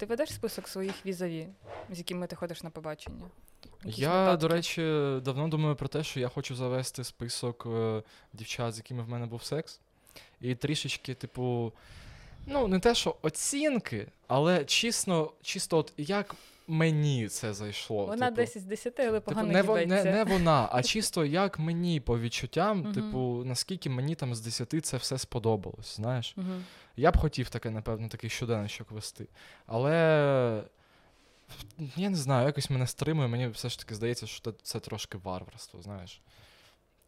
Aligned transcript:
Ти 0.00 0.06
ведеш 0.06 0.34
список 0.34 0.68
своїх 0.68 1.06
візаві, 1.06 1.48
з 1.90 1.98
якими 1.98 2.26
ти 2.26 2.36
ходиш 2.36 2.62
на 2.62 2.70
побачення? 2.70 3.30
Якісь 3.84 3.98
Я, 3.98 4.08
нотатки? 4.08 4.40
до 4.40 4.48
речі, 4.48 4.80
давно 5.24 5.48
думаю 5.48 5.76
про 5.76 5.88
те, 5.88 6.02
що 6.04 6.20
я 6.20 6.28
хочу 6.28 6.54
завести 6.56 7.04
список 7.04 7.66
е, 7.66 8.02
дівчат, 8.32 8.74
з 8.74 8.76
якими 8.76 9.02
в 9.02 9.08
мене 9.08 9.26
був 9.26 9.44
секс. 9.44 9.80
І 10.40 10.54
трішечки, 10.54 11.14
типу, 11.14 11.72
ну, 12.46 12.68
не 12.68 12.80
те, 12.80 12.94
що 12.94 13.16
оцінки, 13.22 14.06
але 14.26 14.64
чесно, 14.64 15.32
чисто, 15.42 15.78
от 15.78 15.92
як 15.96 16.34
мені 16.70 17.28
це 17.28 17.54
зайшло. 17.54 18.06
Вона 18.06 18.26
типу, 18.26 18.36
10 18.36 18.62
з 18.62 18.64
10, 18.64 19.00
але 19.00 19.20
Типу, 19.20 19.42
не, 19.42 19.62
во- 19.62 19.80
не, 19.80 20.04
не 20.04 20.24
вона, 20.24 20.68
а 20.72 20.82
чисто 20.92 21.24
як 21.24 21.58
мені 21.58 22.00
по 22.00 22.18
відчуттям, 22.18 22.92
типу, 22.92 23.42
наскільки 23.46 23.90
мені 23.90 24.14
там 24.14 24.34
з 24.34 24.40
10 24.40 24.86
це 24.86 24.96
все 24.96 25.18
сподобалось, 25.18 25.96
знаєш. 25.96 26.36
Я 26.96 27.10
б 27.10 27.16
хотів 27.16 27.48
таке, 27.48 27.70
напевно, 27.70 28.08
такий 28.08 28.30
щоденничок 28.30 28.90
вести. 28.90 29.26
Але 29.66 30.64
я 31.96 32.10
не 32.10 32.16
знаю, 32.16 32.46
якось 32.46 32.70
мене 32.70 32.86
стримує, 32.86 33.28
мені 33.28 33.48
все 33.48 33.68
ж 33.68 33.78
таки 33.78 33.94
здається, 33.94 34.26
що 34.26 34.52
це 34.62 34.80
трошки 34.80 35.18
варварство, 35.18 35.82
знаєш. 35.82 36.20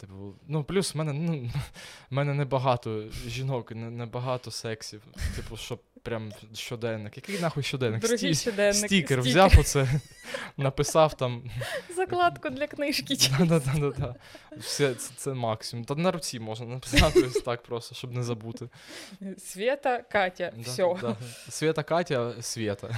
Типу, 0.02 0.34
ну, 0.48 0.64
плюс 0.64 0.94
в 0.94 0.98
мене, 0.98 1.12
ну, 1.12 1.50
в 2.10 2.14
мене 2.14 2.34
небагато 2.34 3.04
жінок, 3.26 3.72
небагато 3.74 4.50
сексів. 4.50 5.02
Типу, 5.36 5.56
що 5.56 5.78
прям 6.02 6.32
щоденник. 6.54 7.16
Який 7.16 7.40
нахуй 7.40 7.62
щоденник? 7.62 8.00
Дорогий 8.02 8.34
Сті- 8.34 8.40
щоденник. 8.42 8.74
Стікер 8.74 8.88
стікер. 8.88 9.20
взяв 9.20 9.52
оце, 9.60 10.00
написав 10.56 11.16
там. 11.16 11.50
Закладку 11.96 12.50
для 12.50 12.66
книжки. 12.66 13.16
Да-да-да-да. 13.38 14.14
Все, 14.58 14.94
це, 14.94 15.10
це 15.16 15.34
максимум. 15.34 15.84
Та 15.84 15.94
на 15.94 16.10
руці 16.10 16.40
можна 16.40 16.66
написати 16.66 17.22
ось 17.22 17.42
так 17.42 17.62
просто, 17.62 17.94
щоб 17.94 18.12
не 18.12 18.22
забути. 18.22 18.68
Света, 19.38 20.02
Катя, 20.02 20.52
Да, 20.56 20.62
все. 20.70 20.94
да. 21.02 21.16
Свята 21.50 21.82
Катя, 21.82 22.34
Свята. 22.42 22.96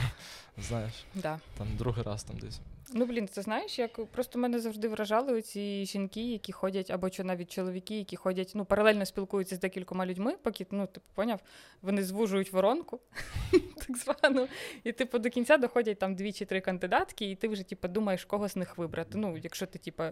Знаєш, 0.59 0.93
Да. 1.15 1.41
там 1.59 1.67
другий 1.79 2.03
раз 2.05 2.25
там 2.25 2.39
десь. 2.39 2.61
Ну, 2.93 3.07
блін, 3.07 3.27
ти 3.27 3.43
знаєш, 3.43 3.79
як 3.79 4.07
просто 4.07 4.39
мене 4.39 4.61
завжди 4.61 4.89
вражали 4.89 5.43
ці 5.43 5.87
жінки, 5.87 6.31
які 6.33 6.53
ходять, 6.53 6.91
або 6.91 7.11
чи 7.11 7.25
навіть 7.25 7.51
чоловіки, 7.53 7.99
які 7.99 8.17
ходять, 8.17 8.53
ну, 8.55 8.65
паралельно 8.65 9.07
спілкуються 9.07 9.57
з 9.57 9.61
декількома 9.61 10.07
людьми, 10.07 10.37
поки, 10.43 10.67
ну, 10.71 10.87
типу, 10.87 11.07
поняв, 11.15 11.41
вони 11.83 12.05
звужують 12.05 12.53
воронку, 12.53 13.01
так 13.53 13.97
звану, 13.97 14.49
і 14.85 14.93
типу 14.93 15.19
до 15.19 15.31
кінця 15.31 15.57
доходять 15.57 15.99
там 15.99 16.15
дві 16.15 16.33
чи 16.33 16.45
три 16.45 16.61
кандидатки, 16.61 17.31
і 17.31 17.35
ти 17.35 17.49
вже 17.49 17.63
типу, 17.63 17.89
думаєш, 17.89 18.25
кого 18.25 18.49
з 18.49 18.57
них 18.57 18.79
вибрати. 18.79 19.19
Ну, 19.19 19.37
якщо 19.37 19.67
ти, 19.67 19.79
типу, 19.79 20.03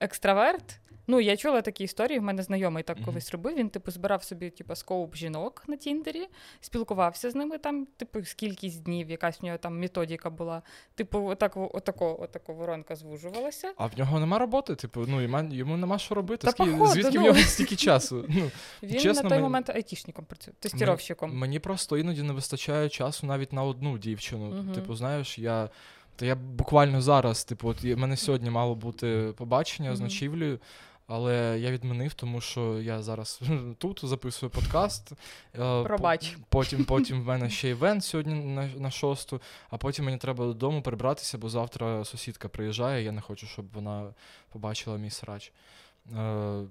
екстраверт. 0.00 0.80
Ну, 1.08 1.20
я 1.20 1.36
чула 1.36 1.62
такі 1.62 1.84
історії, 1.84 2.18
в 2.18 2.22
мене 2.22 2.42
знайомий 2.42 2.82
так 2.82 2.98
колись 3.04 3.30
робив. 3.32 3.56
Він, 3.56 3.68
типу, 3.68 3.90
збирав 3.90 4.24
собі, 4.24 4.50
типу, 4.50 4.74
скоуп 4.74 5.16
жінок 5.16 5.62
на 5.66 5.76
Тіндері, 5.76 6.26
спілкувався 6.60 7.30
з 7.30 7.34
ними 7.34 7.58
там, 7.58 7.86
типу, 7.96 8.24
скількись 8.24 8.76
днів, 8.76 9.10
якась 9.10 9.40
в 9.40 9.44
нього 9.44 9.58
там 9.58 9.80
методика 9.80 10.30
була. 10.30 10.62
Типу, 10.94 11.26
отак, 11.26 11.56
отако, 11.56 12.16
отако 12.20 12.52
воронка 12.54 12.96
звужувалася. 12.96 13.72
А 13.76 13.86
в 13.86 13.98
нього 13.98 14.20
нема 14.20 14.38
роботи, 14.38 14.74
типу, 14.74 15.04
ну 15.08 15.42
йому 15.52 15.76
нема 15.76 15.98
що 15.98 16.14
робити. 16.14 16.46
Та 16.46 16.50
Скільки- 16.50 16.70
походу, 16.70 16.90
звідки 16.92 17.18
в 17.18 17.20
ну. 17.20 17.26
нього 17.26 17.38
стільки 17.38 17.76
часу? 17.76 18.24
Ну, 18.36 18.50
Він 18.82 19.00
Чесно, 19.00 19.22
на 19.22 19.28
той 19.28 19.30
мені- 19.30 19.42
момент 19.42 19.70
айтішником 19.70 20.24
працює, 20.24 20.54
тестіровщиком. 20.60 21.36
Мені 21.36 21.58
просто 21.58 21.98
іноді 21.98 22.22
не 22.22 22.32
вистачає 22.32 22.88
часу 22.88 23.26
навіть 23.26 23.52
на 23.52 23.62
одну 23.62 23.98
дівчину. 23.98 24.46
Мгм. 24.50 24.72
Типу, 24.72 24.94
знаєш, 24.94 25.38
я. 25.38 25.70
Та 26.16 26.26
я 26.26 26.34
буквально 26.34 27.02
зараз, 27.02 27.44
типу, 27.44 27.68
от 27.68 27.84
в 27.84 27.96
мене 27.96 28.16
сьогодні 28.16 28.50
мало 28.50 28.74
бути 28.74 29.32
побачення 29.36 29.96
з 29.96 30.00
ночівлею, 30.00 30.58
але 31.06 31.58
я 31.60 31.70
відмінив, 31.70 32.14
тому 32.14 32.40
що 32.40 32.80
я 32.80 33.02
зараз 33.02 33.40
тут 33.78 34.00
записую 34.04 34.50
подкаст. 34.50 35.12
е, 35.58 35.82
Пробач. 35.82 36.36
Потім, 36.48 36.84
потім 36.94 37.22
в 37.22 37.26
мене 37.26 37.50
ще 37.50 37.68
івент 37.68 38.04
сьогодні 38.04 38.34
на, 38.34 38.66
на 38.66 38.90
шосту, 38.90 39.40
а 39.70 39.76
потім 39.76 40.04
мені 40.04 40.16
треба 40.16 40.44
додому 40.44 40.82
прибратися, 40.82 41.38
бо 41.38 41.48
завтра 41.48 42.04
сусідка 42.04 42.48
приїжджає, 42.48 43.04
я 43.04 43.12
не 43.12 43.20
хочу, 43.20 43.46
щоб 43.46 43.66
вона 43.72 44.14
побачила 44.52 44.96
мій 44.96 45.10
срач. 45.10 45.52
Е, 46.16 46.62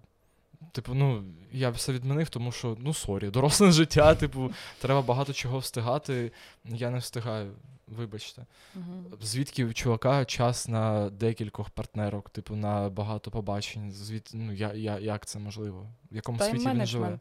Типу, 0.71 0.93
ну, 0.93 1.23
я 1.51 1.69
все 1.69 1.93
відмінив, 1.93 2.29
тому 2.29 2.51
що, 2.51 2.77
ну, 2.79 2.93
sorry, 2.93 3.29
доросле 3.29 3.71
життя, 3.71 4.15
типу, 4.15 4.51
треба 4.81 5.01
багато 5.01 5.33
чого 5.33 5.59
встигати. 5.59 6.31
Я 6.65 6.89
не 6.89 6.97
встигаю, 6.97 7.51
вибачте. 7.87 8.45
Мгм. 8.75 9.05
Звідки 9.21 9.65
у 9.65 9.73
чувака 9.73 10.25
час 10.25 10.67
на 10.67 11.09
декількох 11.09 11.69
партнерок, 11.69 12.29
типу, 12.29 12.55
на 12.55 12.89
багато 12.89 13.31
побачень? 13.31 13.91
Звід... 13.91 14.29
Ну, 14.33 14.53
я, 14.53 14.73
я, 14.73 14.99
як 14.99 15.25
це 15.25 15.39
можливо? 15.39 15.87
В 16.11 16.15
якому 16.15 16.39
світі 16.39 16.69
він 16.69 16.85
живе? 16.85 17.17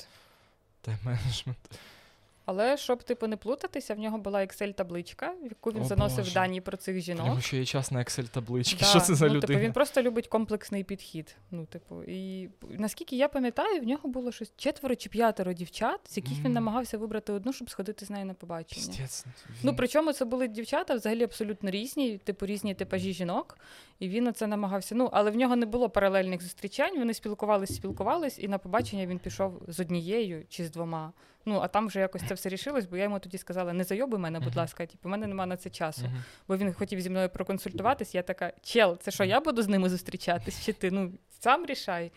Тайм-менеджмент. 0.87 1.71
Але 2.47 2.77
щоб 2.77 3.03
типу 3.03 3.27
не 3.27 3.37
плутатися, 3.37 3.95
в 3.95 3.99
нього 3.99 4.19
була 4.19 4.41
Excel-табличка, 4.41 5.31
в 5.43 5.45
яку 5.45 5.71
він 5.71 5.83
О, 5.83 5.85
заносив 5.85 6.19
Боже. 6.19 6.35
дані 6.35 6.61
про 6.61 6.77
цих 6.77 7.01
жінок. 7.01 7.27
нього 7.27 7.41
ще 7.41 7.57
є 7.57 7.65
час 7.65 7.91
на 7.91 7.99
Excel-таблички. 7.99 8.81
Да, 8.81 8.87
Що 8.87 9.01
це 9.01 9.15
за 9.15 9.27
ну, 9.27 9.35
людина? 9.35 9.47
Типу, 9.47 9.61
він 9.61 9.73
просто 9.73 10.03
любить 10.03 10.29
комплексний 10.29 10.85
підхід. 10.85 11.37
Ну, 11.51 11.67
типу, 11.67 12.03
і 12.03 12.49
наскільки 12.71 13.17
я 13.17 13.29
пам'ятаю, 13.29 13.81
в 13.81 13.85
нього 13.85 14.09
було 14.09 14.33
щось 14.33 14.53
четверо 14.57 14.97
чи 14.97 15.09
п'ятеро 15.09 15.53
дівчат, 15.53 16.01
з 16.09 16.17
яких 16.17 16.45
він 16.45 16.53
намагався 16.53 16.99
вибрати 16.99 17.33
одну, 17.33 17.53
щоб 17.53 17.71
сходити 17.71 18.07
з 18.07 18.11
нею 18.11 18.27
на 18.27 18.35
побачення. 18.35 18.87
Піздець, 18.87 19.25
Ну, 19.63 19.77
причому 19.77 20.13
це 20.13 20.25
були 20.25 20.49
дівчата 20.49 20.95
взагалі 20.95 21.23
абсолютно 21.23 21.71
різні, 21.71 22.19
типу 22.19 22.47
різні 22.47 22.75
типажі 22.75 23.13
жінок, 23.13 23.59
і 23.99 24.09
він 24.09 24.27
оце 24.27 24.47
намагався. 24.47 24.95
Ну, 24.95 25.09
але 25.13 25.31
в 25.31 25.37
нього 25.37 25.57
не 25.57 25.67
було 25.67 25.91
паралельних 25.91 26.43
зустрічань. 26.43 26.99
Вони 26.99 27.15
спілкувались, 27.15 27.75
спілкувались, 27.75 28.39
і 28.39 28.49
на 28.49 28.59
побачення 28.59 29.07
він 29.07 29.19
пішов 29.19 29.63
з 29.69 29.81
однією 29.81 30.45
чи 30.49 30.65
з 30.65 30.71
двома. 30.71 31.13
Ну, 31.47 31.59
а 31.61 31.69
там 31.69 31.87
вже 31.87 32.01
якось 32.01 32.23
це 32.29 32.35
все 32.35 32.49
рішилось, 32.49 32.87
бо 32.87 32.97
я 32.97 33.03
йому 33.05 33.19
тоді 33.19 33.39
сказала: 33.39 33.73
не 33.73 33.85
зайоби 33.85 34.19
мене, 34.19 34.41
будь 34.41 34.57
ласка, 34.57 34.87
типу, 34.87 35.09
у 35.09 35.11
мене 35.11 35.27
немає 35.27 35.47
на 35.47 35.57
це 35.57 35.71
часу. 35.71 36.03
Бо 36.49 36.57
він 36.57 36.73
хотів 36.73 37.01
зі 37.01 37.11
мною 37.11 37.29
проконсультуватись. 37.29 38.15
Я 38.15 38.23
така, 38.23 38.53
чел, 38.63 38.99
це 38.99 39.11
що, 39.11 39.25
я 39.25 39.41
буду 39.41 39.63
з 39.63 39.69
ними 39.69 39.89
зустрічатись? 39.91 40.65
Чи 40.65 40.73
ти? 40.73 40.91
Ну, 40.91 41.13
сам 41.41 41.67
рішай. 41.67 42.13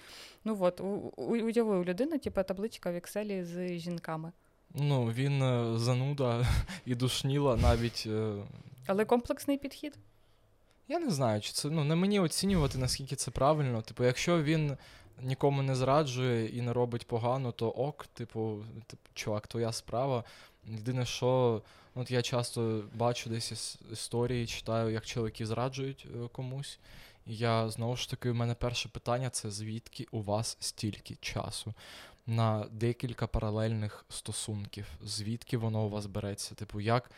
Ну 0.46 0.58
от, 0.60 0.82
у- 0.82 1.14
уяви 1.18 1.76
у 1.78 1.84
людини, 1.84 2.18
типу, 2.18 2.44
табличка 2.44 2.92
в 2.92 2.96
Excel 2.96 3.44
з 3.44 3.78
жінками. 3.80 4.32
Ну, 4.76 5.06
він 5.06 5.42
е, 5.44 5.78
зануда 5.80 6.46
і 6.86 6.96
душніла 6.96 7.56
навіть. 7.58 8.04
е, 8.08 8.34
Але 8.88 9.06
комплексний 9.06 9.58
підхід. 9.58 9.98
Я 10.88 11.00
не 11.00 11.10
знаю, 11.10 11.42
чи 11.42 11.52
це 11.52 11.70
ну 11.70 11.84
не 11.84 11.96
мені 11.96 12.20
оцінювати, 12.20 12.78
наскільки 12.78 13.16
це 13.16 13.32
правильно. 13.32 13.82
Типу, 13.82 14.04
якщо 14.04 14.44
він 14.44 14.78
нікому 15.22 15.62
не 15.62 15.76
зраджує 15.76 16.50
і 16.58 16.62
не 16.62 16.74
робить 16.74 17.08
погано, 17.08 17.52
то 17.52 17.70
ок, 17.70 18.08
типу, 18.08 18.66
чувак, 19.14 19.48
твоя 19.48 19.72
справа. 19.72 20.24
Єдине, 20.66 21.06
що 21.06 21.62
от 21.96 22.12
я 22.12 22.22
часто 22.22 22.84
бачу 22.94 23.30
десь 23.30 23.52
іс- 23.52 23.94
історії, 23.94 24.48
читаю, 24.48 24.90
як 24.90 25.06
чоловіки 25.06 25.46
зраджують 25.46 26.08
е, 26.16 26.28
комусь. 26.28 26.80
І 27.26 27.36
я 27.36 27.70
знову 27.70 27.96
ж 27.96 28.10
таки, 28.10 28.30
у 28.30 28.34
мене 28.34 28.56
перше 28.56 28.90
питання 28.90 29.30
це 29.30 29.52
звідки 29.52 30.08
у 30.12 30.22
вас 30.22 30.58
стільки 30.60 31.16
часу 31.22 31.74
на 32.28 32.66
декілька 32.72 33.28
паралельних 33.28 34.06
стосунків? 34.10 34.88
Звідки 35.04 35.58
воно 35.58 35.86
у 35.86 35.90
вас 35.90 36.06
береться? 36.06 36.56
Типу, 36.56 36.82
як. 36.82 37.12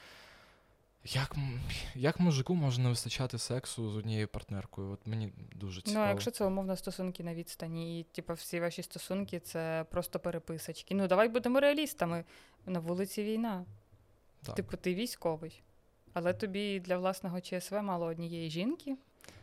Як, 1.14 1.36
як 1.96 2.20
мужику 2.20 2.56
може 2.56 2.82
не 2.82 2.90
вистачати 2.90 3.38
сексу 3.38 3.90
з 3.90 3.98
однією 3.98 4.28
партнеркою? 4.28 4.92
От 4.92 5.08
мені 5.08 5.34
дуже 5.56 5.82
цікаво. 5.82 6.06
Ну, 6.06 6.12
якщо 6.12 6.32
це 6.32 6.46
умовно 6.46 6.76
стосунки 6.76 7.24
на 7.24 7.34
відстані, 7.34 8.00
і 8.00 8.04
типу, 8.04 8.34
всі 8.34 8.60
ваші 8.60 8.84
стосунки 8.84 9.40
це 9.40 9.86
просто 9.92 10.20
переписочки. 10.20 10.96
Ну, 10.96 11.08
давай 11.08 11.30
будемо 11.30 11.60
реалістами. 11.60 12.24
На 12.66 12.80
вулиці 12.80 13.24
війна. 13.24 13.66
Так. 14.44 14.56
Типу, 14.56 14.78
ти 14.78 14.96
військовий. 14.96 15.62
Але 16.14 16.34
тобі 16.34 16.80
для 16.80 16.98
власного 16.98 17.42
ЧСВ 17.42 17.82
мало 17.82 18.06
однієї 18.06 18.50
жінки, 18.50 18.98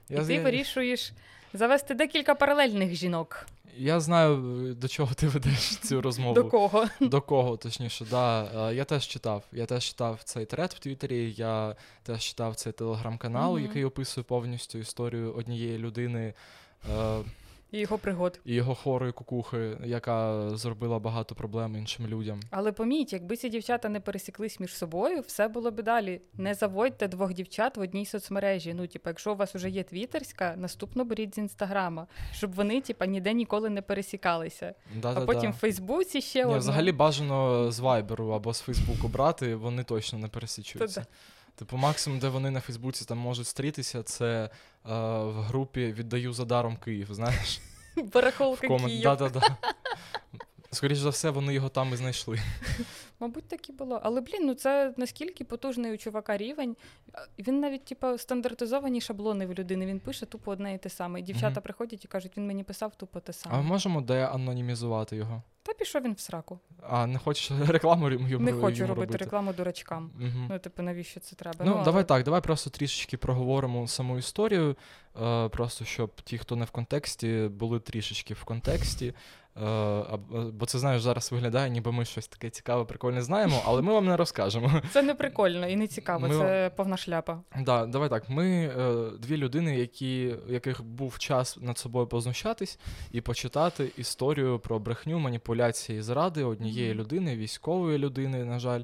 я, 0.08 0.16
і 0.22 0.26
ти 0.26 0.40
з... 0.40 0.42
вирішуєш 0.42 1.12
завести 1.56 1.94
декілька 1.94 2.34
паралельних 2.34 2.94
жінок. 2.94 3.46
я 3.78 4.00
знаю, 4.00 4.32
е, 4.70 4.74
до 4.74 4.88
чого 4.88 5.14
ти 5.14 5.28
ведеш 5.28 5.76
цю 5.76 6.02
розмову. 6.02 6.34
До 6.34 6.44
кого? 6.44 6.86
До 7.00 7.20
кого, 7.20 7.56
точніше, 7.56 8.04
да. 8.10 8.44
Е, 8.70 8.74
Я 8.74 8.84
теж 8.84 9.06
читав. 9.06 9.42
Я 9.52 9.66
теж 9.66 9.84
читав 9.84 10.20
цей 10.24 10.44
трет 10.44 10.74
в 10.74 10.78
Твіттері, 10.78 11.34
я 11.36 11.74
теж 12.02 12.20
читав 12.22 12.54
цей 12.56 12.72
телеграм-канал, 12.72 13.52
Мгм. 13.54 13.62
який 13.62 13.84
описує 13.84 14.24
повністю 14.24 14.78
історію 14.78 15.32
однієї 15.34 15.78
людини. 15.78 16.34
е, 16.98 17.18
І 17.70 17.78
його 17.78 17.98
пригод. 17.98 18.40
І 18.44 18.54
його 18.54 18.74
хворої 18.74 19.12
кукухи, 19.12 19.78
яка 19.84 20.50
зробила 20.56 20.98
багато 20.98 21.34
проблем 21.34 21.76
іншим 21.76 22.06
людям. 22.06 22.40
Але 22.50 22.72
поміть, 22.72 23.12
якби 23.12 23.36
ці 23.36 23.48
дівчата 23.48 23.88
не 23.88 24.00
пересіклись 24.00 24.60
між 24.60 24.76
собою, 24.76 25.20
все 25.20 25.48
було 25.48 25.70
б 25.70 25.82
далі. 25.82 26.20
Не 26.34 26.54
заводьте 26.54 27.08
двох 27.08 27.34
дівчат 27.34 27.76
в 27.76 27.80
одній 27.80 28.06
соцмережі. 28.06 28.74
Ну, 28.74 28.86
типу, 28.86 29.10
якщо 29.10 29.32
у 29.32 29.36
вас 29.36 29.54
вже 29.54 29.70
є 29.70 29.82
твіттерська, 29.82 30.54
наступно 30.56 31.04
беріть 31.04 31.34
з 31.34 31.38
інстаграма, 31.38 32.06
щоб 32.32 32.54
вони, 32.54 32.80
типу, 32.80 33.04
ніде 33.04 33.32
ніколи 33.32 33.70
не 33.70 33.82
пересікалися. 33.82 34.74
Да-да-да. 34.94 35.20
А 35.20 35.26
потім 35.26 35.50
в 35.50 35.54
Фейсбуці 35.54 36.20
ще 36.20 36.38
Ні, 36.38 36.44
одну. 36.44 36.58
взагалі 36.58 36.92
бажано 36.92 37.70
з 37.72 37.80
Вайберу 37.80 38.28
або 38.28 38.54
з 38.54 38.60
Фейсбуку 38.60 39.08
брати, 39.08 39.54
вони 39.54 39.84
точно 39.84 40.18
не 40.18 40.28
пересічуються. 40.28 41.06
Типу, 41.56 41.76
максимум, 41.76 42.18
де 42.18 42.28
вони 42.28 42.50
на 42.50 42.60
Фейсбуці 42.60 43.04
там 43.04 43.18
можуть 43.18 43.46
стрітися, 43.46 44.02
це 44.02 44.44
е, 44.44 44.50
в 45.24 45.42
групі 45.42 45.92
Віддаю 45.92 46.32
за 46.32 46.44
даром 46.44 46.76
Київ, 46.76 47.08
знаєш? 47.10 47.60
Барахолка. 48.12 48.68
Київ. 48.68 49.02
Да-да-да. 49.02 49.56
Скоріше 50.70 51.00
за 51.00 51.08
все, 51.08 51.30
вони 51.30 51.54
його 51.54 51.68
там 51.68 51.92
і 51.92 51.96
знайшли. 51.96 52.38
Мабуть, 53.20 53.44
так 53.48 53.68
і 53.68 53.72
було. 53.72 54.00
Але 54.02 54.20
блін, 54.20 54.46
ну 54.46 54.54
це 54.54 54.94
наскільки 54.96 55.44
потужний 55.44 55.94
у 55.94 55.96
чувака 55.96 56.36
рівень. 56.36 56.76
Він 57.38 57.60
навіть, 57.60 57.84
типу, 57.84 58.18
стандартизовані 58.18 59.00
шаблони 59.00 59.46
в 59.46 59.54
людини. 59.54 59.86
Він 59.86 60.00
пише 60.00 60.26
тупо 60.26 60.50
одне 60.50 60.74
і 60.74 60.78
те 60.78 60.88
саме. 60.88 61.20
І 61.20 61.22
дівчата 61.22 61.50
Мгм. 61.50 61.62
приходять 61.62 62.04
і 62.04 62.08
кажуть, 62.08 62.32
він 62.36 62.46
мені 62.46 62.64
писав 62.64 62.94
тупо 62.94 63.20
те 63.20 63.32
саме. 63.32 63.54
А 63.54 63.58
ми 63.58 63.68
можемо 63.68 64.00
де 64.00 64.26
анонімізувати 64.26 65.16
його? 65.16 65.42
Та 65.62 65.72
пішов 65.72 66.02
він 66.02 66.12
в 66.12 66.20
сраку. 66.20 66.58
А 66.88 67.06
не 67.06 67.18
хочеш 67.18 67.50
рекламу 67.68 68.10
йому 68.10 68.24
Не 68.24 68.30
йому 68.50 68.62
хочу 68.62 68.82
робити 68.82 68.88
робити? 68.88 69.18
рекламу 69.18 69.52
дурачкам. 69.52 70.10
Мгм. 70.18 70.46
Ну, 70.50 70.58
типу, 70.58 70.82
навіщо 70.82 71.20
це 71.20 71.36
треба? 71.36 71.64
Ну, 71.64 71.70
давай 71.72 71.92
але- 71.94 72.04
так, 72.04 72.24
давай 72.24 72.40
просто 72.40 72.70
трішечки 72.70 73.16
проговоримо 73.16 73.88
саму 73.88 74.18
історію, 74.18 74.76
е, 75.22 75.48
просто 75.48 75.84
щоб 75.84 76.20
ті, 76.24 76.38
хто 76.38 76.56
не 76.56 76.64
в 76.64 76.70
контексті, 76.70 77.48
були 77.52 77.80
трішечки 77.80 78.34
в 78.34 78.44
контексті. 78.44 79.14
Е, 79.62 79.64
а- 79.64 80.18
бо 80.52 80.66
це 80.66 80.78
знаєш, 80.78 81.02
зараз 81.02 81.32
виглядає, 81.32 81.70
ніби 81.70 81.92
ми 81.92 82.04
щось 82.04 82.28
таке 82.28 82.50
цікаве, 82.50 82.84
прикольне 82.84 83.22
знаємо, 83.22 83.62
але 83.66 83.82
ми 83.82 83.92
вам 83.92 84.06
не 84.06 84.16
розкажемо. 84.16 84.82
Це 84.92 85.02
не 85.02 85.14
прикольно 85.14 85.68
і 85.68 85.76
не 85.76 85.86
цікаво, 85.86 86.28
Ми- 86.28 86.38
це 86.38 86.70
повна 86.76 86.96
шляпа. 86.96 87.40
Да, 87.60 87.86
давай 87.86 88.08
так. 88.08 88.30
Ми 88.30 88.48
е, 88.48 89.10
дві 89.18 89.36
людини, 89.36 89.78
які, 89.78 90.34
яких 90.48 90.84
був 90.84 91.18
час 91.18 91.58
над 91.60 91.78
собою 91.78 92.06
познущатись 92.06 92.78
і 93.12 93.20
почитати 93.20 93.90
історію 93.96 94.58
про 94.58 94.78
брехню, 94.78 95.18
маніпуляції, 95.18 96.02
зради 96.02 96.44
однієї 96.44 96.94
людини, 96.94 97.36
військової 97.36 97.98
людини, 97.98 98.44
на 98.44 98.58
жаль. 98.58 98.82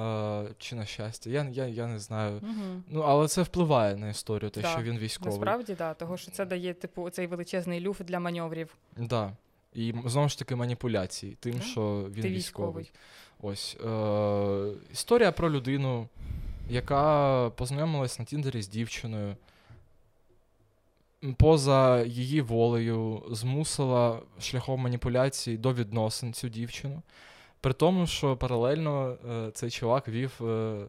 Е, 0.00 0.44
чи 0.58 0.76
на 0.76 0.84
щастя, 0.84 1.30
я, 1.30 1.48
я, 1.52 1.66
я 1.66 1.86
не 1.86 1.98
знаю. 1.98 2.40
Угу. 2.42 2.82
Ну, 2.88 3.00
але 3.00 3.28
це 3.28 3.42
впливає 3.42 3.96
на 3.96 4.08
історію, 4.08 4.50
те, 4.50 4.60
Да, 4.60 4.68
що 4.68 4.82
він 4.82 4.98
військовий. 4.98 5.32
Насправді, 5.32 5.74
да, 5.74 5.94
того 5.94 6.16
що 6.16 6.30
це 6.30 6.44
дає, 6.44 6.74
типу, 6.74 7.10
цей 7.10 7.26
величезний 7.26 7.80
люфт 7.80 8.04
для 8.04 8.20
маневрів. 8.20 8.76
Да. 8.96 9.32
І 9.76 9.94
знову 10.04 10.28
ж 10.28 10.38
таки 10.38 10.56
маніпуляції, 10.56 11.36
тим, 11.40 11.60
що 11.60 12.06
він 12.10 12.22
Ти 12.22 12.30
військовий. 12.30 12.84
військовий. 12.84 12.90
Ось. 13.42 13.76
Е- 13.84 14.92
історія 14.92 15.32
про 15.32 15.50
людину, 15.50 16.08
яка 16.70 17.50
познайомилась 17.50 18.18
на 18.18 18.24
Тіндері 18.24 18.62
з 18.62 18.68
дівчиною. 18.68 19.36
Поза 21.36 22.04
її 22.06 22.40
волею 22.40 23.22
змусила 23.30 24.20
шляхом 24.40 24.80
маніпуляцій 24.80 25.56
до 25.56 25.72
відносин 25.72 26.32
цю 26.32 26.48
дівчину. 26.48 27.02
При 27.60 27.72
тому, 27.72 28.06
що 28.06 28.36
паралельно 28.36 29.16
е, 29.30 29.50
цей 29.54 29.70
чувак 29.70 30.08
вів 30.08 30.32
е, 30.42 30.86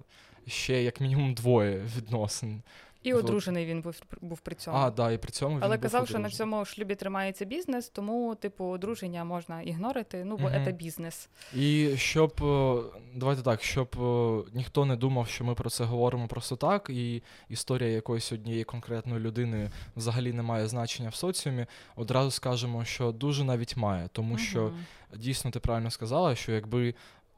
ще 0.48 0.84
як 0.84 1.02
мінімум 1.02 1.34
двоє 1.34 1.82
відносин. 1.98 2.62
І 3.08 3.14
Вот. 3.14 3.24
одружений 3.24 3.66
він 3.66 3.82
був, 3.82 3.96
був 4.22 4.40
при 4.40 4.56
цьому. 4.56 4.78
А, 4.78 4.92
да, 4.92 5.12
і 5.12 5.18
при 5.18 5.32
цьому 5.32 5.56
він 5.56 5.64
Але 5.64 5.76
був 5.76 5.84
казав, 5.84 6.08
що 6.08 6.20
на 6.20 6.30
цьому 6.30 6.66
шлюбі 6.66 6.96
тримається 6.96 7.46
бізнес, 7.46 7.90
тому, 7.90 8.36
типу, 8.36 8.66
одруження 8.66 9.24
можна 9.24 9.62
ігнорити, 9.62 10.24
ну, 10.26 10.38
бо 10.38 10.50
це 10.50 10.72
бізнес. 10.72 11.30
І 11.56 11.94
щоб 11.98 12.44
е, 12.44 12.82
давайте 13.16 13.42
так, 13.42 13.64
щоб 13.64 13.96
е, 14.00 14.44
ніхто 14.54 14.86
не 14.86 14.96
думав, 14.96 15.28
що 15.28 15.44
ми 15.44 15.56
про 15.56 15.70
це 15.70 15.84
говоримо 15.84 16.28
просто 16.28 16.56
так, 16.56 16.90
і 16.90 17.24
історія 17.50 17.90
якоїсь 17.90 18.32
однієї 18.32 18.64
конкретної 18.64 19.20
людини 19.20 19.70
взагалі 19.96 20.34
не 20.34 20.42
має 20.42 20.68
значення 20.68 21.10
в 21.10 21.16
соціумі. 21.16 21.66
Одразу 21.96 22.32
скажемо, 22.32 22.86
що 22.86 23.12
дуже 23.12 23.44
навіть 23.44 23.78
має, 23.78 24.10
тому 24.12 24.38
що 24.38 24.72
дійсно 25.16 25.52
ти 25.52 25.60
правильно 25.60 25.92
сказала, 25.92 26.36
що 26.36 26.52
якби 26.52 26.94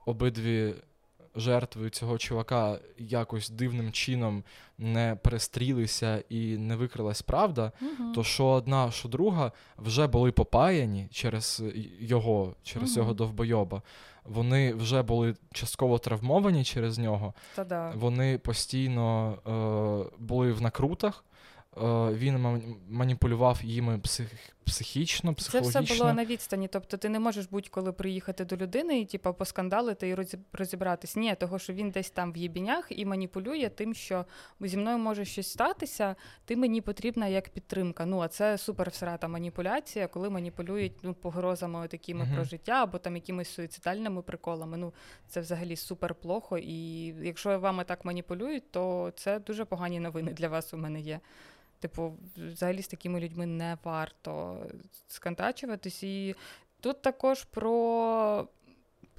обидві 0.06 0.74
жертви 1.40 1.90
цього 1.90 2.18
чувака 2.18 2.80
якось 2.98 3.50
дивним 3.50 3.92
чином 3.92 4.44
не 4.78 5.18
перестрілися 5.24 6.24
і 6.30 6.58
не 6.58 6.76
викрилась 6.76 7.22
правда, 7.22 7.72
Мгм. 7.82 8.14
то 8.14 8.24
що 8.24 8.46
одна, 8.46 8.92
що 8.92 9.10
друга 9.10 9.52
вже 9.78 10.08
були 10.08 10.32
попаяні 10.32 11.08
через 11.12 11.64
його, 12.00 12.56
через 12.64 12.90
Мгм. 12.90 12.96
цього 12.96 13.14
довбойоба. 13.14 13.82
Вони 14.26 14.74
вже 14.74 15.02
були 15.02 15.36
частково 15.54 15.98
травмовані 16.00 16.64
через 16.64 16.98
нього. 16.98 17.34
Та 17.56 17.64
да. 17.64 17.94
Вони 17.96 18.38
постійно 18.38 19.34
е, 20.12 20.16
були 20.20 20.52
в 20.52 20.62
накрутах. 20.62 21.24
Е, 21.78 21.82
він 22.14 22.62
маніпулював 22.90 23.60
їми 23.64 24.00
псих, 24.00 24.32
психічно, 24.70 25.34
Це 25.34 25.60
все 25.62 25.82
було 25.82 26.14
на 26.14 26.26
відстані. 26.26 26.68
Тобто 26.68 26.98
ти 26.98 27.10
не 27.10 27.20
можеш 27.20 27.46
будь-коли 27.46 27.92
приїхати 27.92 28.46
до 28.46 28.58
людини 28.58 29.00
і 29.00 29.06
типу, 29.06 29.34
поскандалити 29.34 30.10
і 30.10 30.16
розібратись. 30.54 31.16
Ні, 31.16 31.36
того, 31.36 31.60
що 31.60 31.74
він 31.74 31.90
десь 31.90 32.10
там 32.10 32.34
в 32.34 32.38
єбінях 32.38 32.88
і 32.90 33.06
маніпулює 33.06 33.70
тим, 33.70 33.94
що 33.94 34.26
зі 34.60 34.78
мною 34.78 34.98
може 34.98 35.26
щось 35.26 35.52
статися, 35.52 36.16
ти 36.46 36.56
мені 36.56 36.82
потрібна 36.82 37.28
як 37.28 37.50
підтримка. 37.50 38.06
Ну, 38.06 38.20
а 38.20 38.28
це 38.28 38.58
супер 38.58 38.90
всрата 38.90 39.28
маніпуляція, 39.28 40.08
коли 40.08 40.30
маніпулюють 40.30 40.94
ну, 41.04 41.14
погрозами 41.14 41.88
такими 41.88 42.24
Мгм. 42.24 42.36
про 42.36 42.44
життя 42.44 42.84
або 42.84 42.98
там 42.98 43.16
якимись 43.16 43.50
суїцидальними 43.50 44.22
приколами. 44.22 44.78
Ну, 44.78 44.94
це 45.28 45.42
взагалі 45.42 45.76
супер 45.76 46.16
плохо. 46.16 46.58
І 46.58 47.06
якщо 47.06 47.60
вами 47.60 47.84
так 47.84 48.06
маніпулюють, 48.06 48.72
то 48.72 49.14
це 49.16 49.40
дуже 49.40 49.66
погані 49.66 50.00
новини 50.00 50.34
для 50.34 50.48
вас 50.48 50.74
у 50.74 50.78
мене 50.78 51.00
є. 51.02 51.20
Типу, 51.80 52.18
взагалі 52.38 52.82
з 52.82 52.88
такими 52.88 53.20
людьми 53.20 53.46
не 53.46 53.78
варто 53.84 54.66
сконтачуватись. 55.08 56.04
І 56.04 56.36
тут 56.80 57.02
також 57.02 57.44
про, 57.44 58.48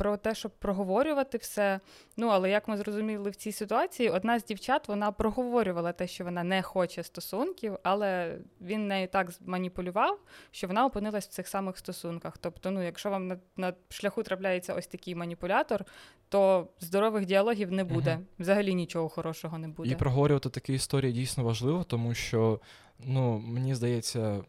про 0.01 0.17
те, 0.17 0.35
щоб 0.35 0.53
проговорювати 0.53 1.39
все. 1.39 1.81
Ну, 2.17 2.29
але 2.29 2.51
як 2.51 2.69
ми 2.69 2.77
зрозуміли 2.77 3.31
в 3.31 3.37
цій 3.37 3.53
ситуації, 3.53 4.11
одна 4.11 4.39
з 4.39 4.45
дівчат 4.45 4.89
вона 4.89 5.13
проговорювала 5.13 5.93
те, 5.93 6.07
що 6.07 6.25
вона 6.25 6.45
не 6.45 6.63
хоче 6.63 7.03
стосунків, 7.03 7.79
але 7.83 8.39
він 8.61 8.89
нею 8.89 9.09
так 9.09 9.31
маніпулював, 9.41 10.19
що 10.51 10.67
вона 10.67 10.87
опинилась 10.87 11.27
в 11.27 11.31
цих 11.31 11.49
самих 11.49 11.79
стосунках. 11.79 12.39
Тобто, 12.39 12.71
ну, 12.71 12.83
якщо 12.83 13.11
вам 13.11 13.27
на, 13.27 13.39
на 13.57 13.73
шляху 13.89 14.23
трапляється 14.23 14.75
ось 14.75 14.87
такий 14.87 15.15
маніпулятор, 15.15 15.85
то 16.29 16.69
здорових 16.81 17.27
діалогів 17.27 17.73
не 17.73 17.85
буде. 17.85 18.15
Мгм. 18.15 18.27
Взагалі 18.39 18.75
нічого 18.75 19.09
хорошого 19.09 19.59
не 19.59 19.69
буде. 19.69 19.91
І 19.91 19.95
проговорювати 19.95 20.49
такі 20.51 20.75
історії 20.75 21.13
дійсно 21.13 21.45
важливо, 21.45 21.85
тому 21.85 22.15
що, 22.15 22.61
ну, 23.05 23.39
мені 23.39 23.75
здається, 23.75 24.45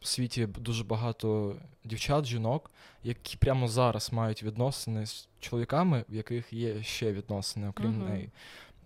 в 0.00 0.06
світі 0.06 0.46
дуже 0.46 0.84
багато 0.84 1.56
дівчат, 1.84 2.24
жінок, 2.26 2.70
які 3.04 3.36
прямо 3.36 3.68
зараз 3.68 4.12
мають 4.12 4.42
відносини 4.42 5.06
з 5.06 5.28
чоловіками, 5.40 6.04
в 6.08 6.14
яких 6.14 6.52
є 6.52 6.82
ще 6.82 7.12
відносини, 7.12 7.68
окрім 7.68 7.90
Мгм. 7.98 8.08
неї. 8.08 8.30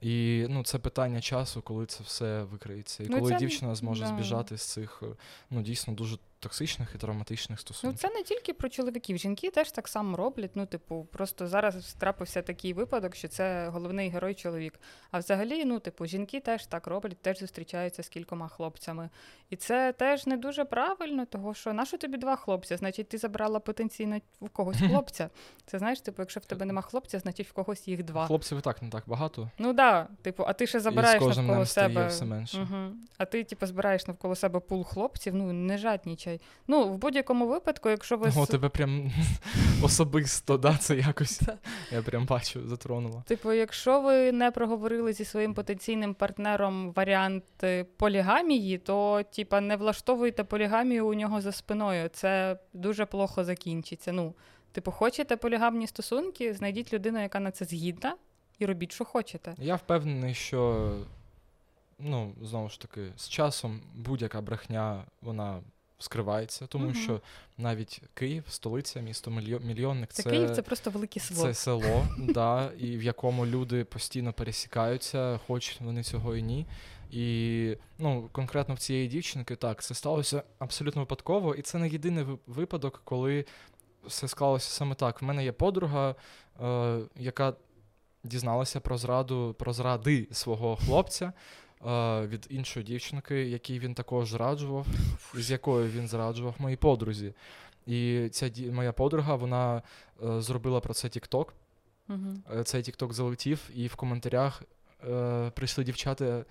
І 0.01 0.47
ну, 0.51 0.65
це 0.65 0.79
питання 0.79 1.21
часу, 1.21 1.63
коли 1.63 1.87
це 1.87 2.05
все 2.05 2.43
викриється. 2.43 3.05
І 3.05 3.07
Ну, 3.11 3.19
коли 3.19 3.33
це- 3.33 3.39
дівчина 3.39 3.75
зможе 3.75 4.03
да. 4.03 4.09
збіжати 4.09 4.59
з 4.59 4.63
цих 4.63 5.03
ну, 5.51 5.63
дійсно 5.63 5.95
дуже 5.95 6.19
токсичних 6.44 6.88
і 6.94 6.99
травматичних 6.99 7.61
стосунків. 7.61 8.00
Ну, 8.02 8.08
це 8.11 8.14
не 8.14 8.23
тільки 8.23 8.52
про 8.52 8.69
чоловіків. 8.69 9.19
Жінки 9.19 9.50
теж 9.50 9.70
так 9.70 9.88
само 9.88 10.17
роблять. 10.17 10.50
Ну, 10.55 10.67
типу, 10.67 11.08
просто 11.12 11.46
зараз 11.46 11.94
трапився 11.94 12.43
такий 12.43 12.73
випадок, 12.73 13.14
що 13.14 13.29
це 13.29 13.69
головний 13.69 14.08
герой 14.08 14.35
чоловік. 14.35 14.81
А 15.11 15.19
взагалі, 15.19 15.64
ну, 15.64 15.79
типу, 15.79 16.06
жінки 16.06 16.41
теж 16.41 16.67
так 16.67 16.87
роблять, 16.87 17.19
теж 17.19 17.38
зустрічаються 17.38 18.03
з 18.03 18.08
кількома 18.08 18.48
хлопцями. 18.48 19.10
І 19.51 19.56
це 19.56 19.93
теж 19.93 20.27
не 20.27 20.36
дуже 20.36 20.65
правильно, 20.65 21.27
того 21.27 21.55
що 21.55 21.72
нащо 21.72 21.98
тобі 21.98 22.17
два 22.17 22.36
хлопця? 22.36 22.77
Значить, 22.77 23.08
ти 23.08 23.19
забрала 23.19 23.60
потенційно 23.60 24.20
в 24.41 24.48
когось 24.48 24.79
хлопця. 24.79 25.31
Це 25.67 25.79
знаєш, 25.79 26.01
типу, 26.01 26.22
якщо 26.22 26.41
в 26.41 26.44
тебе 26.44 26.65
нема 26.67 26.82
хлопця, 26.82 27.19
значить 27.19 27.48
в 27.48 27.53
когось 27.53 27.89
їх 27.89 28.03
два. 28.03 28.27
Хлопців 28.27 28.58
і 28.58 28.60
так 28.60 28.82
не 28.82 28.91
так 28.91 29.05
багато. 29.06 29.51
Ну 29.58 29.72
да, 29.72 30.08
типу, 30.22 30.44
а 30.46 30.53
ти 30.53 30.67
ще 30.67 30.81
забираєш 30.81 31.22
навколо 31.22 31.67
себе. 31.67 32.06
все 32.06 32.24
менше. 32.24 32.58
Угу. 32.58 32.93
А 33.19 33.24
ти, 33.24 33.44
типу, 33.44 33.67
збираєш 33.67 34.06
навколо 34.06 34.34
себе 34.34 34.60
пул 34.60 34.84
хлопців, 34.84 35.34
ну 35.34 35.53
не 35.53 35.79
жаднічай. 35.79 36.33
Ну, 36.69 36.88
в 36.88 36.98
будь-якому 36.98 37.46
випадку, 37.46 37.91
якщо 37.91 38.17
ви 38.17 38.32
О, 38.36 38.46
тебе 38.46 38.69
прям 38.69 39.12
особисто, 39.82 40.58
да, 40.58 40.76
це 40.76 40.96
якось. 40.96 41.41
Я 41.93 42.03
прям 42.03 42.26
бачу, 42.26 42.69
затронуло. 42.69 43.24
Типу, 43.26 43.53
якщо 43.53 44.00
ви 44.00 44.32
не 44.32 44.50
проговорили 44.50 45.12
зі 45.12 45.24
своїм 45.24 45.55
потенційним 45.55 46.14
партнером 46.14 46.93
варіант 46.93 47.44
полігамії, 47.96 48.79
то 48.79 49.22
типа 49.22 49.60
не 49.60 49.76
влаштовуйте 49.76 50.44
полігамію 50.44 51.08
у 51.08 51.14
нього 51.14 51.41
за 51.41 51.53
спиною. 51.53 52.08
Це 52.08 52.58
дуже 52.72 53.06
плохо 53.06 53.44
закінчиться. 53.44 54.12
Ну, 54.12 54.34
типу, 54.72 54.91
хочете 54.91 55.36
полігамні 55.36 55.86
стосунки, 55.86 56.55
знайдіть 56.55 56.93
людину, 56.93 57.22
яка 57.22 57.41
на 57.41 57.50
це 57.50 57.64
згідна, 57.64 58.17
і 58.58 58.67
робіть, 58.67 58.93
що 58.93 59.05
хочете. 59.05 59.55
Я 59.58 59.76
впевнений, 59.76 60.34
що 60.34 60.91
ну, 61.98 62.32
знову 62.43 62.69
ж 62.69 62.81
таки, 62.81 63.12
з 63.17 63.29
часом 63.29 63.81
будь-яка 63.94 64.41
брехня 64.41 65.05
вона 65.22 65.60
скривається, 66.05 66.67
тому 66.67 66.84
Мгм. 66.84 66.94
що 66.94 67.20
навіть 67.58 68.03
Київ, 68.15 68.44
столиця, 68.49 69.01
місто 69.01 69.31
мільйо- 69.31 69.61
мільйонник, 69.67 70.13
Це, 70.13 70.23
це, 70.23 70.31
Київ 70.31 70.51
це 70.51 70.63
просто 70.63 70.91
велике 70.91 71.20
село. 71.20 71.43
це 71.43 71.55
село, 71.65 72.06
да, 72.19 72.70
і 72.79 72.96
в 72.96 73.03
якому 73.03 73.46
люди 73.46 73.84
постійно 73.84 74.32
пересікаються, 74.32 75.41
хоч 75.46 75.81
вони 75.81 76.03
цього 76.03 76.37
і 76.37 76.43
ні. 76.43 76.67
І 77.11 77.77
ну, 77.99 78.29
конкретно 78.32 78.75
в 78.75 78.79
цієї 78.79 79.08
дівчинки, 79.08 79.56
так, 79.56 79.82
це 79.82 79.94
сталося 79.94 80.43
абсолютно 80.58 81.03
випадково, 81.03 81.55
і 81.55 81.63
це 81.63 81.79
не 81.79 81.89
єдиний 81.89 82.25
випадок, 82.46 83.01
коли 83.05 83.44
все 84.06 84.29
склалося 84.29 84.70
саме 84.70 84.94
так. 84.94 85.23
В 85.23 85.25
мене 85.25 85.44
є 85.44 85.53
подруга, 85.53 86.15
е, 86.63 86.99
яка 87.17 87.53
дізналася 88.25 88.81
про 88.81 88.99
зраду, 88.99 89.55
про 89.58 89.73
зради 89.73 90.29
свого 90.32 90.77
хлопця 90.77 91.32
від 92.26 92.46
іншої 92.50 92.86
дівчинки, 92.86 93.44
якій 93.48 93.79
він 93.79 93.94
також 93.94 94.29
зраджував, 94.31 94.86
з 95.34 95.50
якою 95.50 95.91
він 95.91 96.08
зраджував 96.08 96.55
моїй 96.58 96.76
подрузі. 96.76 97.34
І 97.86 98.29
ця 98.32 98.46
ді- 98.46 98.72
моя 98.72 98.93
подруга, 98.93 99.34
вона 99.34 99.82
е, 100.24 100.41
зробила 100.41 100.81
про 100.81 100.94
це 100.94 101.08
TikTok, 101.08 101.46
Угу. 102.08 102.19
Е, 102.56 102.64
Цей 102.64 102.82
TikTok 102.82 103.12
залетів, 103.12 103.70
і 103.74 103.86
в 103.86 103.94
коментарях 103.94 104.62
е, 105.08 105.50
прийшли 105.55 105.84
дівчата, 105.84 106.44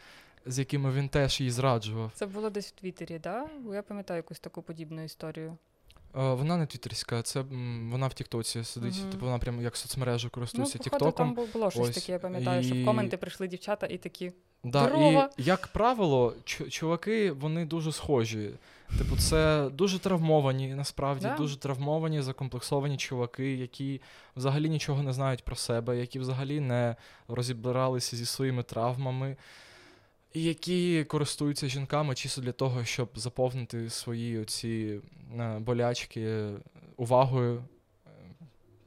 з 0.45 0.59
якими 0.59 0.91
він 0.91 1.09
теж 1.09 1.39
її 1.39 1.51
зраджував. 1.51 2.11
Це 2.15 2.25
було 2.25 2.49
десь 2.49 2.67
в 2.67 2.71
Твіттері, 2.71 3.19
да? 3.19 3.47
Бо 3.59 3.73
Я 3.73 3.81
пам'ятаю 3.83 4.17
якусь 4.17 4.39
таку 4.39 4.61
подібну 4.61 5.03
історію. 5.03 5.57
Е, 6.15 6.33
Вона 6.33 6.57
не 6.57 6.65
твіттерська, 6.65 7.21
це 7.21 7.41
вона 7.91 8.07
в 8.07 8.13
Тіктоці 8.13 8.63
сидить. 8.63 8.99
Мгм. 9.01 9.09
Типу 9.09 9.25
вона 9.25 9.37
прям 9.39 9.61
як 9.61 9.77
соцмережу 9.77 10.29
користується 10.29 10.77
ну, 10.79 10.83
походу, 10.83 11.11
там 11.11 11.27
Тіктоком. 11.29 11.45
бу- 11.45 11.53
було 11.59 11.71
щось 11.71 11.89
Ось, 11.89 11.95
таке, 11.95 12.11
я 12.11 12.19
пам'ятаю, 12.19 12.63
що 12.63 12.75
в 12.75 12.85
коменти 12.85 13.17
прийшли 13.17 13.47
дівчата 13.47 13.87
і 13.87 13.97
такі. 13.97 14.31
Да, 14.63 14.79
Здорово. 14.87 15.29
і 15.37 15.43
як 15.43 15.67
правило, 15.67 16.33
чу- 16.45 16.69
чуваки 16.69 17.31
вони 17.31 17.65
дуже 17.65 17.91
схожі. 17.91 18.49
Типу, 18.97 19.17
це 19.17 19.69
дуже 19.73 19.99
травмовані, 19.99 20.67
насправді, 20.75 21.25
Да. 21.25 21.35
дуже 21.37 21.57
травмовані, 21.57 22.21
закомплексовані 22.21 22.97
чуваки, 22.97 23.55
які 23.55 24.01
взагалі 24.35 24.69
нічого 24.69 25.03
не 25.03 25.13
знають 25.13 25.43
про 25.43 25.55
себе, 25.55 25.97
які 25.97 26.19
взагалі 26.19 26.59
не 26.59 26.95
розібралися 27.27 28.15
зі 28.17 28.25
своїми 28.25 28.63
травмами, 28.63 29.35
і 30.33 30.43
які 30.43 31.03
користуються 31.03 31.67
жінками 31.67 32.15
чисто 32.15 32.41
для 32.41 32.51
того, 32.51 32.85
щоб 32.85 33.09
заповнити 33.15 33.89
свої 33.89 34.39
оці 34.39 34.99
е, 35.39 35.59
болячки 35.59 36.49
увагою. 36.97 37.63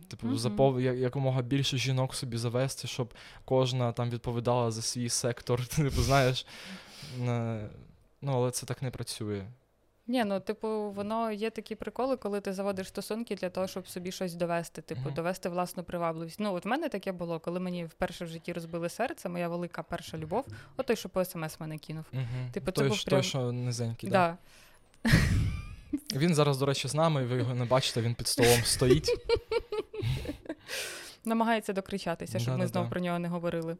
Типу, 0.08 0.26
Мгм. 0.26 0.38
запов... 0.38 0.80
якомога 0.80 1.42
більше 1.42 1.78
жінок 1.78 2.14
собі 2.14 2.36
завести, 2.36 2.88
щоб 2.88 3.14
кожна 3.44 3.92
там 3.92 4.10
відповідала 4.10 4.70
за 4.70 4.82
свій 4.82 5.08
сектор. 5.08 5.66
Типу, 5.76 6.02
знаєш. 6.02 6.46
Ну, 8.20 8.32
але 8.32 8.50
це 8.50 8.66
так 8.66 8.82
не 8.82 8.90
працює. 8.90 9.44
Ні, 10.08 10.24
ну 10.24 10.40
типу, 10.40 10.68
воно 10.90 11.32
є 11.32 11.50
такі 11.50 11.74
приколи, 11.74 12.16
коли 12.16 12.40
ти 12.40 12.52
заводиш 12.52 12.88
стосунки 12.88 13.34
для 13.34 13.50
того, 13.50 13.66
щоб 13.66 13.88
собі 13.88 14.12
щось 14.12 14.34
довести, 14.34 14.82
типу, 14.82 15.00
Мгм. 15.00 15.14
довести 15.14 15.48
власну 15.48 15.82
привабливість. 15.84 16.40
Ну, 16.40 16.54
от 16.54 16.64
в 16.64 16.68
мене 16.68 16.88
таке 16.88 17.12
було, 17.12 17.40
коли 17.40 17.60
мені 17.60 17.84
вперше 17.84 18.24
в 18.24 18.28
житті 18.28 18.52
розбили 18.52 18.88
серце, 18.88 19.28
моя 19.28 19.48
велика 19.48 19.82
перша 19.82 20.18
любов, 20.18 20.46
от 20.76 20.86
той, 20.86 20.96
що 20.96 21.08
по 21.08 21.24
смс 21.24 21.60
мене 21.60 21.78
кинув. 21.78 22.04
Угу. 22.12 22.22
Типу, 22.52 22.66
це 22.66 22.72
той, 22.72 22.88
був 22.88 22.96
прям- 22.96 23.10
той, 23.10 23.22
що 23.22 23.52
низенький. 23.52 24.10
Да. 24.10 24.36
Він 26.14 26.34
зараз, 26.34 26.58
до 26.58 26.66
речі, 26.66 26.88
з 26.88 26.94
нами, 26.94 27.24
ви 27.26 27.36
його 27.36 27.54
не 27.54 27.64
бачите, 27.64 28.00
він 28.00 28.14
під 28.14 28.26
столом 28.26 28.60
стоїть. 28.64 29.08
Намагається 31.24 31.72
докричатися, 31.72 32.38
щоб 32.38 32.58
ми 32.58 32.66
знову 32.66 32.90
про 32.90 33.00
нього 33.00 33.18
не 33.18 33.28
говорили. 33.28 33.76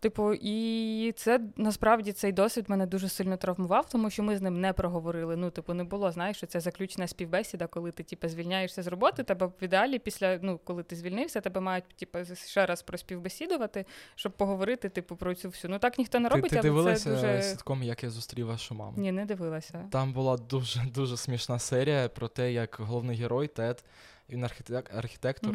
Типу, 0.00 0.34
і 0.34 1.12
це 1.16 1.40
насправді 1.56 2.12
цей 2.12 2.32
досвід 2.32 2.64
мене 2.68 2.86
дуже 2.86 3.08
сильно 3.08 3.36
травмував, 3.36 3.88
тому 3.88 4.10
що 4.10 4.22
ми 4.22 4.36
з 4.36 4.42
ним 4.42 4.60
не 4.60 4.72
проговорили. 4.72 5.36
Ну, 5.36 5.50
типу, 5.50 5.74
не 5.74 5.84
було, 5.84 6.12
знаєш, 6.12 6.36
що 6.36 6.46
це 6.46 6.60
заключена 6.60 7.06
співбесіда, 7.06 7.66
коли 7.66 7.90
ти 7.90 8.02
типу, 8.02 8.28
звільняєшся 8.28 8.82
з 8.82 8.86
роботи. 8.86 9.22
Тебе 9.22 9.46
в 9.46 9.52
ідеалі, 9.60 9.98
після 9.98 10.38
ну, 10.42 10.60
коли 10.64 10.82
ти 10.82 10.96
звільнився, 10.96 11.40
тебе 11.40 11.60
мають 11.60 11.84
типу, 11.84 12.18
ще 12.46 12.66
раз 12.66 12.82
проспівбесідувати, 12.82 13.86
щоб 14.14 14.32
поговорити, 14.32 14.88
типу, 14.88 15.16
про 15.16 15.34
цю 15.34 15.48
всю. 15.48 15.70
Ну 15.70 15.78
так 15.78 15.98
ніхто 15.98 16.20
не 16.20 16.28
робить, 16.28 16.50
ти 16.50 16.56
але 16.56 16.62
дивилася 16.62 17.04
це 17.04 17.10
дуже. 17.10 17.42
ситком, 17.42 17.82
як 17.82 18.02
я 18.02 18.10
зустрів 18.10 18.46
вашу 18.46 18.74
маму? 18.74 18.92
Ні, 18.96 19.12
не 19.12 19.24
дивилася. 19.24 19.88
Там 19.90 20.12
була 20.12 20.36
дуже 20.36 20.80
дуже 20.94 21.16
смішна 21.16 21.58
серія 21.58 22.08
про 22.08 22.28
те, 22.28 22.52
як 22.52 22.76
головний 22.80 23.16
герой 23.16 23.48
Тед, 23.48 23.84
він 24.30 24.44
архітек- 24.44 24.98
архітектор, 24.98 25.54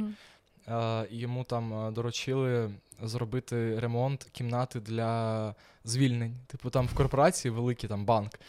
е, 0.67 1.05
йому 1.11 1.43
там 1.43 1.87
е, 1.87 1.91
доручили 1.91 2.69
зробити 3.03 3.79
ремонт 3.79 4.23
кімнати 4.31 4.79
для 4.79 5.55
звільнень. 5.85 6.33
Типу, 6.47 6.69
там 6.69 6.87
в 6.87 6.93
корпорації 6.93 7.51
великий 7.51 7.89
там 7.89 8.05
банк. 8.05 8.33
е, 8.33 8.39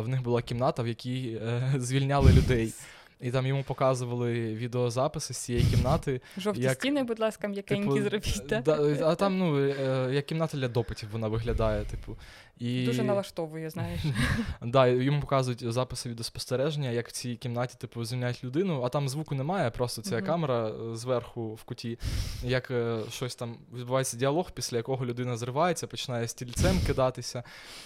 В 0.00 0.08
них 0.08 0.22
була 0.22 0.42
кімната, 0.42 0.82
в 0.82 0.88
якій 0.88 1.40
звільняли 1.76 2.32
людей. 2.32 2.72
І 3.20 3.30
там 3.30 3.46
йому 3.46 3.62
показували 3.62 4.54
відеозаписи 4.54 5.34
з 5.34 5.38
цієї 5.38 5.64
кімнати. 5.64 6.20
Жовті 6.38 6.60
як, 6.62 6.72
стіни, 6.74 7.02
будь 7.02 7.20
ласка, 7.20 7.48
м'якенькі 7.48 7.82
Типу, 7.88 8.02
зробіть. 8.02 8.62
да, 8.64 8.98
а 9.06 9.14
там, 9.14 9.38
ну, 9.38 9.66
як 10.12 10.26
кімната 10.26 10.56
для 10.56 10.68
допитів 10.68 11.08
вона 11.12 11.28
виглядає, 11.28 11.84
типу. 11.84 12.16
І... 12.58 12.84
Дуже 12.84 13.02
налаштовує, 13.02 13.70
знаєш. 13.70 14.00
Да, 14.62 14.86
йому 14.86 15.20
показують 15.20 15.72
записи 15.72 16.08
відеоспостереження, 16.08 16.90
як 16.90 17.08
в 17.08 17.12
цій 17.12 17.36
кімнаті, 17.36 17.74
типу, 17.78 18.04
звільняють 18.04 18.44
людину, 18.44 18.82
а 18.82 18.88
там 18.88 19.08
звуку 19.08 19.34
немає, 19.34 19.70
просто 19.70 20.02
ця 20.02 20.22
камера 20.22 20.68
е, 20.68 20.96
зверху 20.96 21.54
в 21.54 21.62
куті, 21.62 21.98
як 22.42 22.70
е, 22.70 22.98
щось 23.10 23.34
там 23.34 23.56
відбувається 23.74 24.16
діалог, 24.16 24.50
після 24.50 24.76
якого 24.76 25.06
людина 25.06 25.36
зривається, 25.36 25.86
починає 25.86 26.28
стільцем 26.28 26.80
кидатися. 26.86 27.42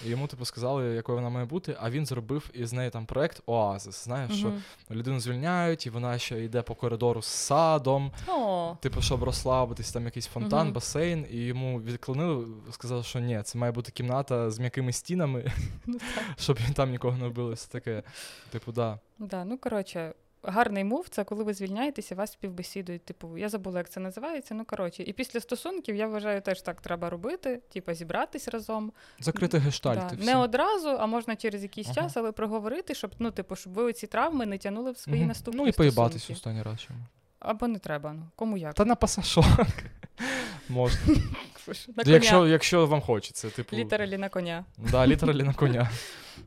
І 0.06 0.08
йому, 0.08 0.26
типу, 0.26 0.44
сказали, 0.44 0.94
якою 0.94 1.18
вона 1.18 1.30
має 1.30 1.46
бути, 1.46 1.76
а 1.80 1.90
він 1.90 2.06
зробив 2.06 2.50
із 2.54 2.72
неї 2.72 2.90
там 2.90 3.06
проект 3.06 3.42
Оазис. 3.46 4.04
Знаєш, 4.04 4.32
що 4.32 4.52
людину 4.90 5.20
звільняють, 5.20 5.86
і 5.86 5.90
вона 5.90 6.18
ще 6.18 6.44
йде 6.44 6.62
по 6.62 6.74
коридору 6.74 7.22
з 7.22 7.26
садом, 7.26 8.12
типу, 8.80 9.02
щоб 9.02 9.22
розслабитись, 9.22 9.92
там 9.92 10.04
якийсь 10.04 10.26
фонтан, 10.26 10.72
басейн, 10.72 11.26
і 11.30 11.36
йому 11.36 11.80
відклонили, 11.80 12.46
сказали, 12.70 13.02
що 13.02 13.18
ні, 13.20 13.42
це 13.44 13.58
має 13.58 13.72
бути 13.72 13.92
кімната 13.92 14.50
з 14.50 14.59
м'якими 14.60 14.92
стінами, 14.92 15.52
ну 15.86 15.98
так. 16.14 16.24
щоб 16.38 16.58
він 16.66 16.74
там 16.74 16.90
нікого 16.90 17.16
не 17.18 17.28
вбили. 17.28 17.56
Це 17.56 17.68
таке. 17.68 18.02
Типу, 18.50 18.72
да. 18.72 18.98
Да, 19.18 19.44
ну 19.44 19.58
коротше, 19.58 20.14
гарний 20.42 20.84
мув 20.84 21.08
це 21.08 21.24
коли 21.24 21.44
ви 21.44 21.54
звільняєтеся, 21.54 22.14
вас 22.14 22.32
співбесідують. 22.32 23.04
Типу, 23.04 23.38
я 23.38 23.48
забула, 23.48 23.78
як 23.78 23.90
це 23.90 24.00
називається. 24.00 24.54
Ну 24.54 24.64
коротше, 24.64 25.02
і 25.02 25.12
після 25.12 25.40
стосунків 25.40 25.96
я 25.96 26.06
вважаю, 26.06 26.40
теж 26.40 26.62
так 26.62 26.80
треба 26.80 27.10
робити. 27.10 27.60
Типу, 27.72 27.94
зібратись 27.94 28.48
разом. 28.48 28.92
Закрити 29.20 29.58
гештальт. 29.58 30.16
Да. 30.16 30.24
Не 30.24 30.36
одразу, 30.36 30.88
а 30.88 31.06
можна 31.06 31.36
через 31.36 31.62
якийсь 31.62 31.86
Ага. 31.86 31.94
час, 31.94 32.16
але 32.16 32.32
проговорити, 32.32 32.94
щоб 32.94 33.10
ну, 33.18 33.30
типу, 33.30 33.56
щоб 33.56 33.72
ви 33.72 33.92
ці 33.92 34.06
травми 34.06 34.46
не 34.46 34.58
тягнули 34.58 34.90
в 34.90 34.98
свої 34.98 35.20
Мгм. 35.20 35.28
наступні 35.28 35.60
Ну 35.60 35.66
і 35.68 35.72
поїбатись 35.72 36.22
стосунки. 36.22 36.38
останній 36.38 36.62
раз. 36.62 36.80
чому. 36.80 37.00
Або 37.40 37.68
не 37.68 37.78
треба. 37.78 38.12
Ну 38.12 38.23
кому 38.37 38.56
як. 38.56 38.75
Та 38.75 38.85
на 38.85 38.94
пасашок. 38.94 39.44
Можна. 40.68 41.00
На 41.97 42.04
коня. 42.04 42.14
якщо, 42.14 42.47
якщо 42.47 42.87
вам 42.87 43.00
хочеться, 43.00 43.50
типу. 43.50 43.76
Літералі 43.76 44.18
на 44.18 44.28
коня. 44.28 44.64
Да, 44.78 45.06
літералі 45.06 45.42
на 45.42 45.54
коня. 45.54 45.90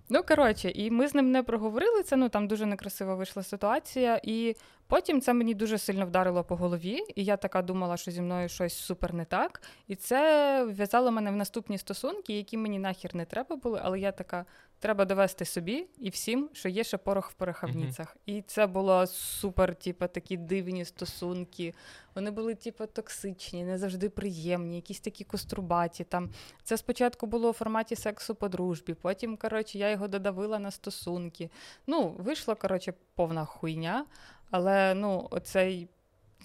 Ну, 0.10 0.24
коротше, 0.24 0.70
і 0.70 0.92
ми 0.92 1.08
з 1.08 1.16
ним 1.16 1.32
не 1.32 1.44
проговорили 1.44 2.04
це. 2.04 2.16
Ну 2.16 2.30
там 2.30 2.48
дуже 2.48 2.66
некрасива 2.66 3.16
вийшла 3.16 3.44
ситуація. 3.44 4.22
І 4.24 4.56
потім 4.88 5.22
це 5.22 5.34
мені 5.34 5.54
дуже 5.54 5.78
сильно 5.78 6.06
вдарило 6.06 6.44
по 6.44 6.56
голові. 6.56 7.00
І 7.16 7.24
я 7.24 7.38
така 7.38 7.62
думала, 7.62 7.98
що 7.98 8.12
зі 8.12 8.22
мною 8.22 8.50
щось 8.50 8.74
супер 8.74 9.14
не 9.14 9.26
так. 9.26 9.62
І 9.88 9.96
це 9.96 10.64
вв'язало 10.64 11.12
мене 11.12 11.32
в 11.32 11.36
наступні 11.36 11.78
стосунки, 11.78 12.34
які 12.38 12.58
мені 12.58 12.80
нахер 12.80 13.16
не 13.16 13.26
треба 13.26 13.56
були. 13.56 13.80
Але 13.84 14.00
я 14.00 14.12
така. 14.12 14.46
Треба 14.84 15.06
довести 15.06 15.46
собі 15.46 15.86
і 16.00 16.10
всім, 16.10 16.50
що 16.54 16.70
є 16.70 16.84
ще 16.84 16.98
порох 16.98 17.30
в 17.30 17.34
порохавницях. 17.34 18.18
І 18.26 18.42
це 18.42 18.68
було 18.68 19.08
супер, 19.08 19.76
типу, 19.76 20.08
такі 20.08 20.38
дивні 20.38 20.86
стосунки. 20.86 21.74
Вони 22.16 22.32
були, 22.32 22.56
типу, 22.56 22.86
токсичні, 22.86 23.64
не 23.64 23.78
завжди 23.78 24.10
приємні, 24.10 24.76
якісь 24.76 25.00
такі 25.00 25.24
кострубаті. 25.24 26.04
Там 26.04 26.30
це 26.64 26.78
спочатку 26.78 27.28
було 27.28 27.50
у 27.50 27.54
форматі 27.54 27.96
сексу 27.96 28.36
по 28.36 28.48
дружбі, 28.48 28.94
потім, 28.94 29.38
коротше, 29.38 29.78
я 29.78 29.90
його 29.90 30.08
додавила 30.08 30.60
на 30.60 30.72
стосунки. 30.72 31.50
Ну, 31.88 32.16
вийшла, 32.20 32.56
коротше, 32.56 32.94
повна 33.16 33.46
хуйня. 33.46 34.06
Але 34.52 34.94
ну, 34.94 35.28
оцей 35.32 35.88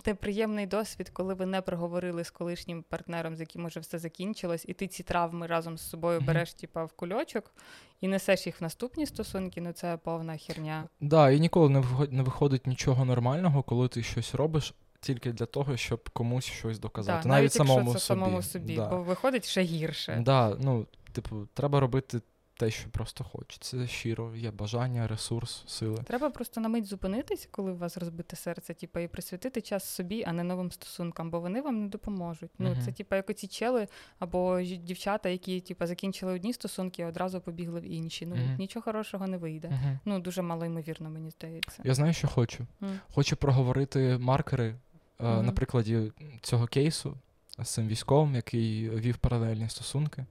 неприємний 0.07 0.67
досвід, 0.67 1.11
коли 1.11 1.35
ви 1.35 1.47
не 1.47 1.61
проговорили 1.63 2.25
з 2.25 2.31
колишнім 2.31 2.83
партнером, 2.89 3.37
з 3.37 3.41
яким 3.41 3.65
уже 3.65 3.81
все 3.81 3.99
закінчилось, 3.99 4.65
і 4.69 4.73
ти 4.75 4.87
ці 4.87 5.03
травми 5.03 5.47
разом 5.47 5.79
з 5.79 5.89
собою 5.91 6.21
береш, 6.21 6.53
типа, 6.55 6.85
в 6.85 6.93
кульочок 6.93 7.53
і 8.01 8.09
несеш 8.09 8.47
їх 8.47 8.61
в 8.61 8.63
наступні 8.63 9.07
стосунки, 9.07 9.61
ну 9.61 9.73
це 9.73 9.97
повна 9.97 10.37
херня. 10.37 10.85
Да, 11.01 11.31
і 11.31 11.41
ніколи 11.41 11.69
не 11.69 11.83
не 12.11 12.23
виходить 12.23 12.67
нічого 12.67 13.05
нормального, 13.05 13.63
коли 13.63 13.89
ти 13.89 14.03
щось 14.03 14.35
робиш 14.35 14.75
тільки 15.01 15.33
для 15.33 15.47
того, 15.47 15.77
щоб 15.77 16.11
комусь 16.11 16.45
щось 16.45 16.79
доказати. 16.79 17.23
Да, 17.23 17.29
навіть, 17.29 17.53
самому 17.53 17.79
якщо 17.81 17.95
це 17.99 18.01
собі. 18.07 18.21
самому 18.21 18.43
собі, 18.43 18.77
Да. 18.77 18.89
бо 18.89 19.03
виходить 19.03 19.49
ще 19.49 19.63
гірше. 19.63 20.23
Да, 20.25 20.57
ну, 20.61 20.87
типу, 21.13 21.49
треба 21.55 21.81
робити 21.81 22.21
те, 22.59 22.71
що 22.71 22.89
просто 22.91 23.25
хочеться. 23.25 23.87
Щиро, 23.87 24.37
є 24.37 24.51
бажання, 24.51 25.09
ресурс, 25.09 25.63
сили. 25.67 25.97
Треба 26.07 26.31
просто 26.31 26.61
на 26.61 26.69
мить 26.69 26.87
зупинитись, 26.87 27.49
коли 27.51 27.73
у 27.73 27.77
вас 27.77 27.97
розбите 27.97 28.37
серце, 28.37 28.75
типа, 28.75 29.01
і 29.01 29.09
присвятити 29.09 29.61
час 29.61 29.85
собі, 29.85 30.25
а 30.27 30.33
не 30.33 30.43
новим 30.45 30.73
стосункам, 30.73 31.31
бо 31.31 31.41
вони 31.41 31.61
вам 31.61 31.83
не 31.83 31.89
допоможуть. 31.89 32.51
Ну, 32.59 32.71
Мгм. 32.71 32.83
це 32.83 32.93
типа 32.93 33.17
як 33.17 33.31
оці 33.31 33.47
чели 33.47 33.89
або 34.19 34.61
дівчата, 34.61 35.29
які 35.29 35.61
типа 35.61 35.87
закінчили 35.87 36.33
одні 36.33 36.53
стосунки, 36.53 37.03
а 37.03 37.07
одразу 37.07 37.41
побігли 37.41 37.81
в 37.81 37.85
інші. 37.85 38.27
Ну 38.27 38.37
Мгм. 38.37 38.57
нічого 38.59 38.83
хорошого 38.83 39.27
не 39.27 39.37
вийде. 39.37 39.69
Угу. 39.69 39.99
Ну 40.05 40.21
дуже 40.21 40.43
мало 40.43 40.65
ймовірно, 40.65 41.11
мені 41.11 41.31
здається. 41.31 41.83
Я 41.85 41.95
знаю, 41.95 42.13
що 42.13 42.29
хочу. 42.29 42.67
Хочу 43.15 43.37
проговорити 43.37 44.19
маркери 44.19 44.75
е, 45.21 45.43
на 45.43 45.53
прикладі 45.53 46.13
цього 46.43 46.67
кейсу 46.67 47.15
з 47.59 47.69
цим 47.69 47.89
військовим, 47.89 48.35
який 48.35 48.91
вів 48.91 49.17
паралельні 49.17 49.69
стосунки. 49.69 50.27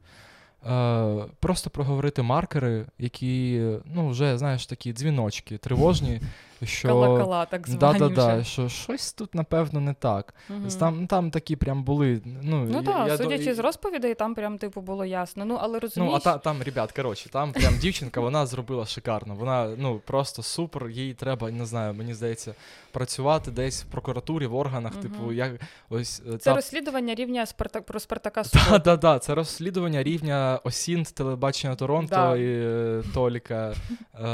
Е, 0.65 1.25
просто 1.39 1.69
проговорити 1.69 2.21
маркери, 2.21 2.85
які, 2.99 3.61
ну, 3.85 4.09
вже, 4.09 4.37
знаєш, 4.37 4.65
такі 4.65 4.93
дзвіночки 4.93 5.57
тривожні, 5.57 6.21
що 6.63 6.87
Кала-кала, 6.87 7.45
так 7.45 7.67
звані 7.67 7.99
да-да-да, 7.99 8.43
що 8.43 8.69
щось 8.69 9.13
тут, 9.13 9.35
напевно, 9.35 9.79
не 9.79 9.93
так. 9.93 10.33
Мгм. 10.49 10.69
Там, 10.79 11.07
там 11.07 11.31
такі 11.31 11.55
прям 11.55 11.83
були. 11.83 12.21
Ну, 12.25 12.65
Ну 12.65 12.77
я, 12.77 12.81
так, 12.83 13.07
я, 13.07 13.17
судячи 13.17 13.45
до- 13.45 13.55
з 13.55 13.59
розповідей, 13.59 14.15
там 14.15 14.35
прям 14.35 14.57
типу 14.57 14.81
було 14.81 15.05
ясно. 15.05 15.45
Ну, 15.45 15.57
але 15.61 15.79
Ну, 15.97 16.11
а 16.13 16.19
та, 16.19 16.37
там, 16.37 16.61
ребят, 16.61 16.91
коротше, 16.91 17.29
там 17.29 17.53
прям 17.53 17.73
дівчинка, 17.77 18.21
вона 18.21 18.45
зробила 18.45 18.85
шикарно. 18.85 19.35
Вона 19.35 19.75
ну 19.77 20.01
просто 20.05 20.43
супер. 20.43 20.89
Їй 20.89 21.13
треба, 21.13 21.51
не 21.51 21.65
знаю, 21.65 21.93
мені 21.93 22.13
здається, 22.13 22.55
працювати 22.91 23.51
десь 23.51 23.83
в 23.83 23.85
прокуратурі, 23.85 24.45
в 24.45 24.55
органах. 24.55 24.93
Мгм. 24.93 25.01
Типу, 25.01 25.31
як 25.31 25.51
ось 25.89 26.21
е, 26.27 26.31
це 26.31 26.37
та- 26.37 26.55
розслідування 26.55 27.15
рівня 27.15 27.45
Спарта... 27.45 27.81
про 27.81 27.99
Спартака 27.99 28.41
Да, 28.43 28.49
Суботу. 28.49 28.81
да, 28.85 28.97
да, 28.97 29.19
це 29.19 29.35
розслідування 29.35 30.03
рівня 30.03 30.59
Осінт, 30.63 31.13
телебачення 31.13 31.75
Торонто 31.75 32.15
Да. 32.15 32.35
і 32.37 32.45
е, 32.45 33.03
Толіка 33.13 33.73
е, 34.21 34.27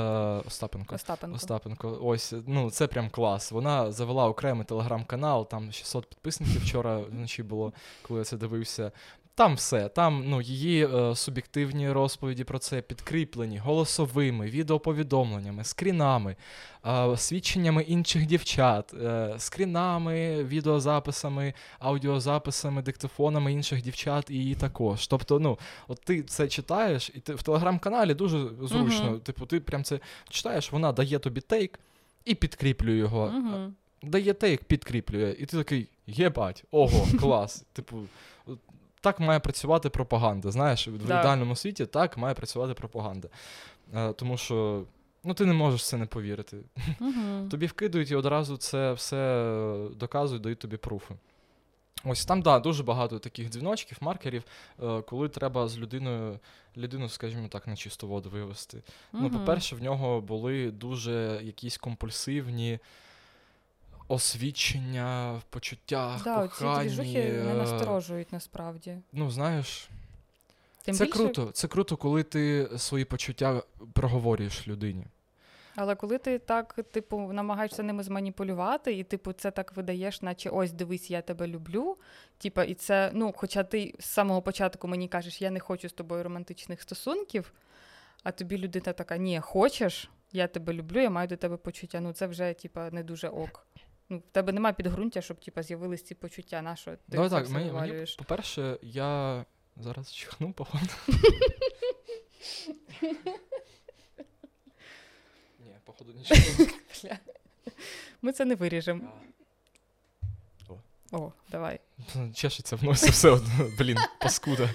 Остапенко. 0.47 0.95
Остапенко. 0.95 1.35
Остапенко. 1.35 1.97
Ось, 2.13 2.33
ну 2.47 2.71
це 2.71 2.87
прям 2.87 3.09
клас. 3.09 3.51
Вона 3.51 3.91
завела 3.91 4.27
окремий 4.27 4.65
телеграм-канал, 4.65 5.49
там 5.49 5.71
600 5.71 6.09
підписників 6.09 6.61
вчора 6.61 6.97
вночі 6.97 7.43
було, 7.43 7.73
коли 8.01 8.19
я 8.19 8.25
це 8.25 8.37
дивився. 8.37 8.91
Там 9.35 9.55
все. 9.55 9.89
Там 9.89 10.23
ну, 10.25 10.41
її 10.41 10.87
е, 10.87 11.15
суб'єктивні 11.15 11.91
розповіді 11.91 12.43
про 12.43 12.59
це 12.59 12.81
підкріплені 12.81 13.57
голосовими, 13.57 14.45
відеоповідомленнями, 14.45 15.63
скрінами, 15.63 16.35
е, 16.85 17.17
свідченнями 17.17 17.83
інших 17.83 18.25
дівчат, 18.25 18.93
е, 18.93 19.35
скрінами, 19.37 20.43
відеозаписами, 20.43 21.53
аудіозаписами, 21.79 22.81
диктофонами 22.81 23.53
інших 23.53 23.81
дівчат 23.81 24.29
і 24.29 24.33
її 24.33 24.55
також. 24.55 25.07
Тобто, 25.07 25.39
ну, 25.39 25.59
от 25.87 26.01
ти 26.01 26.23
це 26.23 26.47
читаєш, 26.47 27.11
і 27.15 27.19
ти 27.19 27.33
в 27.33 27.43
телеграм-каналі 27.43 28.13
дуже 28.13 28.47
зручно. 28.61 29.05
Мгм. 29.05 29.19
Типу, 29.19 29.45
ти 29.45 29.59
прям 29.59 29.83
це 29.83 29.99
читаєш, 30.29 30.71
вона 30.71 30.91
дає 30.91 31.19
тобі 31.19 31.41
тейк 31.41 31.79
і 32.25 32.35
підкріплюю 32.35 32.97
його. 32.97 33.27
Мгм. 33.27 33.75
Дає 34.03 34.35
як 34.41 34.63
підкріплює. 34.63 35.35
І 35.39 35.45
ти 35.45 35.57
такий, 35.57 35.89
єбать, 36.07 36.63
ого, 36.71 37.07
клас. 37.19 37.65
Типу, 37.73 37.97
так 39.01 39.19
має 39.19 39.39
працювати 39.39 39.89
пропаганда. 39.89 40.51
Знаєш, 40.51 40.87
в 40.87 40.95
ідеальному 40.95 41.55
світі 41.55 41.85
так 41.85 42.17
має 42.17 42.35
працювати 42.35 42.73
пропаганда. 42.73 43.27
Е, 43.95 44.13
тому 44.13 44.37
що. 44.37 44.83
Ну, 45.25 45.33
ти 45.33 45.45
не 45.45 45.53
можеш 45.53 45.81
в 45.81 45.85
це 45.85 45.97
не 45.97 46.05
повірити. 46.05 46.57
Мгм. 46.99 47.47
Тобі 47.51 47.65
вкидують 47.65 48.11
і 48.11 48.15
одразу 48.15 48.57
це 48.57 48.93
все 48.93 49.17
е, 49.17 49.89
доказують, 49.95 50.43
дають 50.43 50.59
тобі 50.59 50.77
пруфи. 50.77 51.15
Ось 52.05 52.25
там, 52.25 52.41
да, 52.41 52.59
дуже 52.59 52.83
багато 52.83 53.19
таких 53.19 53.49
дзвіночків, 53.49 53.97
маркерів, 54.01 54.43
е, 54.83 55.01
коли 55.01 55.29
треба 55.29 55.67
з 55.67 55.77
людиною, 55.77 56.39
людину, 56.77 57.09
скажімо 57.09 57.47
так, 57.47 57.67
на 57.67 57.75
чисту 57.75 58.07
воду 58.07 58.29
вивести. 58.29 58.83
Ну, 59.13 59.29
по-перше, 59.29 59.75
в 59.75 59.81
нього 59.83 60.21
були 60.21 60.71
дуже 60.71 61.39
якісь 61.43 61.77
компульсивні 61.77 62.79
освічення 64.07 65.33
в 65.33 65.43
почуттях, 65.43 66.23
Да, 66.23 66.43
ці 66.43 66.49
коханні. 66.49 66.89
двіжухи 66.89 67.31
не 67.31 67.53
насторожують 67.53 68.33
насправді. 68.33 68.97
Ну, 69.13 69.31
знаєш, 69.31 69.89
Тим 70.83 70.95
це 70.95 71.05
більше, 71.05 71.17
круто. 71.17 71.51
Це 71.51 71.67
круто, 71.67 71.97
коли 71.97 72.23
ти 72.23 72.69
свої 72.77 73.05
почуття 73.05 73.63
проговорюєш 73.93 74.67
людині. 74.67 75.05
Але 75.75 75.95
коли 75.95 76.17
ти 76.17 76.39
так, 76.39 76.73
типу, 76.91 77.33
намагаєшся 77.33 77.83
ними 77.83 78.03
зманіпулювати, 78.03 78.93
і 78.93 79.03
типу, 79.03 79.33
це 79.33 79.51
так 79.51 79.75
видаєш, 79.75 80.21
наче 80.21 80.49
ось 80.49 80.71
дивись, 80.71 81.11
я 81.11 81.21
тебе 81.21 81.47
люблю. 81.47 81.97
Типа, 82.37 82.63
і 82.63 82.73
це, 82.73 83.11
ну, 83.13 83.33
хоча 83.35 83.63
ти 83.63 83.93
з 83.99 84.05
самого 84.05 84.41
початку 84.41 84.87
мені 84.87 85.07
кажеш, 85.07 85.41
я 85.41 85.51
не 85.51 85.59
хочу 85.59 85.89
з 85.89 85.93
тобою 85.93 86.23
романтичних 86.23 86.81
стосунків, 86.81 87.53
а 88.23 88.31
тобі 88.31 88.57
людина 88.57 88.93
така, 88.93 89.17
ні, 89.17 89.39
хочеш, 89.39 90.09
я 90.31 90.47
тебе 90.47 90.73
люблю, 90.73 91.01
я 91.01 91.09
маю 91.09 91.27
до 91.27 91.37
тебе 91.37 91.57
почуття. 91.57 91.99
Ну, 91.99 92.13
це 92.13 92.27
вже, 92.27 92.53
типа, 92.53 92.91
не 92.91 93.03
дуже 93.03 93.27
ок. 93.27 93.67
Ну, 94.09 94.17
в 94.17 94.21
тебе 94.31 94.53
немає 94.53 94.73
підґрунтя, 94.73 95.21
щоб 95.21 95.39
типа, 95.39 95.63
з'явились 95.63 96.03
ці 96.03 96.15
почуття. 96.15 96.61
На 96.61 96.75
що 96.75 96.91
ти 96.91 96.97
Давай 97.07 97.29
так, 97.29 97.49
мені, 97.49 97.71
мені, 97.71 98.05
по-перше, 98.17 98.77
я 98.81 99.45
зараз 99.77 100.13
чихну, 100.13 100.53
походу. 100.53 100.93
Походу 106.03 106.19
нічого. 106.19 107.15
Ми 108.21 108.31
це 108.31 108.45
не 108.45 108.55
виріжемо. 108.55 109.11
О. 110.69 110.73
О, 111.11 111.31
давай. 111.51 111.79
Чешеться 112.35 112.75
в 112.75 112.83
носі 112.83 113.09
все 113.09 113.29
одно, 113.29 113.51
блін, 113.79 113.97
паскуда. 114.19 114.69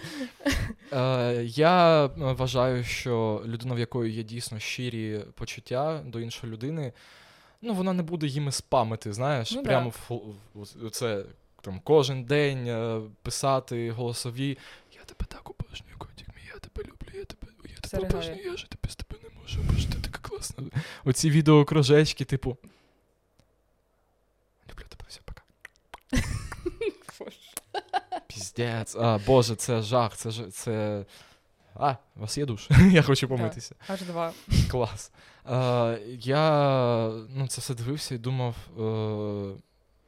Е, 0.92 1.44
я 1.44 2.04
е, 2.06 2.11
вважаю, 2.16 2.85
що 2.85 3.42
людина, 3.47 3.75
в 3.75 3.78
якої 3.78 4.12
є 4.12 4.23
дійсно 4.23 4.58
щирі 4.58 5.25
почуття 5.34 6.02
до 6.06 6.21
іншої 6.21 6.52
людини, 6.52 6.93
ну 7.62 7.75
вона 7.75 7.93
не 7.93 8.02
буде 8.02 8.26
їми 8.26 8.52
спамити, 8.52 9.12
знаєш, 9.12 9.52
Ну 9.52 9.62
прямо 9.62 9.91
в, 9.91 10.10
в- 10.54 10.62
в- 10.86 10.91
це 10.91 11.25
там 11.60 11.80
кожен 11.84 12.25
день 12.25 12.67
е, 12.67 13.00
писати 13.23 13.91
голосові. 13.91 14.58
Я 14.93 15.00
тебе 15.04 15.26
так 15.28 15.50
обожнюю, 15.50 15.95
котик 15.99 16.28
мій, 16.28 16.43
я 16.54 16.58
тебе 16.58 16.82
люблю, 16.82 17.19
я 17.19 17.25
тебе, 17.25 17.52
я 17.71 17.76
тебе 17.76 18.08
обожнюю, 18.08 18.45
я 18.45 18.56
ж 18.56 18.67
тебе 18.71 18.88
з 18.93 18.97
тебе 18.97 19.21
не 19.23 19.41
можу, 19.41 19.60
бо 19.62 20.07
класна. 20.28 20.64
Оці 21.04 21.30
відеокружечки, 21.30 22.25
типу. 22.25 22.56
Люблю 24.71 24.84
тебе, 24.88 25.04
все, 25.08 25.21
пока. 25.25 25.43
Піздець. 28.26 28.97
А, 28.97 29.19
Боже, 29.26 29.56
це 29.56 29.82
жах, 29.82 30.17
це 30.17 30.30
ж 30.30 30.50
це. 30.50 31.04
А, 31.75 31.97
у 32.17 32.21
вас 32.21 32.38
є 32.38 32.47
душ? 32.47 32.69
Я 32.93 33.02
хочу 33.02 33.28
помитися. 33.28 33.75
Аж 33.88 34.02
два. 34.02 34.32
Клас. 34.71 35.12
Е, 35.50 35.99
я 36.08 37.08
ну, 37.34 37.47
це 37.49 37.60
все 37.60 37.75
дивився 37.75 38.14
і 38.14 38.19
думав, 38.19 38.54
е, 38.78 39.60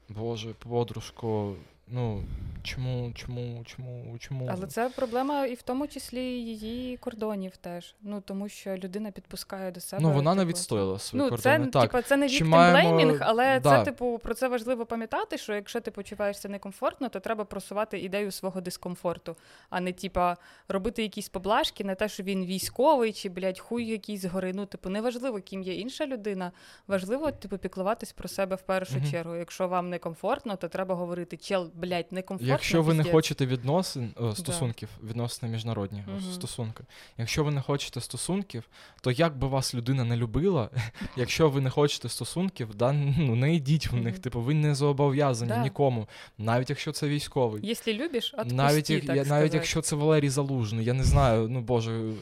Боже, 0.08 0.54
подружко, 0.58 1.54
ну, 1.92 2.22
чому, 2.62 3.12
чому, 3.14 3.62
чому, 3.64 4.18
чому? 4.18 4.48
Але 4.52 4.66
це 4.66 4.88
проблема 4.88 5.46
і 5.46 5.54
в 5.54 5.62
тому 5.62 5.86
числі 5.86 6.22
її 6.22 6.96
кордонів 6.96 7.56
теж. 7.56 7.94
Ну 8.02 8.20
тому 8.20 8.48
що 8.48 8.76
людина 8.76 9.10
підпускає 9.10 9.70
до 9.70 9.80
себе. 9.80 10.02
ну, 10.02 10.12
вона 10.12 10.34
не 10.34 10.40
типу, 10.42 10.48
відстояла 10.48 10.98
свої 10.98 11.24
Ну, 11.24 11.30
кордони. 11.30 11.64
це, 11.64 11.70
так. 11.70 11.82
типа, 11.82 12.02
це 12.02 12.16
не 12.16 12.28
маємо- 12.44 12.98
blaming, 13.00 13.18
але 13.20 13.60
да. 13.60 13.78
це, 13.78 13.84
типу, 13.84 14.18
про 14.22 14.34
це 14.34 14.48
важливо 14.48 14.86
пам'ятати, 14.86 15.38
що 15.38 15.54
якщо 15.54 15.80
ти 15.80 15.90
почуваєшся 15.90 16.48
некомфортно, 16.48 17.08
то 17.08 17.20
треба 17.20 17.44
просувати 17.44 17.98
ідею 17.98 18.30
свого 18.30 18.60
дискомфорту, 18.60 19.36
а 19.70 19.80
не 19.80 19.92
типа 19.92 20.36
робити 20.68 21.02
якісь 21.02 21.28
поблажки 21.28 21.84
на 21.84 21.94
те, 21.94 22.08
що 22.08 22.22
він 22.22 22.44
військовий 22.46 23.12
чи, 23.12 23.28
блядь, 23.28 23.58
хуй 23.58 23.84
якийсь 23.84 24.20
згори. 24.20 24.52
Ну, 24.54 24.66
типу, 24.66 24.88
неважливо, 24.88 25.40
ким 25.40 25.62
є 25.62 25.74
інша 25.74 26.06
людина. 26.06 26.52
Важливо, 26.86 27.30
типу, 27.30 27.58
піклуватись 27.58 28.12
про 28.12 28.28
себе 28.28 28.56
в 28.56 28.62
першу 28.62 28.96
Мгм. 28.96 29.10
чергу. 29.10 29.36
Якщо 29.36 29.68
вам 29.68 29.90
некомфортно, 29.90 30.56
то 30.56 30.68
треба 30.68 30.94
говорити, 30.94 31.36
чел, 31.36 31.70
блядь, 31.80 32.12
некомфортно. 32.12 32.52
Якщо 32.52 32.82
ви 32.82 32.94
не 32.94 32.98
піздець». 32.98 33.12
хочете 33.12 33.46
відносин, 33.46 34.10
о, 34.16 34.34
стосунків, 34.34 34.88
відносини 35.02 35.52
міжнародні 35.52 36.04
Мгм. 36.08 36.20
стосунки. 36.32 36.84
Якщо 37.18 37.44
ви 37.44 37.50
не 37.50 37.60
хочете 37.62 38.00
стосунків, 38.00 38.64
то 39.00 39.10
як 39.10 39.38
би 39.38 39.46
вас 39.48 39.74
людина 39.74 40.04
не 40.04 40.16
любила, 40.16 40.70
якщо 41.16 41.48
ви 41.48 41.60
не 41.60 41.70
хочете 41.70 42.08
стосунків, 42.08 42.74
да, 42.74 42.92
ну 42.92 43.36
не 43.36 43.54
йдіть 43.54 43.86
в 43.86 43.94
них. 43.94 44.18
Типу, 44.18 44.40
ви 44.40 44.54
не 44.54 44.74
зобов'язані 44.74 45.48
Да. 45.52 45.62
нікому, 45.62 46.06
навіть 46.38 46.70
якщо 46.70 46.92
це 46.92 47.08
військовий. 47.08 47.60
Якщо 47.66 47.92
любиш, 47.92 48.32
отпусти, 48.34 48.54
навіть, 48.54 48.90
як, 48.90 49.06
так 49.06 49.16
я, 49.16 49.24
навіть 49.24 49.54
якщо 49.54 49.80
це 49.80 49.96
Валерій 49.96 50.28
Залужний, 50.28 50.84
я 50.84 50.92
не 50.92 51.04
знаю, 51.04 51.48
ну 51.48 51.60
боже, 51.60 52.12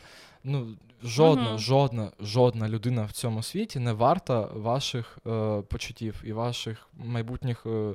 ну 0.44 0.68
жодна, 1.02 1.48
Мгм. 1.48 1.58
жодна, 1.58 2.10
жодна 2.20 2.68
людина 2.68 3.04
в 3.04 3.12
цьому 3.12 3.42
світі 3.42 3.78
не 3.78 3.92
варта 3.92 4.40
ваших 4.54 5.18
е, 5.26 5.62
почуттів 5.68 6.22
і 6.24 6.32
ваших 6.32 6.88
майбутніх 7.04 7.66
е, 7.66 7.90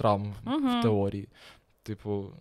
травм 0.00 0.34
Мгм. 0.44 0.80
в 0.80 0.82
теорії. 0.82 1.28
Типу, 1.82 2.32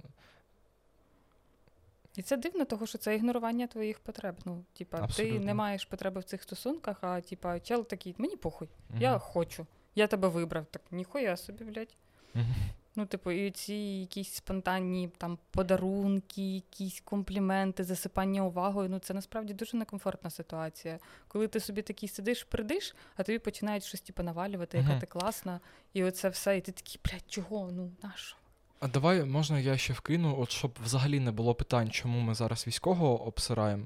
І 2.15 2.22
це 2.22 2.38
дивно, 2.38 2.65
тому 2.65 2.86
що 2.88 2.98
це 2.98 3.15
ігнорування 3.15 3.67
твоїх 3.67 4.00
потреб. 4.00 4.36
Ну, 4.45 4.63
типа, 4.74 5.08
ти 5.08 5.39
не 5.39 5.54
маєш 5.54 5.86
потреби 5.86 6.19
в 6.22 6.24
цих 6.24 6.43
стосунках, 6.43 6.98
а 7.02 7.22
типа, 7.22 7.60
чел 7.60 7.88
такий, 7.88 8.15
мені 8.17 8.36
похуй, 8.36 8.69
мгм. 8.89 9.02
я 9.02 9.17
хочу. 9.19 9.67
Я 9.95 10.08
тебе 10.08 10.28
вибрав. 10.28 10.65
Так 10.65 10.82
ніхуя 10.91 11.38
собі, 11.38 11.63
блядь. 11.63 11.95
Мгм. 12.34 12.56
Ну, 13.00 13.06
типу, 13.06 13.32
і 13.32 13.52
ці 13.52 13.74
якісь 13.74 14.34
спонтанні 14.34 15.10
там 15.18 15.38
подарунки, 15.52 16.56
якісь 16.56 17.02
компліменти, 17.06 17.84
засипання 17.84 18.46
увагою. 18.46 18.90
Ну, 18.90 19.00
це 19.00 19.14
насправді 19.14 19.54
дуже 19.54 19.78
некомфортна 19.78 20.30
ситуація. 20.30 21.00
Коли 21.28 21.48
ти 21.48 21.60
собі 21.60 21.82
такий 21.82 22.10
сидиш, 22.10 22.44
придиш, 22.44 22.96
а 23.16 23.24
тобі 23.24 23.40
починають 23.40 23.84
щось 23.84 24.02
типу, 24.02 24.24
навалювати, 24.24 24.78
яка 24.78 24.90
Мгм. 24.90 25.00
ти 25.00 25.06
класна, 25.06 25.60
і 25.94 26.04
оце 26.04 26.30
все, 26.30 26.58
і 26.58 26.62
ти 26.62 26.72
такий, 26.72 27.00
блядь, 27.06 27.24
чого? 27.28 27.70
Ну, 27.72 27.92
нащо? 28.04 28.38
А 28.80 28.88
давай 28.88 29.26
можна 29.26 29.60
я 29.60 29.78
ще 29.78 29.94
вкину, 29.94 30.40
от 30.40 30.52
щоб 30.52 30.72
взагалі 30.84 31.20
не 31.20 31.32
було 31.32 31.56
питань, 31.56 31.90
чому 31.92 32.20
ми 32.20 32.36
зараз 32.36 32.68
військового 32.68 33.26
обсираємо. 33.28 33.86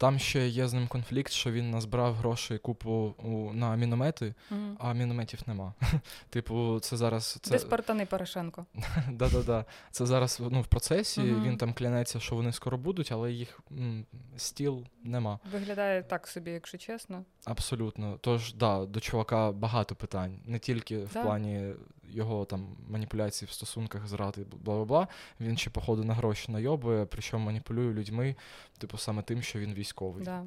Там 0.00 0.18
ще 0.18 0.48
є 0.48 0.68
з 0.68 0.72
ним 0.72 0.88
конфлікт, 0.88 1.32
що 1.32 1.52
він 1.52 1.70
назбирав 1.70 2.14
грошей 2.14 2.58
купу 2.58 2.90
у, 3.18 3.52
на 3.52 3.76
міномети, 3.76 4.34
Мгм. 4.50 4.76
а 4.80 4.92
мінометів 4.92 5.40
нема. 5.46 5.74
Типу, 6.30 6.80
це 6.80 6.96
зараз. 6.96 7.38
Це... 7.42 7.50
Де 7.50 7.58
Порошенко? 8.06 8.66
Да-да-да. 9.10 9.64
Це 9.90 10.06
зараз 10.06 10.42
ну, 10.50 10.60
в 10.62 10.66
процесі. 10.66 11.20
Мгм. 11.20 11.44
Він 11.44 11.56
там 11.56 11.72
клянеться, 11.74 12.20
що 12.20 12.34
вони 12.36 12.52
скоро 12.52 12.78
будуть, 12.78 13.12
але 13.12 13.32
їх 13.32 13.60
м, 13.72 14.06
стіл 14.36 14.86
нема. 15.04 15.38
Виглядає 15.52 16.02
так 16.02 16.26
собі, 16.26 16.50
якщо 16.50 16.78
чесно. 16.78 17.24
Абсолютно. 17.44 18.18
Тож, 18.20 18.54
да, 18.54 18.84
до 18.86 19.00
чувака 19.00 19.52
багато 19.52 19.94
питань. 19.94 20.38
Не 20.44 20.58
тільки 20.58 20.98
в 20.98 21.12
Да. 21.12 21.22
плані 21.22 21.72
його 22.12 22.44
там 22.44 22.76
маніпуляції 22.88 23.48
в 23.48 23.52
стосунках, 23.52 24.06
зради, 24.06 24.44
бла 24.64 24.84
бла. 24.84 25.08
Він 25.40 25.56
ще, 25.56 25.70
походу, 25.70 26.04
на 26.04 26.14
гроші 26.14 26.52
найобує, 26.52 27.06
причому 27.06 27.46
маніпулює 27.46 27.94
людьми, 27.94 28.36
типу, 28.78 28.98
саме 28.98 29.22
тим, 29.22 29.42
що 29.42 29.58
він 29.58 29.74
військовий. 29.74 30.24
Да. 30.24 30.44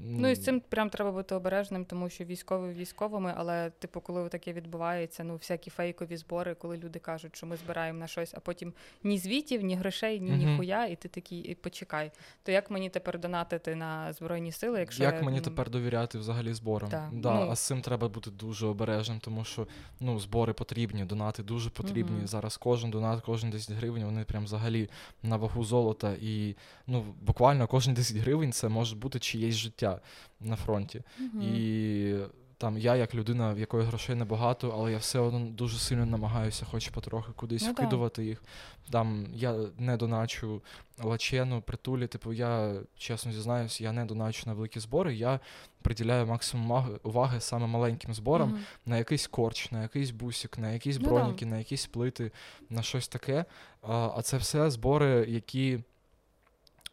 Ну 0.00 0.28
і 0.28 0.34
з 0.34 0.44
цим 0.44 0.60
прям 0.60 0.90
треба 0.90 1.12
бути 1.12 1.34
обережним, 1.34 1.84
тому 1.84 2.08
що 2.08 2.24
військові 2.24 2.72
військовими, 2.72 3.34
але 3.36 3.70
типу, 3.70 4.00
коли 4.00 4.28
таке 4.28 4.52
відбувається, 4.52 5.24
ну 5.24 5.34
всякі 5.34 5.70
фейкові 5.70 6.16
збори, 6.16 6.54
коли 6.54 6.76
люди 6.76 6.98
кажуть, 6.98 7.36
що 7.36 7.46
ми 7.46 7.56
збираємо 7.56 7.98
на 7.98 8.06
щось, 8.06 8.34
а 8.34 8.40
потім 8.40 8.72
ні 9.04 9.18
звітів, 9.18 9.62
ні 9.62 9.76
грошей, 9.76 10.20
ні 10.20 10.30
ніхуя, 10.30 10.86
і 10.86 10.96
ти 10.96 11.08
такий, 11.08 11.38
і 11.38 11.54
почекай. 11.54 12.12
То 12.42 12.52
як 12.52 12.70
мені 12.70 12.90
тепер 12.90 13.18
донатити 13.18 13.74
на 13.74 14.12
збройні 14.12 14.52
сили, 14.52 14.80
якщо 14.80 15.02
Як 15.02 15.14
я, 15.14 15.22
мені 15.22 15.36
ну, 15.36 15.42
тепер 15.42 15.70
довіряти 15.70 16.18
взагалі 16.18 16.54
зборам? 16.54 16.90
Да. 16.90 17.08
Да, 17.12 17.34
Ну. 17.34 17.50
А 17.50 17.56
з 17.56 17.60
цим 17.60 17.82
треба 17.82 18.08
бути 18.08 18.30
дуже 18.30 18.66
обережним, 18.66 19.20
тому 19.20 19.44
що 19.44 19.66
ну, 20.00 20.18
збори 20.18 20.52
потрібні, 20.52 21.04
донати 21.04 21.42
дуже 21.42 21.70
потрібні. 21.70 22.16
Мгм. 22.16 22.26
Зараз 22.26 22.56
кожен 22.56 22.90
донат, 22.90 23.20
кожен 23.20 23.50
10 23.50 23.76
гривень, 23.76 24.04
вони 24.04 24.24
прям 24.24 24.44
взагалі 24.44 24.88
на 25.22 25.36
вагу 25.36 25.64
золота. 25.64 26.12
І 26.20 26.56
ну, 26.86 27.14
буквально 27.20 27.66
кожен 27.66 27.94
10 27.94 28.16
гривень 28.16 28.52
це 28.52 28.68
може 28.68 28.96
бути 28.96 29.18
чиєсь 29.30 29.54
життя 29.54 30.00
на 30.40 30.56
фронті. 30.56 31.02
Мгм. 31.18 31.42
І 31.42 32.14
там 32.58 32.78
я, 32.78 32.96
як 32.96 33.14
людина, 33.14 33.52
в 33.52 33.58
якої 33.58 33.84
грошей 33.84 34.14
небагато, 34.14 34.74
але 34.78 34.92
я 34.92 34.98
все 34.98 35.18
одно 35.18 35.40
дуже 35.40 35.78
сильно 35.78 36.06
намагаюся, 36.06 36.64
хоч 36.70 36.88
потрохи 36.88 37.32
кудись 37.36 37.62
Ну 37.66 37.72
вкидувати 37.72 38.24
їх. 38.24 38.42
Там 38.90 39.26
я 39.34 39.54
не 39.78 39.96
доначу 39.96 40.62
лачену, 41.02 41.62
притулі. 41.62 42.06
Типу, 42.06 42.32
я 42.32 42.80
чесно 42.96 43.32
зізнаюсь, 43.32 43.80
я 43.80 43.92
не 43.92 44.04
доначу 44.04 44.42
на 44.46 44.52
великі 44.52 44.80
збори. 44.80 45.14
Я 45.14 45.40
приділяю 45.82 46.26
максимум 46.26 46.98
уваги 47.02 47.40
саме 47.40 47.66
маленьким 47.66 48.14
зборам 48.14 48.48
Мгм. 48.48 48.60
на 48.86 48.98
якийсь 48.98 49.26
корч, 49.26 49.70
на 49.70 49.82
якийсь 49.82 50.10
бусик, 50.10 50.58
на 50.58 50.70
якісь 50.70 50.98
Ну 51.00 51.08
броніки, 51.08 51.46
на 51.46 51.58
якісь 51.58 51.86
плити, 51.86 52.32
на 52.70 52.82
щось 52.82 53.08
таке. 53.08 53.44
А, 53.82 54.10
а 54.16 54.22
це 54.22 54.36
все 54.36 54.70
збори, 54.70 55.26
які. 55.28 55.80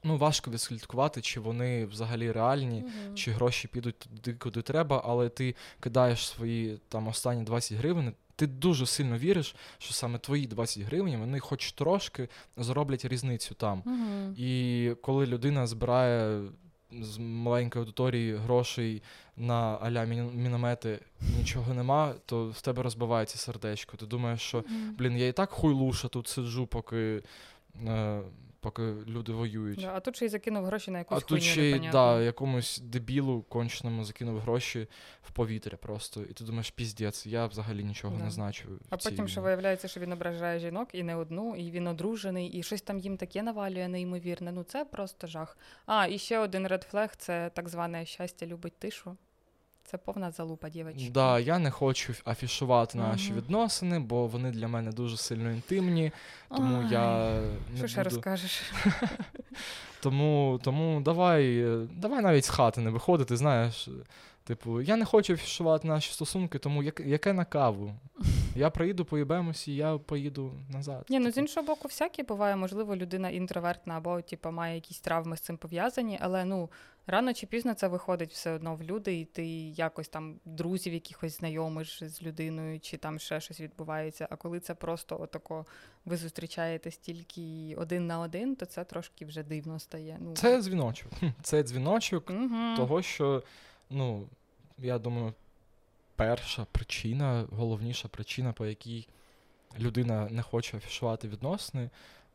Ну, 0.03 0.17
важко 0.17 0.51
відслідкувати, 0.51 1.21
чи 1.21 1.39
вони 1.39 1.86
взагалі 1.86 2.31
реальні, 2.31 2.79
Мгм. 2.81 3.15
чи 3.15 3.31
гроші 3.31 3.67
підуть 3.67 3.97
туди, 3.99 4.33
куди 4.33 4.62
треба, 4.62 5.01
але 5.05 5.29
ти 5.29 5.55
кидаєш 5.79 6.27
свої 6.27 6.79
там 6.89 7.07
останні 7.07 7.43
20 7.43 7.77
гривень. 7.77 8.13
Ти 8.36 8.47
дуже 8.47 8.86
сильно 8.86 9.17
віриш, 9.17 9.55
що 9.77 9.93
саме 9.93 10.19
твої 10.19 10.47
20 10.47 10.83
гривень 10.83 11.17
вони 11.19 11.39
хоч 11.39 11.71
трошки 11.71 12.29
зроблять 12.57 13.05
різницю 13.05 13.55
там. 13.55 13.81
Мгм. 13.86 14.36
І 14.38 14.91
коли 15.01 15.25
людина 15.25 15.67
збирає 15.67 16.41
з 17.01 17.17
маленької 17.17 17.81
аудиторії 17.81 18.36
грошей 18.36 19.01
на 19.38 19.77
аля 19.81 20.03
міномети, 20.33 20.99
нічого 21.38 21.73
нема, 21.73 22.13
то 22.25 22.49
в 22.49 22.62
тебе 22.62 22.83
розбивається 22.83 23.38
сердечко. 23.38 23.97
Ти 23.97 24.05
думаєш, 24.05 24.41
що 24.41 24.63
блін, 24.97 25.17
я 25.17 25.27
і 25.27 25.31
так 25.33 25.49
хуйлуша 25.49 26.07
тут 26.07 26.27
сиджу, 26.27 26.67
поки, 26.67 27.23
е, 27.88 28.21
поки 28.59 28.81
люди 29.07 29.31
воюють. 29.31 29.79
Да, 29.79 29.93
а 29.95 29.99
тут 29.99 30.15
ще 30.15 30.25
й 30.25 30.29
закинув 30.29 30.65
гроші 30.65 30.91
на 30.91 30.97
якусь 30.97 31.17
А 31.17 31.21
тут 31.21 31.43
ще 31.43 31.63
й 31.63 31.89
да, 31.91 32.21
якомусь 32.21 32.79
дебілу 32.79 33.41
конченому 33.41 34.03
закинув 34.03 34.39
гроші 34.39 34.87
в 35.21 35.31
повітря 35.31 35.77
просто. 35.77 36.21
І 36.21 36.33
ти 36.33 36.43
думаєш, 36.43 36.71
піздець, 36.71 37.25
я 37.25 37.45
взагалі 37.45 37.83
нічого 37.83 38.17
Да. 38.17 38.23
не 38.23 38.31
значу. 38.31 38.69
А 38.89 38.97
цій 38.97 39.09
потім 39.09 39.27
ще 39.27 39.41
виявляється, 39.41 39.87
що 39.87 39.99
він 39.99 40.11
ображає 40.11 40.59
жінок 40.59 40.89
і 40.93 41.03
не 41.03 41.15
одну, 41.15 41.55
і 41.55 41.71
він 41.71 41.87
одружений, 41.87 42.47
і 42.47 42.63
щось 42.63 42.81
там 42.81 42.99
їм 42.99 43.17
таке 43.17 43.43
навалює 43.43 43.87
неймовірне. 43.87 44.51
Ну 44.51 44.63
це 44.63 44.85
просто 44.85 45.27
жах. 45.27 45.57
А, 45.85 46.07
і 46.07 46.17
ще 46.17 46.39
один 46.39 46.67
ред 46.67 46.83
флег 46.83 47.15
це 47.17 47.51
так 47.53 47.69
зване 47.69 48.05
щастя 48.05 48.45
любить 48.45 48.79
тишу. 48.79 49.17
Це 49.91 49.97
повна 49.97 50.32
залупа, 50.32 50.69
дівчатки. 50.69 51.10
Да, 51.13 51.39
я 51.39 51.60
не 51.60 51.71
хочу 51.71 52.13
афішувати 52.26 52.97
наші 52.97 53.32
Мгм. 53.32 53.38
відносини, 53.41 54.00
бо 54.00 54.28
вони 54.28 54.52
для 54.52 54.67
мене 54.67 54.91
дуже 54.91 55.17
сильно 55.17 55.52
інтимні. 55.52 56.12
Тому 56.50 56.78
Ай, 56.78 56.88
я 56.91 57.30
не 57.71 57.78
Що 57.78 57.88
ще 57.88 57.97
буду. 58.04 58.10
розкажеш? 58.15 58.62
Тому, 60.02 60.60
тому 60.63 61.02
давай, 61.02 61.65
давай 61.91 62.23
навіть 62.23 62.45
з 62.45 62.50
хати 62.50 62.82
не 62.82 62.89
виходити, 62.89 63.38
знаєш. 63.38 63.89
Типу, 64.47 64.81
я 64.81 64.95
не 64.95 65.05
хочу 65.05 65.33
афішувати 65.33 65.88
наші 65.88 66.13
стосунки, 66.13 66.60
тому 66.60 66.83
як, 66.83 66.99
яке 66.99 67.33
на 67.33 67.45
каву? 67.45 67.93
Я 68.55 68.69
приїду, 68.69 69.05
поїбемось, 69.05 69.67
і 69.67 69.75
я 69.75 69.97
поїду 69.97 70.53
назад. 70.69 71.05
Ні, 71.10 71.19
ну 71.19 71.25
з 71.25 71.33
Типу, 71.33 71.41
іншого 71.41 71.67
боку, 71.67 71.88
всяке 71.88 72.23
буває, 72.23 72.55
можливо, 72.55 72.95
людина 72.95 73.29
інтровертна 73.29 73.97
або 73.97 74.21
типу, 74.21 74.51
має 74.51 74.75
якісь 74.75 74.99
травми 74.99 75.38
з 75.38 75.41
цим 75.41 75.57
пов'язані, 75.57 76.17
але 76.21 76.45
ну 76.45 76.69
рано 77.07 77.33
чи 77.33 77.47
пізно 77.47 77.73
це 77.73 77.88
виходить 77.88 78.31
все 78.31 78.51
одно 78.51 78.75
в 78.75 78.83
люди, 78.83 79.19
і 79.19 79.25
ти 79.25 79.47
якось 79.69 80.07
там 80.07 80.39
друзів 80.45 80.93
якихось 80.93 81.38
знайомиш 81.38 82.03
з 82.03 82.21
людиною, 82.21 82.79
чи 82.79 82.97
там 82.97 83.19
ще 83.19 83.41
щось 83.41 83.60
відбувається. 83.60 84.27
А 84.31 84.36
коли 84.36 84.60
це 84.60 84.75
просто 84.75 85.21
отако 85.21 85.65
ви 86.05 86.17
зустрічаєтесь 86.17 86.97
тільки 86.97 87.75
один 87.77 88.07
на 88.07 88.19
один, 88.19 88.55
то 88.55 88.65
це 88.65 88.83
трошки 88.83 89.25
вже 89.25 89.43
дивно 89.43 89.79
стає. 89.79 90.17
Ну, 90.21 90.33
Це 90.33 90.62
дзвіночок. 90.62 91.12
Це 91.41 91.63
дзвіночок 91.63 92.29
Мгм. 92.29 92.73
того, 92.77 93.01
що, 93.01 93.43
ну, 93.89 94.28
я 94.78 95.00
думаю, 95.00 95.34
перша 96.15 96.65
причина, 96.71 97.45
головніша 97.52 98.08
причина, 98.08 98.54
по 98.54 98.65
якій 98.65 99.08
людина 99.80 100.30
не 100.30 100.41
хоче 100.41 100.78
афішувати 100.78 101.28
відносини, 101.28 101.89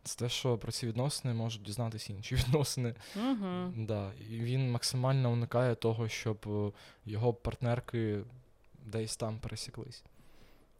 це 0.04 0.18
те, 0.18 0.28
що 0.28 0.58
про 0.58 0.72
ці 0.72 0.86
відносини 0.86 1.34
можуть 1.34 1.62
дізнатися 1.62 2.12
інші 2.12 2.34
відносини. 2.34 2.94
Мгм. 3.16 3.84
Да. 3.86 4.12
І 4.30 4.38
він 4.38 4.70
максимально 4.70 5.32
уникає 5.32 5.74
того, 5.74 6.08
щоб 6.08 6.38
е, 6.46 6.72
його 7.06 7.34
партнерки 7.34 8.20
десь 8.86 9.16
там 9.16 9.38
пересіклись. 9.38 10.04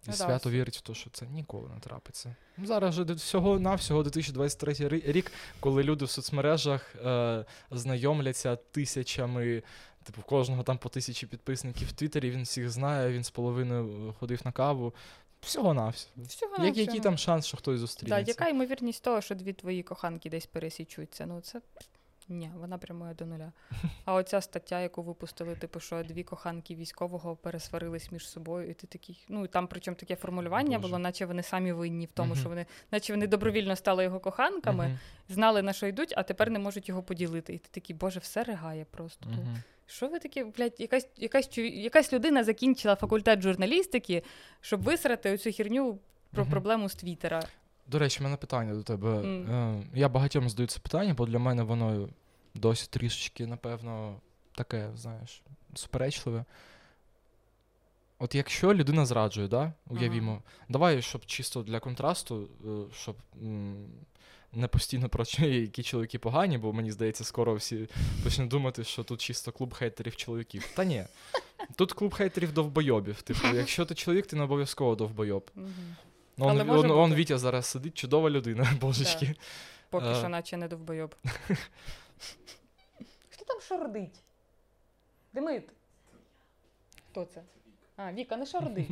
І 0.07 0.11
Ну 0.11 0.13
свято 0.13 0.49
ось. 0.49 0.55
вірить 0.55 0.77
в 0.77 0.81
те, 0.81 0.95
що 0.95 1.11
це 1.11 1.27
ніколи 1.27 1.69
не 1.75 1.81
трапиться. 1.81 2.37
Ну, 2.57 2.67
Зараз 2.67 2.95
же 2.95 3.03
всього 3.05 3.59
навсього 3.59 4.03
2023 4.03 4.89
рік, 4.89 5.33
коли 5.61 5.83
люди 5.83 6.05
в 6.05 6.11
соцмережах 6.11 6.95
е, 6.97 7.45
знайомляться 7.71 8.57
тисячами, 8.57 9.63
типу, 10.05 10.21
в 10.21 10.25
кожного 10.25 10.63
там 10.63 10.79
по 10.79 10.89
тисячі 10.89 11.27
підписників 11.27 11.89
в 11.89 11.93
Твіттері, 11.93 12.31
він 12.31 12.43
всіх 12.43 12.71
знає, 12.71 13.13
він 13.13 13.25
з 13.25 13.31
половиною 13.31 14.09
е, 14.11 14.13
ходив 14.21 14.41
на 14.45 14.53
каву. 14.53 14.95
Всього 15.41 15.75
навсього. 15.75 16.13
Всього 16.27 16.65
Як, 16.65 16.77
який 16.77 17.01
там 17.01 17.19
шанс, 17.19 17.47
що 17.47 17.57
хтось 17.57 17.75
Да, 17.75 17.81
зустрінеться? 17.81 18.31
яка 18.31 18.49
ймовірність 18.49 19.05
того, 19.05 19.21
що 19.21 19.35
дві 19.35 19.53
твої 19.53 19.83
коханки 19.83 20.31
десь 20.31 20.47
пересічуться? 20.47 21.27
Ну 21.27 21.41
це 21.41 21.61
ні, 22.33 22.51
вона 22.61 22.79
прямує 22.79 23.15
до 23.15 23.27
нуля. 23.27 23.53
А 24.05 24.15
оця 24.15 24.41
стаття, 24.41 24.81
яку 24.81 25.03
випустили, 25.03 25.55
типу, 25.55 25.81
що 25.81 26.03
дві 26.03 26.23
коханки 26.23 26.75
військового 26.75 27.37
пересварились 27.37 28.13
між 28.13 28.29
собою, 28.29 28.71
і 28.71 28.75
ти 28.75 28.87
такий. 28.87 29.25
Ну 29.29 29.45
і 29.45 29.49
там 29.49 29.67
причому 29.67 29.95
таке 29.95 30.17
формулювання 30.17 30.79
Боже. 30.79 30.89
було, 30.89 30.99
наче 30.99 31.27
вони 31.27 31.43
самі 31.43 31.73
винні 31.73 32.07
в 32.07 32.13
тому, 32.13 32.29
Мгм. 32.33 32.41
що 32.41 32.49
вони, 32.49 32.67
наче 32.91 33.13
вони 33.13 33.27
добровільно 33.27 33.77
стали 33.77 34.05
його 34.05 34.21
коханками, 34.21 34.85
Мгм. 34.87 34.99
знали 35.29 35.63
на 35.63 35.73
що 35.73 35.87
йдуть, 35.87 36.15
а 36.17 36.23
тепер 36.23 36.51
не 36.51 36.59
можуть 36.59 36.89
його 36.89 37.03
поділити. 37.03 37.55
І 37.55 37.59
ти 37.59 37.69
такий, 37.71 37.97
боже, 37.97 38.21
все 38.21 38.45
ригає 38.45 38.85
просто. 38.91 39.29
Мгм. 39.31 39.57
Що 39.87 40.09
ви 40.09 40.19
такі, 40.19 40.45
блядь, 40.45 40.81
якась, 40.81 41.09
якась, 41.17 41.59
якась 41.59 42.13
людина 42.13 42.45
закінчила 42.45 42.95
факультет 42.97 43.41
журналістики, 43.41 44.23
щоб 44.61 44.83
висрати 44.83 45.33
оцю 45.33 45.53
херню 45.53 45.99
про 46.31 46.47
проблему 46.47 46.89
з 46.89 46.95
Твіттера. 46.95 47.43
До 47.87 47.99
речі, 47.99 48.21
в 48.21 48.23
мене 48.23 48.37
питання 48.37 48.75
до 48.75 48.83
тебе. 48.83 49.09
Е, 49.23 49.83
Я 49.95 50.09
багатьом 50.09 50.49
задаю 50.49 50.67
це 50.67 50.81
питання, 50.81 51.15
бо 51.15 51.27
для 51.27 51.39
мене 51.39 51.63
воно 51.63 52.09
досі 52.55 52.87
трішечки, 52.91 53.47
напевно, 53.47 54.21
таке, 54.55 54.91
знаєш, 54.97 55.43
суперечливе. 55.75 56.45
От 58.19 58.35
якщо 58.35 58.75
людина 58.75 59.07
зраджує, 59.07 59.49
да? 59.49 59.73
уявімо, 59.89 60.43
давай, 60.69 61.03
щоб 61.03 61.27
чисто 61.27 61.63
для 61.63 61.81
контрасту, 61.81 62.49
е, 62.65 62.95
щоб 62.95 63.17
м, 63.43 63.87
не 64.53 64.69
постійно 64.69 65.09
про 65.09 65.25
які 65.39 65.83
чоловіки 65.83 66.19
погані, 66.19 66.59
бо 66.59 66.73
мені 66.73 66.91
здається, 66.93 67.25
скоро 67.25 67.55
всі 67.55 67.89
почнуть 68.25 68.49
думати, 68.49 68.85
що 68.85 69.05
тут 69.05 69.21
чисто 69.21 69.53
клуб 69.53 69.75
хейтерів 69.75 70.17
чоловіків. 70.17 70.69
Та 70.77 70.85
ні. 70.85 71.05
Тут 71.77 71.93
клуб 71.93 72.15
хейтерів 72.15 72.53
довбойобів. 72.53 73.23
Типу, 73.23 73.49
якщо 73.55 73.85
ти 73.85 73.95
чоловік, 73.95 74.27
ти 74.27 74.37
не 74.37 74.43
обов'язково 74.43 74.95
довбойоб. 74.95 75.51
Мгм. 75.55 75.97
Ну, 76.37 76.47
Але 76.47 76.61
он, 76.61 76.67
може 76.67 76.89
он, 76.89 76.91
он. 76.91 77.15
Вітя 77.15 77.39
зараз 77.39 77.67
сидить, 77.67 77.95
чудова 77.99 78.31
людина, 78.31 78.73
божечки. 78.81 79.35
Поки 79.91 80.07
Е. 80.07 80.15
що, 80.15 80.29
наче 80.29 80.57
не 80.57 80.69
довбойоб. 80.69 81.15
Хто 83.31 83.45
там 83.45 83.61
шордить? 83.61 84.23
Демид. 85.33 85.73
Хто 87.11 87.25
це? 87.25 87.43
А, 87.97 88.13
Віка, 88.13 88.37
не 88.37 88.47
шордить. 88.47 88.89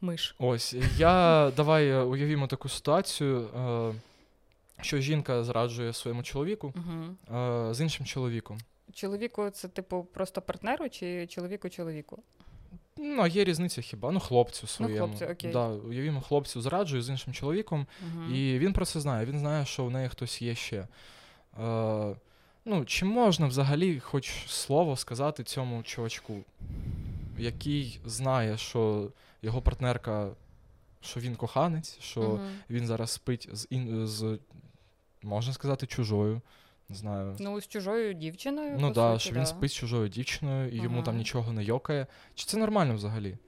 Миш. 0.00 0.34
Ось, 0.38 0.76
я 0.98 1.52
давай 1.56 1.88
е, 1.88 2.02
уявімо 2.02 2.46
таку 2.46 2.68
ситуацію. 2.68 3.40
Е, 3.40 3.94
що 4.80 5.00
жінка 5.00 5.44
зраджує 5.44 5.92
своєму 5.92 6.22
чоловіку 6.22 6.74
е, 7.34 7.74
з 7.74 7.80
іншим 7.80 8.06
чоловіком. 8.06 8.58
Чоловіку 8.92 9.50
це, 9.50 9.68
типу, 9.68 10.04
просто 10.04 10.42
партнеру 10.42 10.88
чи 10.88 11.26
чоловіку 11.26 11.68
чоловіку? 11.68 12.22
Ну, 12.98 13.22
а 13.22 13.28
є 13.28 13.44
різниця 13.44 13.82
хіба? 13.82 14.12
Ну, 14.12 14.20
хлопцю 14.20 14.66
своєму. 14.66 15.06
хлопцю, 15.06 15.24
окей. 15.24 15.52
Да, 15.52 15.68
уявімо, 15.68 16.20
хлопцю 16.20 16.60
зраджує 16.60 17.02
з 17.02 17.08
іншим 17.08 17.32
чоловіком, 17.32 17.86
Угу. 18.02 18.34
і 18.34 18.58
він 18.58 18.72
про 18.72 18.84
це 18.84 19.00
знає. 19.00 19.26
Він 19.26 19.38
знає, 19.38 19.64
що 19.64 19.84
в 19.84 19.90
неї 19.90 20.08
хтось 20.08 20.42
є 20.42 20.54
ще. 20.54 20.88
Е, 21.62 22.16
ну, 22.64 22.84
чи 22.84 23.04
можна 23.04 23.46
взагалі 23.46 24.00
хоч 24.00 24.46
слово 24.46 24.96
сказати 24.96 25.44
цьому 25.44 25.82
чувачку, 25.82 26.36
який 27.38 28.00
знає, 28.04 28.58
що 28.58 29.08
його 29.42 29.62
партнерка, 29.62 30.30
що 31.00 31.20
він 31.20 31.36
коханець, 31.36 31.98
що 32.00 32.40
він 32.70 32.86
зараз 32.86 33.10
спить 33.10 33.48
з, 33.52 33.66
ін... 33.70 34.06
з 34.06 34.38
можна 35.22 35.52
сказати, 35.52 35.86
чужою. 35.86 36.40
Не 36.88 36.96
знаю. 36.96 37.36
Ну, 37.38 37.60
з 37.60 37.68
чужою 37.68 38.14
дівчиною. 38.14 38.76
Ну 38.80 38.92
да, 38.92 39.18
що 39.18 39.32
да. 39.32 39.38
він 39.38 39.46
спить 39.46 39.70
з 39.70 39.74
чужою 39.74 40.08
дівчиною, 40.08 40.70
і 40.70 40.76
йому 40.76 41.02
там 41.02 41.16
нічого 41.16 41.52
не 41.52 41.64
йокає. 41.64 42.06
Чи 42.34 42.46
це 42.46 42.56
нормально 42.56 42.94
взагалі? 42.94 43.38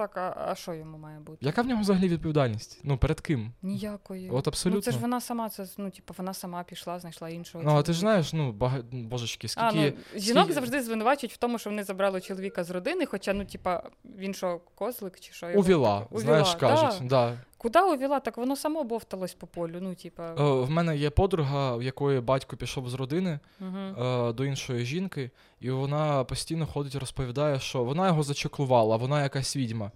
Так, 0.00 0.16
а, 0.16 0.34
а 0.48 0.54
що 0.54 0.74
йому 0.74 0.98
має 0.98 1.18
бути? 1.18 1.46
Яка 1.46 1.62
в 1.62 1.66
нього 1.66 1.80
взагалі 1.80 2.08
відповідальність? 2.08 2.80
Ну, 2.84 2.98
перед 2.98 3.20
ким? 3.20 3.52
Ніякої. 3.62 4.30
От 4.30 4.46
Ну, 4.46 4.50
абсолютно. 4.50 4.80
це 4.82 4.90
ж 4.90 4.98
вона 4.98 5.20
сама, 5.20 5.48
це 5.48 5.66
ну, 5.78 5.90
типу, 5.90 6.14
вона 6.18 6.34
сама 6.34 6.62
пішла, 6.62 6.98
знайшла 6.98 7.28
іншого. 7.28 7.64
Ну, 7.64 7.70
а 7.70 7.82
ти 7.82 7.92
ж 7.92 8.00
знаєш, 8.00 8.32
ну, 8.32 8.52
бага... 8.52 8.78
божечки, 8.92 9.48
скільки. 9.48 9.66
А, 9.68 9.72
ну, 9.72 10.20
жінок 10.20 10.42
скільки- 10.42 10.52
завжди 10.52 10.82
звинувачують 10.82 11.32
в 11.32 11.36
тому, 11.36 11.58
що 11.58 11.70
вони 11.70 11.84
забрали 11.84 12.20
чоловіка 12.20 12.64
з 12.64 12.70
родини, 12.70 13.06
хоча, 13.06 13.32
ну, 13.32 13.44
типа, 13.44 13.82
він 14.04 14.34
що, 14.34 14.60
козлик 14.74 15.20
чи 15.20 15.32
що? 15.32 15.52
Увіла, 15.54 16.06
так- 16.10 16.20
знаєш, 16.20 16.54
кажуть. 16.54 17.08
Да. 17.08 17.30
Да. 17.30 17.38
Куди 17.62 17.80
увіла? 17.80 18.20
Так 18.20 18.36
воно 18.36 18.56
само 18.56 18.84
бовталось 18.84 19.34
по 19.34 19.46
полю. 19.46 19.78
Ну, 19.80 19.94
типа. 19.94 20.34
Е, 20.38 20.64
в 20.64 20.70
мене 20.70 20.96
є 20.96 21.10
подруга, 21.10 21.76
в 21.76 21.82
якої 21.82 22.20
батько 22.20 22.56
пішов 22.56 22.90
з 22.90 22.94
родини 22.94 23.38
Угу. 23.60 24.04
е, 24.04 24.32
до 24.32 24.44
іншої 24.44 24.84
жінки, 24.84 25.30
і 25.60 25.70
вона 25.70 26.24
постійно 26.24 26.66
ходить, 26.66 26.94
розповідає, 26.94 27.58
що 27.60 27.84
вона 27.84 28.06
його 28.06 28.22
зачеклувала, 28.22 28.96
вона 28.96 29.22
якась 29.22 29.56
відьма. 29.56 29.90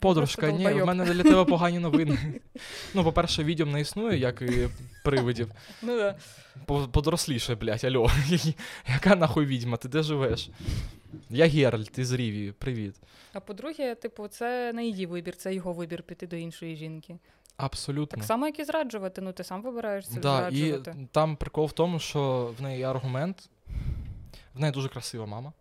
Подружка, 0.00 0.50
ні, 0.50 0.66
в 0.82 0.86
мене 0.86 1.04
для 1.04 1.22
тебе 1.22 1.44
погані 1.44 1.78
новини. 1.78 2.18
Ну, 2.94 3.04
по-перше, 3.04 3.44
відьом 3.44 3.70
не 3.70 3.80
існує, 3.80 4.18
як 4.18 4.42
і 4.42 4.68
привидів. 5.04 5.50
Ну, 5.82 5.96
да. 5.98 6.16
По- 6.66 6.88
Подросліше, 6.88 7.54
блядь, 7.54 7.84
альо. 7.84 8.10
Яка 8.88 9.16
нахуй 9.16 9.46
відьма? 9.46 9.76
Ти 9.76 9.88
де 9.88 10.02
живеш? 10.02 10.50
Я 11.30 11.46
Геральт 11.46 11.98
із 11.98 12.12
Рівії, 12.12 12.52
привіт. 12.52 12.94
А 13.32 13.40
по-друге, 13.40 13.94
типу, 13.94 14.28
це 14.28 14.72
не 14.72 14.84
її 14.86 15.06
вибір, 15.06 15.36
це 15.36 15.54
його 15.54 15.72
вибір 15.72 16.02
піти 16.02 16.26
до 16.26 16.36
іншої 16.36 16.76
жінки. 16.76 17.16
Абсолютно. 17.56 18.16
Так 18.16 18.24
само, 18.26 18.46
як 18.46 18.58
і 18.58 18.64
зраджувати. 18.64 19.20
Ну, 19.20 19.32
ти 19.32 19.44
сам 19.44 19.62
вибираєш 19.62 20.08
це 20.08 20.20
Да, 20.20 20.48
і 20.48 20.74
там 21.12 21.36
прикол 21.36 21.66
в 21.66 21.72
тому, 21.72 21.98
що 21.98 22.54
в 22.58 22.62
неї 22.62 22.78
є 22.78 22.86
аргумент. 22.86 23.50
В 24.54 24.60
неї 24.60 24.72
дуже 24.72 24.88
красива 24.88 25.26
мама. 25.26 25.52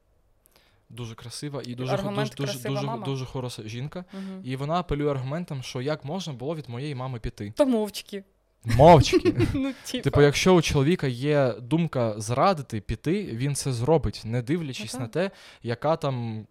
Дуже 0.90 1.16
красива 1.16 1.62
і 1.66 1.76
дуже, 1.76 1.94
Аргумент 1.94 2.30
дуже, 2.30 2.36
дуже, 2.36 2.52
красива 2.54 2.76
дуже, 2.76 2.88
мама? 2.88 3.06
дуже 3.06 3.26
хороша 3.26 3.64
жінка. 3.66 4.06
Угу. 4.14 4.42
І 4.44 4.56
вона 4.56 4.74
апелює 4.74 5.12
аргументом, 5.12 5.64
що 5.64 5.82
як 5.82 6.06
можна 6.06 6.34
було 6.34 6.56
від 6.56 6.70
моєї 6.70 6.96
мами 6.96 7.20
піти. 7.20 7.54
То 7.58 7.66
мовчки. 7.66 8.24
Мовчки. 8.66 9.36
ну, 9.54 9.74
типу. 9.86 10.04
Типу, 10.04 10.22
якщо 10.22 10.56
у 10.56 10.62
чоловіка 10.62 11.08
є 11.08 11.54
думка 11.62 12.14
зрадити, 12.18 12.82
піти, 12.82 13.24
він 13.24 13.56
це 13.56 13.74
зробить, 13.74 14.22
не 14.26 14.42
дивлячись 14.42 14.94
Ну, 14.94 15.00
на 15.00 15.08
те, 15.08 15.32
яка 15.64 15.96
там. 15.96 16.46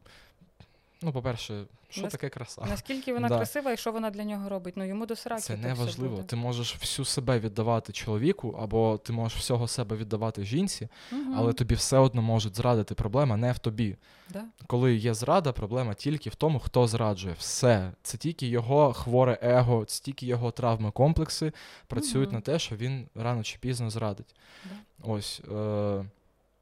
Ну, 1.03 1.13
по-перше, 1.13 1.65
що 1.89 2.03
Нас- 2.03 2.13
таке 2.13 2.29
краса? 2.29 2.63
Наскільки 2.69 3.13
вона 3.13 3.29
Да. 3.29 3.37
красива 3.37 3.73
і 3.73 3.77
що 3.77 3.93
вона 3.93 4.11
для 4.11 4.25
нього 4.25 4.49
робить? 4.49 4.75
Ну 4.77 4.85
йому 4.85 5.07
до 5.07 5.17
сраки. 5.17 5.43
Це 5.43 5.57
не 5.57 5.75
важливо. 5.75 6.17
буде. 6.17 6.27
Ти 6.29 6.37
можеш 6.37 6.77
всю 6.77 7.07
себе 7.07 7.39
віддавати 7.39 7.93
чоловіку, 7.93 8.59
або 8.63 8.99
ти 8.99 9.13
можеш 9.13 9.39
всього 9.39 9.69
себе 9.69 9.97
віддавати 9.97 10.45
жінці, 10.45 10.89
Мгм. 11.13 11.35
але 11.37 11.53
тобі 11.53 11.75
все 11.75 11.99
одно 11.99 12.23
можуть 12.23 12.57
зрадити. 12.57 12.95
Проблема 12.95 13.37
не 13.37 13.53
в 13.53 13.59
тобі. 13.59 13.97
Да. 14.31 14.45
Коли 14.67 14.95
є 14.95 15.15
зрада, 15.15 15.53
проблема 15.53 15.95
тільки 15.95 16.31
в 16.31 16.35
тому, 16.35 16.59
хто 16.59 16.87
зраджує. 16.87 17.35
Все. 17.39 17.93
Це 18.03 18.19
тільки 18.19 18.47
його 18.49 18.93
хворе 18.93 19.39
его, 19.43 19.85
це 19.85 20.05
тільки 20.05 20.27
його 20.27 20.51
травми, 20.51 20.91
комплекси 20.91 21.53
працюють 21.87 22.29
Мгм. 22.29 22.35
на 22.37 22.41
те, 22.41 22.59
що 22.59 22.77
він 22.77 23.07
рано 23.15 23.43
чи 23.43 23.59
пізно 23.61 23.91
зрадить. 23.91 24.35
Да. 24.65 25.13
Ось. 25.13 25.41
Е- 25.53 26.05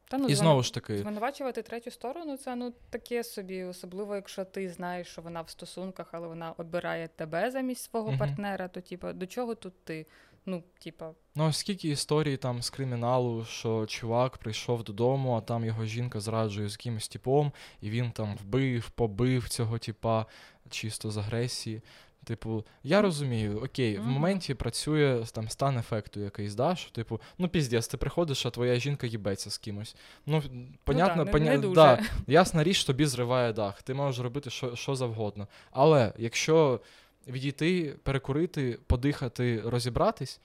Та, 0.08 0.18
ну, 0.18 0.28
і 0.28 0.34
знову 0.34 0.62
ж 0.62 0.74
таки, 0.74 0.98
Звинувачувати 0.98 1.62
третю 1.62 1.90
сторону 1.90 2.36
це 2.36 2.56
ну 2.56 2.72
таке 2.90 3.24
собі, 3.24 3.64
особливо 3.64 4.14
якщо 4.14 4.44
ти 4.44 4.68
знаєш, 4.68 5.06
що 5.08 5.22
вона 5.22 5.42
в 5.42 5.50
стосунках, 5.50 6.08
але 6.12 6.28
вона 6.28 6.52
обирає 6.52 7.08
тебе 7.08 7.50
замість 7.50 7.84
свого 7.84 8.08
Мгм. 8.08 8.18
партнера, 8.18 8.68
то 8.68 8.80
типа 8.80 9.12
до 9.12 9.26
чого 9.26 9.54
тут 9.54 9.84
ти? 9.84 10.06
Ну, 10.48 10.62
типа, 10.78 11.10
ну 11.34 11.52
скільки 11.52 11.88
історій 11.88 12.36
там 12.36 12.62
з 12.62 12.70
криміналу, 12.70 13.44
що 13.44 13.86
чувак 13.86 14.38
прийшов 14.38 14.84
додому, 14.84 15.32
а 15.32 15.40
там 15.40 15.64
його 15.64 15.84
жінка 15.84 16.20
зраджує 16.20 16.68
з 16.68 16.72
якимось 16.72 17.08
типом, 17.08 17.52
і 17.80 17.90
він 17.90 18.10
там 18.10 18.36
вбив, 18.36 18.90
побив 18.90 19.48
цього 19.48 19.78
типа 19.78 20.26
чисто 20.70 21.10
з 21.10 21.16
агресії. 21.16 21.82
Типу, 22.26 22.64
я 22.82 23.02
розумію, 23.02 23.60
окей, 23.64 23.98
в 23.98 24.06
моменті 24.06 24.54
працює 24.54 25.24
там 25.32 25.48
стан 25.48 25.78
ефекту 25.78 26.20
якийсь, 26.20 26.54
да, 26.54 26.76
що, 26.76 26.90
типу, 26.90 27.20
ну 27.38 27.48
піздець, 27.48 27.88
ти 27.88 27.96
приходиш, 27.96 28.46
а 28.46 28.50
твоя 28.50 28.76
жінка 28.76 29.06
їбеться 29.06 29.50
з 29.50 29.58
кимось. 29.58 29.96
Ну, 30.26 30.42
понятно, 30.84 31.24
не- 31.24 31.30
поня... 31.30 31.50
не 31.50 31.58
дуже. 31.58 31.74
Да, 31.74 32.02
ясна 32.26 32.64
річ, 32.64 32.84
тобі 32.84 33.06
зриває 33.06 33.52
дах. 33.52 33.82
Ти 33.82 33.94
можеш 33.94 34.20
робити 34.20 34.50
що, 34.50 34.76
що 34.76 34.94
завгодно. 34.94 35.48
Але 35.70 36.12
якщо 36.18 36.80
відійти, 37.26 37.96
перекурити, 38.02 38.78
подихати, 38.86 39.62
розібратись, 39.64 40.40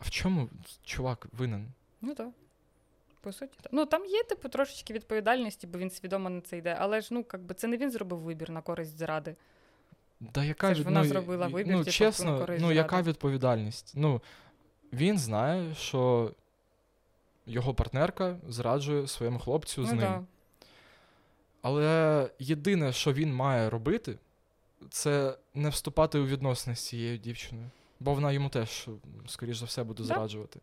в 0.00 0.10
чому 0.10 0.48
чувак 0.84 1.26
винен? 1.32 1.66
ну 2.00 2.14
так. 2.14 2.28
По 3.20 3.32
суті. 3.32 3.52
Ну 3.72 3.86
там 3.86 4.04
є, 4.04 4.22
типу, 4.22 4.48
трошечки 4.48 4.94
відповідальності, 4.94 5.66
бо 5.66 5.78
він 5.78 5.90
свідомо 5.90 6.30
на 6.30 6.40
це 6.40 6.58
йде. 6.58 6.76
Але 6.80 7.00
ж 7.00 7.08
ну, 7.10 7.24
якби 7.32 7.54
це 7.54 7.66
не 7.66 7.76
він 7.76 7.90
зробив 7.90 8.18
вибір 8.18 8.50
на 8.50 8.62
користь 8.62 8.98
зради. 8.98 9.36
Да 10.20 10.44
яка 10.44 10.68
Це 10.68 10.74
ж 10.74 10.82
вона 10.82 11.02
ну, 11.02 11.08
зробила 11.08 11.46
вибір, 11.46 11.72
Ну, 11.72 11.78
типу, 11.78 11.90
чесно, 11.90 12.46
ну 12.58 12.72
яка 12.72 13.02
відповідальність? 13.02 13.92
Ну, 13.96 14.22
він 14.92 15.18
знає, 15.18 15.74
що 15.74 16.32
його 17.46 17.74
партнерка 17.74 18.36
зраджує 18.48 19.06
своєму 19.08 19.38
хлопцю 19.38 19.84
з 19.84 19.88
ну, 19.88 19.94
ним. 19.94 20.00
да. 20.10 20.22
Але 21.62 22.30
єдине, 22.38 22.92
що 22.92 23.12
він 23.12 23.34
має 23.34 23.70
робити, 23.70 24.18
це 24.90 25.34
не 25.54 25.68
вступати 25.68 26.18
у 26.18 26.26
відносини 26.26 26.76
з 26.76 26.80
цією 26.86 27.18
дівчиною. 27.18 27.70
Бо 28.00 28.14
вона 28.14 28.32
йому 28.32 28.48
теж, 28.48 28.88
скоріш 29.26 29.56
за 29.56 29.66
все, 29.66 29.84
буде 29.84 30.02
Да. 30.02 30.14
зраджувати. 30.14 30.60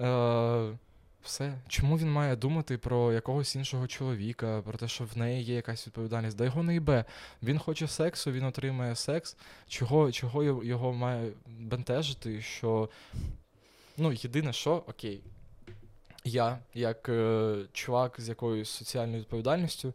Е, 0.00 0.78
все. 1.22 1.58
Чому 1.68 1.98
він 1.98 2.12
має 2.12 2.36
думати 2.36 2.78
про 2.78 3.12
якогось 3.12 3.56
іншого 3.56 3.86
чоловіка, 3.86 4.62
про 4.62 4.78
те, 4.78 4.88
що 4.88 5.04
в 5.04 5.18
неї 5.18 5.42
є 5.42 5.54
якась 5.54 5.86
відповідальність? 5.86 6.36
Да 6.36 6.44
його 6.44 6.62
не 6.62 6.74
йбе. 6.74 7.04
Він 7.42 7.58
хоче 7.58 7.88
сексу, 7.88 8.32
він 8.32 8.44
отримає 8.44 8.96
секс. 8.96 9.36
Чого, 9.68 10.12
чого 10.12 10.42
його- 10.44 10.92
має 10.92 11.32
бентежити? 11.46 12.42
Що 12.42 12.90
ну, 13.96 14.12
єдине, 14.12 14.52
що 14.52 14.72
окей. 14.72 15.22
Я, 16.24 16.58
як 16.74 17.08
е, 17.08 17.56
чувак 17.72 18.20
з 18.20 18.28
якоюсь 18.28 18.70
соціальною 18.70 19.20
відповідальністю, 19.20 19.94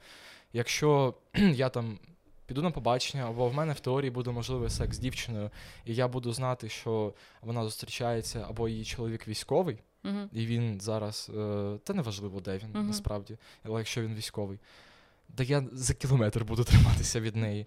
якщо 0.53 1.13
я 1.35 1.69
там 1.69 1.99
піду 2.45 2.61
на 2.61 2.71
побачення, 2.71 3.27
або 3.27 3.49
в 3.49 3.53
мене 3.53 3.73
в 3.73 3.79
теорії 3.79 4.11
буде 4.11 4.31
можливий 4.31 4.69
секс 4.69 4.95
з 4.95 4.99
дівчиною, 4.99 5.49
і 5.85 5.95
я 5.95 6.07
буду 6.07 6.33
знати, 6.33 6.69
що 6.69 7.13
вона 7.41 7.63
зустрічається, 7.63 8.45
або 8.49 8.69
її 8.69 8.85
чоловік 8.85 9.27
військовий, 9.27 9.77
Угу. 10.05 10.29
і 10.33 10.45
він 10.45 10.81
зараз, 10.81 11.31
е, 11.37 11.77
та 11.83 11.93
неважливо, 11.93 12.39
де 12.39 12.57
він 12.57 12.69
Мгм. 12.73 12.87
насправді, 12.87 13.37
але 13.63 13.79
якщо 13.79 14.01
він 14.01 14.15
військовий, 14.15 14.59
да 15.29 15.43
я 15.43 15.63
за 15.71 15.93
кілометр 15.93 16.43
буду 16.43 16.63
триматися 16.71 17.19
від 17.19 17.35
неї. 17.35 17.65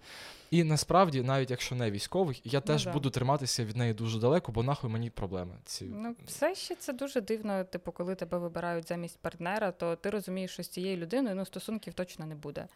І 0.51 0.63
насправді, 0.63 1.21
навіть 1.21 1.51
якщо 1.51 1.75
не 1.75 1.91
військовий, 1.91 2.41
я 2.43 2.61
теж 2.61 2.85
да. 2.85 2.93
буду 2.93 3.09
триматися 3.09 3.65
від 3.65 3.75
неї 3.75 3.93
дуже 3.93 4.19
далеко, 4.19 4.51
бо 4.51 4.63
нахуй 4.63 4.89
мені 4.89 5.09
проблеми. 5.09 5.55
Ці. 5.65 5.85
Ну, 5.85 6.15
все 6.25 6.55
ще 6.55 6.75
це 6.75 6.93
дуже 6.93 7.21
дивно. 7.21 7.63
Типу, 7.63 7.91
коли 7.91 8.15
тебе 8.15 8.37
вибирають 8.37 8.87
замість 8.87 9.19
партнера, 9.19 9.71
то 9.71 9.95
ти 9.95 10.09
розумієш, 10.09 10.51
що 10.51 10.63
з 10.63 10.67
цією 10.67 10.97
людиною 10.97 11.35
ну, 11.35 11.45
стосунків 11.45 11.93
точно 11.93 12.25
не 12.25 12.35
буде. 12.35 12.67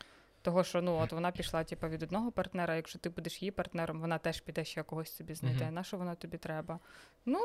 Того, 0.41 0.63
що 0.63 0.81
ну 0.81 0.97
от 0.97 1.11
вона 1.11 1.31
пішла 1.31 1.63
типу, 1.63 1.87
від 1.87 2.03
одного 2.03 2.31
партнера, 2.31 2.75
якщо 2.75 2.99
ти 2.99 3.09
будеш 3.09 3.41
її 3.41 3.51
партнером, 3.51 4.01
вона 4.01 4.17
теж 4.17 4.41
піде 4.41 4.65
ще 4.65 4.83
когось 4.83 5.15
собі 5.15 5.33
знайде. 5.33 5.65
Мгм. 5.65 5.73
На 5.73 5.83
що 5.83 5.97
вона 5.97 6.15
тобі 6.15 6.37
треба? 6.37 6.79
Ну, 7.25 7.39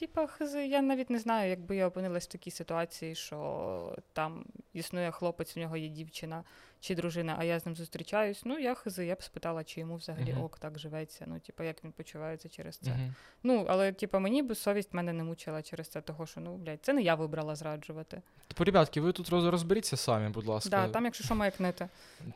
типа, 0.00 0.26
хз, 0.26 0.54
я 0.54 0.82
навіть 0.82 1.10
не 1.10 1.18
знаю, 1.18 1.50
якби 1.50 1.76
я 1.76 1.86
опинилась 1.86 2.24
в 2.24 2.32
такій 2.32 2.50
ситуації, 2.50 3.14
що 3.14 3.96
там 4.12 4.44
існує 4.72 5.10
хлопець, 5.10 5.56
в 5.56 5.58
нього 5.58 5.76
є 5.76 5.88
дівчина 5.88 6.44
чи 6.80 6.94
дружина, 6.94 7.36
а 7.38 7.44
я 7.44 7.60
з 7.60 7.66
ним 7.66 7.76
зустрічаюсь. 7.76 8.42
Ну, 8.44 8.58
я 8.58 8.74
хз, 8.74 8.98
я 8.98 9.14
б 9.14 9.22
спитала, 9.22 9.64
чи 9.64 9.80
йому 9.80 9.96
взагалі 9.96 10.32
Мгм. 10.32 10.42
ок 10.42 10.58
так 10.58 10.78
живеться. 10.78 11.24
Ну, 11.28 11.40
типа, 11.40 11.64
як 11.64 11.84
він 11.84 11.92
почувається 11.92 12.48
через 12.48 12.76
це. 12.76 12.90
Мгм. 12.90 13.14
Ну, 13.42 13.66
але 13.68 13.92
типу, 13.92 14.18
мені 14.18 14.42
б 14.42 14.54
совість 14.54 14.94
мене 14.94 15.12
не 15.12 15.24
мучила 15.24 15.62
через 15.62 15.88
це, 15.88 16.00
того, 16.00 16.26
що 16.26 16.40
ну, 16.40 16.56
блядь, 16.56 16.78
це 16.82 16.92
не 16.92 17.02
я 17.02 17.14
вибрала 17.14 17.56
зраджувати. 17.56 18.22
Типу, 18.48 18.64
ребятки, 18.64 19.00
ви 19.00 19.12
тут 19.12 19.28
розберіться 19.28 19.96
самі, 19.96 20.28
будь 20.28 20.46
ласка. 20.46 20.70
Да, 20.70 20.88
там, 20.88 21.04
якщо 21.04 21.24
що, 21.24 21.34
маякнити. 21.34 21.88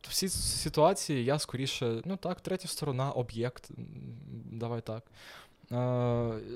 В 0.03 0.14
цій 0.14 0.29
ситуації 0.29 1.25
я 1.25 1.38
скоріше, 1.38 2.03
ну 2.05 2.16
так, 2.16 2.40
третя 2.40 2.68
сторона, 2.68 3.11
об'єкт, 3.11 3.70
давай 4.53 4.81
так. 4.81 5.03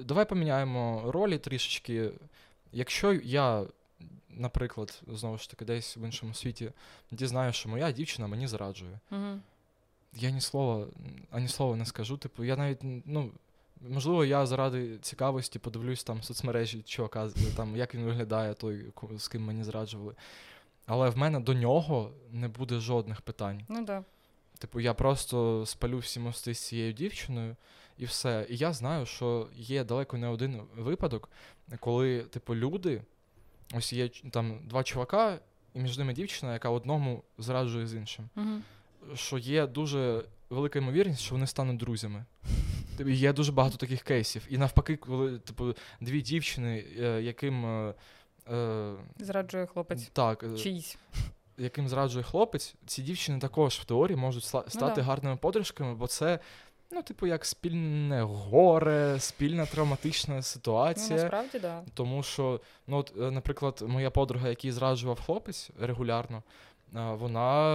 Давай 0.05 0.29
поміняємо 0.29 1.03
ролі 1.07 1.39
трішечки. 1.39 2.11
Якщо 2.73 3.13
я, 3.13 3.65
наприклад, 4.31 5.03
знову 5.09 5.39
ж 5.39 5.51
таки, 5.51 5.65
десь 5.65 5.97
в 5.97 6.03
іншому 6.07 6.35
світі 6.35 6.73
дізнаю, 7.11 7.53
що 7.53 7.69
моя 7.69 7.93
дівчина 7.93 8.29
мені 8.29 8.47
зраджує, 8.47 8.99
Угу. 9.11 9.41
я 10.15 10.31
ні 10.31 10.41
слова, 10.41 10.87
ані 11.31 11.49
слова 11.49 11.77
не 11.77 11.87
скажу. 11.87 12.17
Типу, 12.17 12.45
я 12.45 12.57
навіть, 12.57 12.79
ну, 12.83 13.31
можливо, 13.89 14.25
я 14.25 14.47
заради 14.47 14.99
цікавості 14.99 15.59
подивлюсь 15.59 16.05
там 16.05 16.23
соцмережі 16.23 16.83
чувака, 16.83 17.31
там, 17.57 17.77
як 17.77 17.95
він 17.95 18.05
виглядає, 18.05 18.55
той, 18.55 18.93
з 19.17 19.29
ким 19.29 19.45
мені 19.45 19.65
зраджували. 19.65 20.15
Але 20.87 21.11
в 21.11 21.19
мене 21.19 21.41
до 21.41 21.55
нього 21.55 22.11
не 22.33 22.49
буде 22.49 22.81
жодних 22.81 23.21
питань. 23.21 23.63
Ну 23.69 23.85
да. 23.85 24.05
Типу, 24.59 24.81
я 24.81 24.95
просто 24.95 25.67
спалю 25.67 25.99
всі 25.99 26.21
мости 26.21 26.55
з 26.55 26.67
цією 26.67 26.93
дівчиною, 26.93 27.57
і 27.99 28.05
все. 28.05 28.47
І 28.51 28.57
я 28.57 28.73
знаю, 28.73 29.07
що 29.07 29.49
є 29.55 29.85
далеко 29.85 30.17
не 30.19 30.29
один 30.29 30.63
випадок, 30.77 31.31
коли, 31.81 32.23
типу, 32.23 32.55
люди, 32.55 33.03
ось 33.75 33.93
є 33.93 34.09
там 34.09 34.59
два 34.65 34.83
чувака, 34.83 35.39
і 35.75 35.79
між 35.81 35.99
ними 35.99 36.13
дівчина, 36.13 36.53
яка 36.53 36.71
одному 36.71 37.23
зраджує 37.39 37.87
з 37.87 37.95
іншим. 37.95 38.29
Угу. 38.37 38.61
Що 39.15 39.39
є 39.39 39.67
дуже 39.67 40.25
велика 40.51 40.79
ймовірність, 40.79 41.21
що 41.21 41.35
вони 41.35 41.47
стануть 41.47 41.77
друзями. 41.77 42.25
Типу, 42.97 43.11
Є 43.11 43.33
дуже 43.33 43.53
багато 43.53 43.77
таких 43.77 44.03
кейсів. 44.03 44.47
І 44.51 44.59
навпаки, 44.59 44.97
коли, 44.97 45.39
типу, 45.39 45.75
дві 46.01 46.23
дівчини, 46.23 46.85
е, 46.99 47.23
яким. 47.23 47.67
е, 47.67 47.95
е, 48.53 48.95
Зраджує 49.19 49.67
хлопець. 49.67 50.09
так, 50.13 50.43
е, 50.43 50.59
Чиїсь. 50.59 50.99
яким 51.59 51.89
зраджує 51.89 52.25
хлопець, 52.25 52.75
ці 52.87 53.03
дівчини 53.03 53.39
також 53.39 53.75
в 53.75 53.85
теорії 53.85 54.17
можуть 54.17 54.45
сла- 54.45 54.71
стати 54.71 55.01
да. 55.01 55.03
гарними 55.03 55.37
подружками, 55.37 55.95
бо 55.95 56.07
це, 56.07 56.39
ну, 56.91 57.03
типу, 57.03 57.27
як 57.27 57.45
спільне 57.45 58.23
горе, 58.23 59.17
спільна 59.21 59.67
травматична 59.67 60.35
Ну, 60.37 60.43
ситуація. 60.43 61.19
насправді, 61.21 61.59
да. 61.59 61.83
Тому 61.95 62.23
що, 62.23 62.61
ну, 62.87 62.97
от, 62.97 63.13
е, 63.21 63.31
наприклад, 63.31 63.85
моя 63.87 64.11
подруга, 64.11 64.49
який 64.49 64.73
зраджував 64.73 65.21
хлопець 65.21 65.71
регулярно, 65.81 66.43
е, 66.97 67.13
вона 67.13 67.73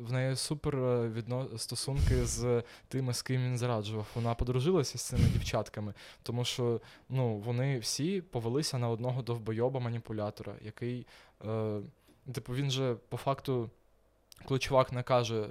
в 0.00 0.12
неї 0.12 0.36
супер 0.36 0.76
е, 0.76 1.08
відно... 1.08 1.58
стосунки 1.58 2.26
з 2.26 2.62
тими, 2.88 3.14
з 3.14 3.22
ким 3.22 3.42
він 3.44 3.58
зраджував. 3.58 4.06
Вона 4.14 4.34
подружилася 4.34 4.98
з 4.98 5.02
цими 5.02 5.24
дівчатками, 5.24 5.94
тому 6.22 6.44
що 6.44 6.80
ну, 7.08 7.36
вони 7.36 7.78
всі 7.78 8.20
повелися 8.20 8.78
на 8.78 8.88
одного 8.88 9.22
довбойоба 9.22 9.80
маніпулятора, 9.80 10.54
який, 10.64 11.06
е, 11.46 11.80
типу, 12.32 12.54
він 12.54 12.70
же 12.70 12.96
по 13.08 13.16
факту, 13.16 13.70
коли 14.44 14.60
чувак 14.60 14.92
не 14.92 15.02
каже. 15.02 15.46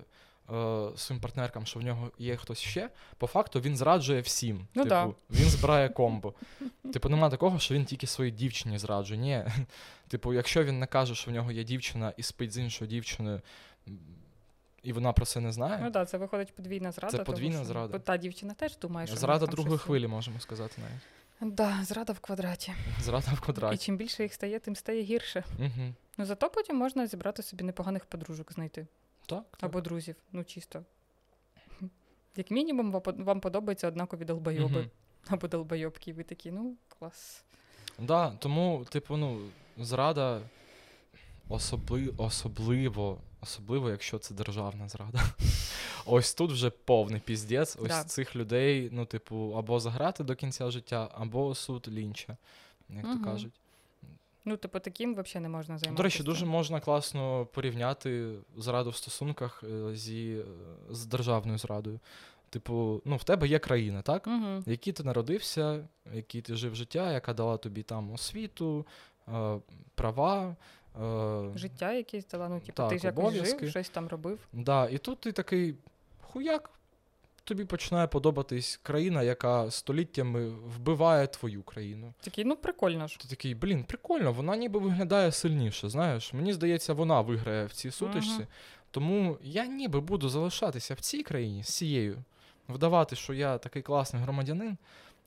Е, 0.53 0.97
Своїм 0.97 1.21
партнеркам, 1.21 1.65
що 1.65 1.79
в 1.79 1.83
нього 1.83 2.11
є 2.19 2.35
хтось 2.35 2.59
ще, 2.59 2.89
по 3.17 3.27
факту 3.27 3.59
він 3.59 3.77
зраджує 3.77 4.21
всім. 4.21 4.67
Ну 4.75 4.83
типу, 4.83 4.89
да. 4.89 5.13
Він 5.29 5.49
збирає 5.49 5.89
комбо. 5.89 6.33
Типу, 6.93 7.09
нема 7.09 7.29
такого, 7.29 7.59
що 7.59 7.75
він 7.75 7.85
тільки 7.85 8.07
своїй 8.07 8.31
дівчині 8.31 8.77
зраджує. 8.77 9.19
Ні. 9.19 9.45
Типу, 10.07 10.33
якщо 10.33 10.63
він 10.63 10.79
не 10.79 10.85
каже, 10.85 11.15
що 11.15 11.31
в 11.31 11.33
нього 11.33 11.51
є 11.51 11.63
дівчина 11.63 12.13
і 12.17 12.23
спить 12.23 12.53
з 12.53 12.57
іншою 12.57 12.89
дівчиною, 12.89 13.41
і 14.83 14.93
вона 14.93 15.13
про 15.13 15.25
це 15.25 15.39
не 15.39 15.51
знає, 15.51 15.77
Ну 15.77 15.83
так, 15.83 15.93
да, 15.93 16.05
це 16.05 16.17
виходить 16.17 16.55
подвійна 16.55 16.91
зрада. 16.91 17.11
тому 17.11 17.25
подвійна 17.25 17.55
що 17.55 17.65
зрада. 17.65 17.99
Та 17.99 18.17
дівчина 18.17 18.53
теж 18.53 18.77
думає, 18.77 19.07
що 19.07 19.15
зрада 19.15 19.45
другої 19.45 19.77
щось- 19.77 19.85
хвилі, 19.85 20.07
можемо 20.07 20.39
сказати 20.39 20.81
навіть. 20.81 21.55
Да, 21.55 21.79
зрада 21.83 22.13
в 22.13 22.19
квадраті. 22.19 22.73
Зрада 23.01 23.31
в 23.33 23.41
квадраті. 23.41 23.75
І 23.75 23.77
чим 23.77 23.97
більше 23.97 24.23
їх 24.23 24.33
стає, 24.33 24.59
тим 24.59 24.75
стає 24.75 25.03
гірше. 25.03 25.43
Угу. 25.59 25.93
Ну 26.17 26.25
зато 26.25 26.49
потім 26.49 26.75
можна 26.77 27.07
зібрати 27.07 27.43
собі 27.43 27.63
непоганих 27.63 28.05
подружок 28.05 28.53
знайти. 28.53 28.87
Так, 29.29 29.43
так. 29.57 29.63
Або 29.69 29.81
друзів. 29.81 30.15
Ну 30.31 30.43
чисто. 30.43 30.83
Як 32.35 32.51
мінімум, 32.51 32.91
вам 32.91 33.01
под- 33.01 33.41
подобаються 33.41 33.87
однакові 33.87 34.25
долбойоби. 34.25 34.79
Мгм. 34.79 34.89
Або 35.27 35.47
долбойобки. 35.47 36.13
Ви 36.13 36.23
такі, 36.23 36.51
ну, 36.51 36.75
клас. 36.99 37.43
Да, 37.99 38.31
тому, 38.39 38.85
типу, 38.89 39.17
ну, 39.17 39.39
зрада 39.77 40.41
особли... 41.49 42.13
особливо, 42.17 43.17
особливо, 43.41 43.89
якщо 43.89 44.17
це 44.19 44.33
державна 44.33 44.89
зрада. 44.89 45.23
Ось 46.05 46.33
тут 46.33 46.51
вже 46.51 46.69
повний 46.69 47.21
піздець. 47.21 47.75
Ось 47.81 47.87
Да. 47.87 48.03
цих 48.03 48.35
людей, 48.35 48.89
ну, 48.91 49.05
типу, 49.05 49.53
або 49.57 49.79
заграти 49.79 50.23
до 50.23 50.35
кінця 50.35 50.71
життя, 50.71 51.09
або 51.13 51.55
суд 51.55 51.87
лінча, 51.87 52.37
як 52.89 53.03
Мгм. 53.05 53.17
то 53.17 53.23
кажуть. 53.31 53.53
Ну, 54.49 54.57
типу, 54.57 54.79
таким 54.79 55.13
взагалі 55.13 55.43
не 55.43 55.49
можна 55.49 55.77
займатися. 55.77 55.97
До 55.97 56.03
речі, 56.03 56.23
дуже 56.23 56.45
можна 56.45 56.79
класно 56.79 57.45
порівняти 57.45 58.33
зраду 58.57 58.89
в 58.89 58.95
стосунках 58.95 59.63
е, 59.63 59.95
зі, 59.95 60.37
е, 60.39 60.45
з 60.89 61.05
державною 61.05 61.57
зрадою. 61.57 61.99
Типу, 62.49 63.01
ну, 63.05 63.15
в 63.15 63.23
тебе 63.23 63.47
є 63.47 63.59
країна, 63.59 64.01
так? 64.01 64.27
Угу. 64.27 64.63
в 64.67 64.69
якій 64.69 64.91
ти 64.91 65.03
народився, 65.03 65.87
в 66.05 66.15
якій 66.15 66.41
ти 66.41 66.55
жив 66.55 66.75
життя, 66.75 67.11
яка 67.11 67.33
дала 67.33 67.57
тобі 67.57 67.83
там 67.83 68.11
освіту, 68.11 68.85
е, 69.27 69.59
права. 69.95 70.55
Життя 71.55 71.93
якесь 71.93 72.27
дала, 72.27 72.49
ну, 72.49 72.59
типу, 72.59 72.73
Так, 72.73 72.89
ти 72.89 72.97
ж 72.97 73.05
якось 73.05 73.33
жив, 73.33 73.69
щось 73.69 73.89
там 73.89 74.07
робив. 74.07 74.39
Да, 74.53 74.89
і 74.89 74.97
тут 74.97 75.19
ти 75.19 75.31
такий 75.31 75.75
хуяк. 76.21 76.71
Тобі 77.49 77.65
починає 77.65 78.07
подобатись 78.07 78.79
країна, 78.83 79.23
яка 79.23 79.71
століттями 79.71 80.49
вбиває 80.49 81.27
твою 81.27 81.63
країну. 81.63 82.13
Такий, 82.21 82.45
ну 82.45 82.55
прикольно 82.55 83.07
ж. 83.07 83.19
Ти 83.19 83.27
такий, 83.27 83.55
блін, 83.55 83.83
прикольно, 83.83 84.33
вона 84.33 84.55
ніби 84.55 84.79
виглядає 84.79 85.31
сильніше. 85.31 85.89
Знаєш, 85.89 86.33
мені 86.33 86.53
здається, 86.53 86.93
вона 86.93 87.21
виграє 87.21 87.65
в 87.65 87.71
цій 87.73 87.91
сутичці. 87.91 88.33
Мгм. 88.33 88.47
Тому 88.91 89.37
я 89.43 89.65
ніби 89.65 89.99
буду 89.99 90.29
залишатися 90.29 90.93
в 90.93 90.99
цій 90.99 91.23
країні 91.23 91.63
з 91.63 91.67
цією, 91.67 92.23
вдавати, 92.69 93.15
що 93.15 93.33
я 93.33 93.57
такий 93.57 93.81
класний 93.81 94.23
громадянин, 94.23 94.77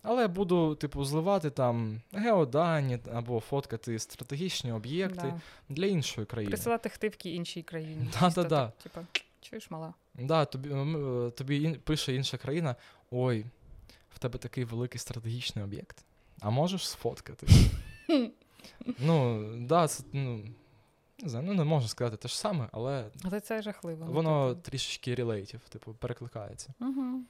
але 0.02 0.28
буду, 0.28 0.74
типу, 0.74 1.04
зливати 1.04 1.50
там 1.50 2.00
геодані 2.12 2.98
або 3.14 3.40
фоткати 3.40 3.98
стратегічні 3.98 4.72
об'єкти 4.72 5.35
Да. 5.35 5.40
для 5.68 5.87
іншої 5.87 6.26
країни. 6.26 6.50
Присилати 6.50 6.88
хтивки 6.88 7.30
іншій 7.30 7.62
країні. 7.62 8.06
Да-да-да. 8.20 8.30
Чисто 8.30 8.44
так, 8.44 8.72
Типа, 8.82 9.06
чуєш, 9.42 9.70
мала? 9.70 9.94
Да, 10.14 10.44
тобі, 10.44 10.68
тобі 11.31 11.62
ін- 11.62 11.81
пише 11.85 12.14
інша 12.14 12.38
країна: 12.38 12.76
ой, 13.11 13.46
в 14.11 14.18
тебе 14.18 14.38
такий 14.38 14.64
великий 14.64 14.98
стратегічний 15.00 15.64
об'єкт. 15.64 16.05
А 16.40 16.50
можеш 16.50 16.88
сфоткати? 16.88 17.46
ну, 18.98 19.44
да, 19.57 19.88
це, 19.88 20.05
ну, 20.12 20.44
не 21.22 21.28
знаю, 21.28 21.46
ну 21.46 21.55
не 21.55 21.64
можу 21.64 21.88
сказати 21.88 22.16
те 22.16 22.28
ж 22.28 22.38
саме, 22.38 22.68
але 22.72 23.11
Але 23.24 23.40
це 23.40 23.62
жахливо. 23.62 24.05
ну, 24.07 24.12
воно 24.12 24.48
типу. 24.48 24.61
трішечки 24.62 25.14
релейтів, 25.14 25.61
типу, 25.68 25.94
перекликається. 25.94 26.74
Угу. 26.81 27.20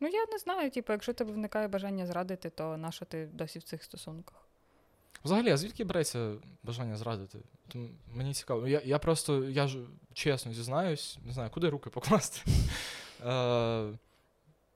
Ну, 0.00 0.08
я 0.08 0.26
не 0.32 0.38
знаю, 0.38 0.70
типу, 0.70 0.92
якщо 0.92 1.12
тебе 1.12 1.32
виникає 1.32 1.68
бажання 1.68 2.06
зрадити, 2.06 2.50
то 2.50 2.76
на 2.76 2.92
що 2.92 3.04
ти 3.04 3.26
досі 3.26 3.58
в 3.58 3.62
цих 3.62 3.84
стосунках? 3.84 4.48
Взагалі, 5.24 5.50
а 5.50 5.56
звідки 5.56 5.84
береться 5.84 6.32
бажання 6.62 6.96
зрадити? 6.96 7.38
Тому 7.68 7.88
мені 8.14 8.34
цікаво. 8.34 8.68
Я, 8.68 8.82
я 8.84 8.98
просто, 8.98 9.44
я 9.44 9.68
ж 9.68 9.78
чесно 10.12 10.52
зізнаюсь, 10.52 11.18
не 11.24 11.32
знаю, 11.32 11.50
куди 11.50 11.68
руки 11.68 11.90
покласти. 11.90 12.40
Е, 13.26 13.98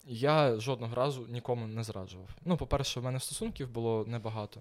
я 0.09 0.57
жодного 0.61 0.95
разу 0.95 1.27
нікому 1.29 1.67
не 1.67 1.83
зраджував. 1.83 2.29
Ну, 2.45 2.57
по-перше, 2.57 3.01
в 3.01 3.05
мене 3.05 3.21
стосунків 3.21 3.71
було 3.71 4.05
небагато. 4.07 4.61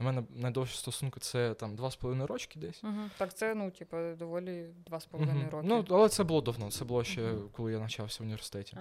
У 0.00 0.04
мене 0.04 0.22
найдовші 0.34 0.78
стосунки 0.78 1.20
це 1.20 1.54
там 1.54 1.76
два 1.76 1.90
з 1.90 1.96
половиною 1.96 2.26
рочки 2.26 2.58
десь. 2.58 2.84
Угу. 2.84 3.00
Так, 3.18 3.34
це, 3.34 3.54
ну, 3.54 3.70
типу, 3.70 3.96
доволі 4.18 4.66
два 4.86 5.00
з 5.00 5.06
половиною 5.06 5.50
роки. 5.50 5.66
Ну, 5.68 5.84
але 5.90 6.08
це 6.08 6.24
було 6.24 6.40
давно, 6.40 6.70
це 6.70 6.84
було 6.84 7.04
ще 7.04 7.22
Мгм. 7.22 7.48
коли 7.52 7.72
я 7.72 7.78
навчався 7.78 8.22
в 8.22 8.22
університеті. 8.22 8.76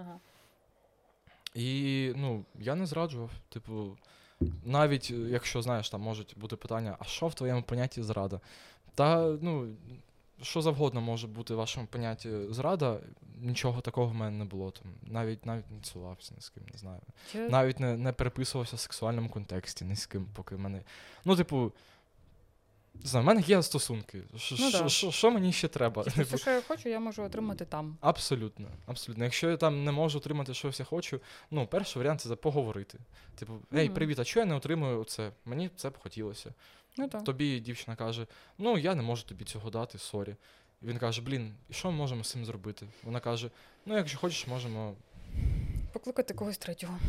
І 1.53 2.11
ну, 2.15 2.45
я 2.59 2.75
не 2.75 2.85
зраджував. 2.85 3.31
Типу, 3.49 3.97
навіть 4.63 5.11
е, 5.11 5.15
якщо 5.15 5.61
знаєш, 5.61 5.89
там 5.89 6.01
можуть 6.01 6.33
бути 6.37 6.55
питання, 6.55 6.97
а 6.99 7.03
що 7.03 7.27
в 7.27 7.33
твоєму 7.33 7.63
понятті 7.63 8.03
зрада? 8.03 8.39
Та 8.95 9.37
ну, 9.41 9.67
що 10.41 10.61
завгодно 10.61 11.01
може 11.01 11.27
бути 11.27 11.53
в 11.53 11.57
вашому 11.57 11.87
понятті 11.87 12.29
зрада, 12.49 12.99
нічого 13.41 13.81
такого 13.81 14.07
в 14.07 14.13
мене 14.13 14.37
не 14.37 14.45
було. 14.45 14.71
Там, 14.71 14.91
навіть 15.01 15.45
навіть 15.45 15.71
не 15.71 15.81
цілувався 15.81 16.33
ні 16.35 16.41
з 16.41 16.49
ким, 16.49 16.63
не 16.73 16.77
знаю. 16.79 17.01
Чи... 17.31 17.49
Навіть 17.49 17.79
не, 17.79 17.97
не 17.97 18.11
переписувався 18.11 18.75
в 18.75 18.79
сексуальному 18.79 19.29
контексті 19.29 19.85
ні 19.85 19.95
з 19.95 20.05
ким, 20.05 20.27
поки 20.33 20.55
в 20.55 20.59
мене. 20.59 20.81
Ну, 21.25 21.35
типу. 21.35 21.71
Не 23.03 23.09
знаю, 23.09 23.23
в 23.23 23.27
мене 23.27 23.41
є 23.41 23.63
стосунки. 23.63 24.21
Що 24.37 24.55
Ну 24.59 24.89
що- 25.11 25.31
мені 25.31 25.53
ще 25.53 25.67
треба? 25.67 26.03
Типу, 26.03 26.15
Типу, 26.15 26.27
все, 26.27 26.37
що 26.37 26.51
я 26.51 26.61
хочу, 26.61 26.89
я 26.89 26.99
можу 26.99 27.23
отримати 27.23 27.65
там. 27.65 27.97
Абсолютно, 28.01 28.67
абсолютно. 28.85 29.23
Якщо 29.23 29.49
я 29.49 29.57
там 29.57 29.83
не 29.83 29.91
можу 29.91 30.17
отримати, 30.17 30.53
що 30.53 30.71
я 30.79 30.85
хочу, 30.85 31.19
ну, 31.51 31.67
перший 31.67 31.99
варіант 31.99 32.21
це 32.21 32.35
поговорити. 32.35 32.99
Типу, 33.35 33.53
ей, 33.75 33.89
привіт, 33.89 34.19
а 34.19 34.23
чого 34.23 34.45
я 34.45 34.49
не 34.49 34.55
отримую 34.55 35.03
це? 35.03 35.31
Мені 35.45 35.69
це 35.75 35.89
б 35.89 35.97
хотілося. 35.97 36.53
Ну 36.97 37.07
так. 37.07 37.23
Тобі 37.23 37.59
дівчина 37.59 37.95
каже: 37.95 38.27
ну, 38.57 38.77
я 38.77 38.95
не 38.95 39.01
можу 39.01 39.23
тобі 39.23 39.43
цього 39.43 39.69
дати, 39.69 39.97
sorry. 39.97 40.35
Він 40.81 40.97
каже: 40.97 41.21
блін, 41.21 41.53
і 41.69 41.73
що 41.73 41.91
ми 41.91 41.97
можемо 41.97 42.23
з 42.23 42.31
цим 42.31 42.45
зробити? 42.45 42.87
Вона 43.03 43.19
каже: 43.19 43.51
ну, 43.85 43.95
якщо 43.97 44.17
хочеш, 44.17 44.47
можемо 44.47 44.95
Покликати 45.93 46.33
когось 46.33 46.57
третього. 46.57 46.99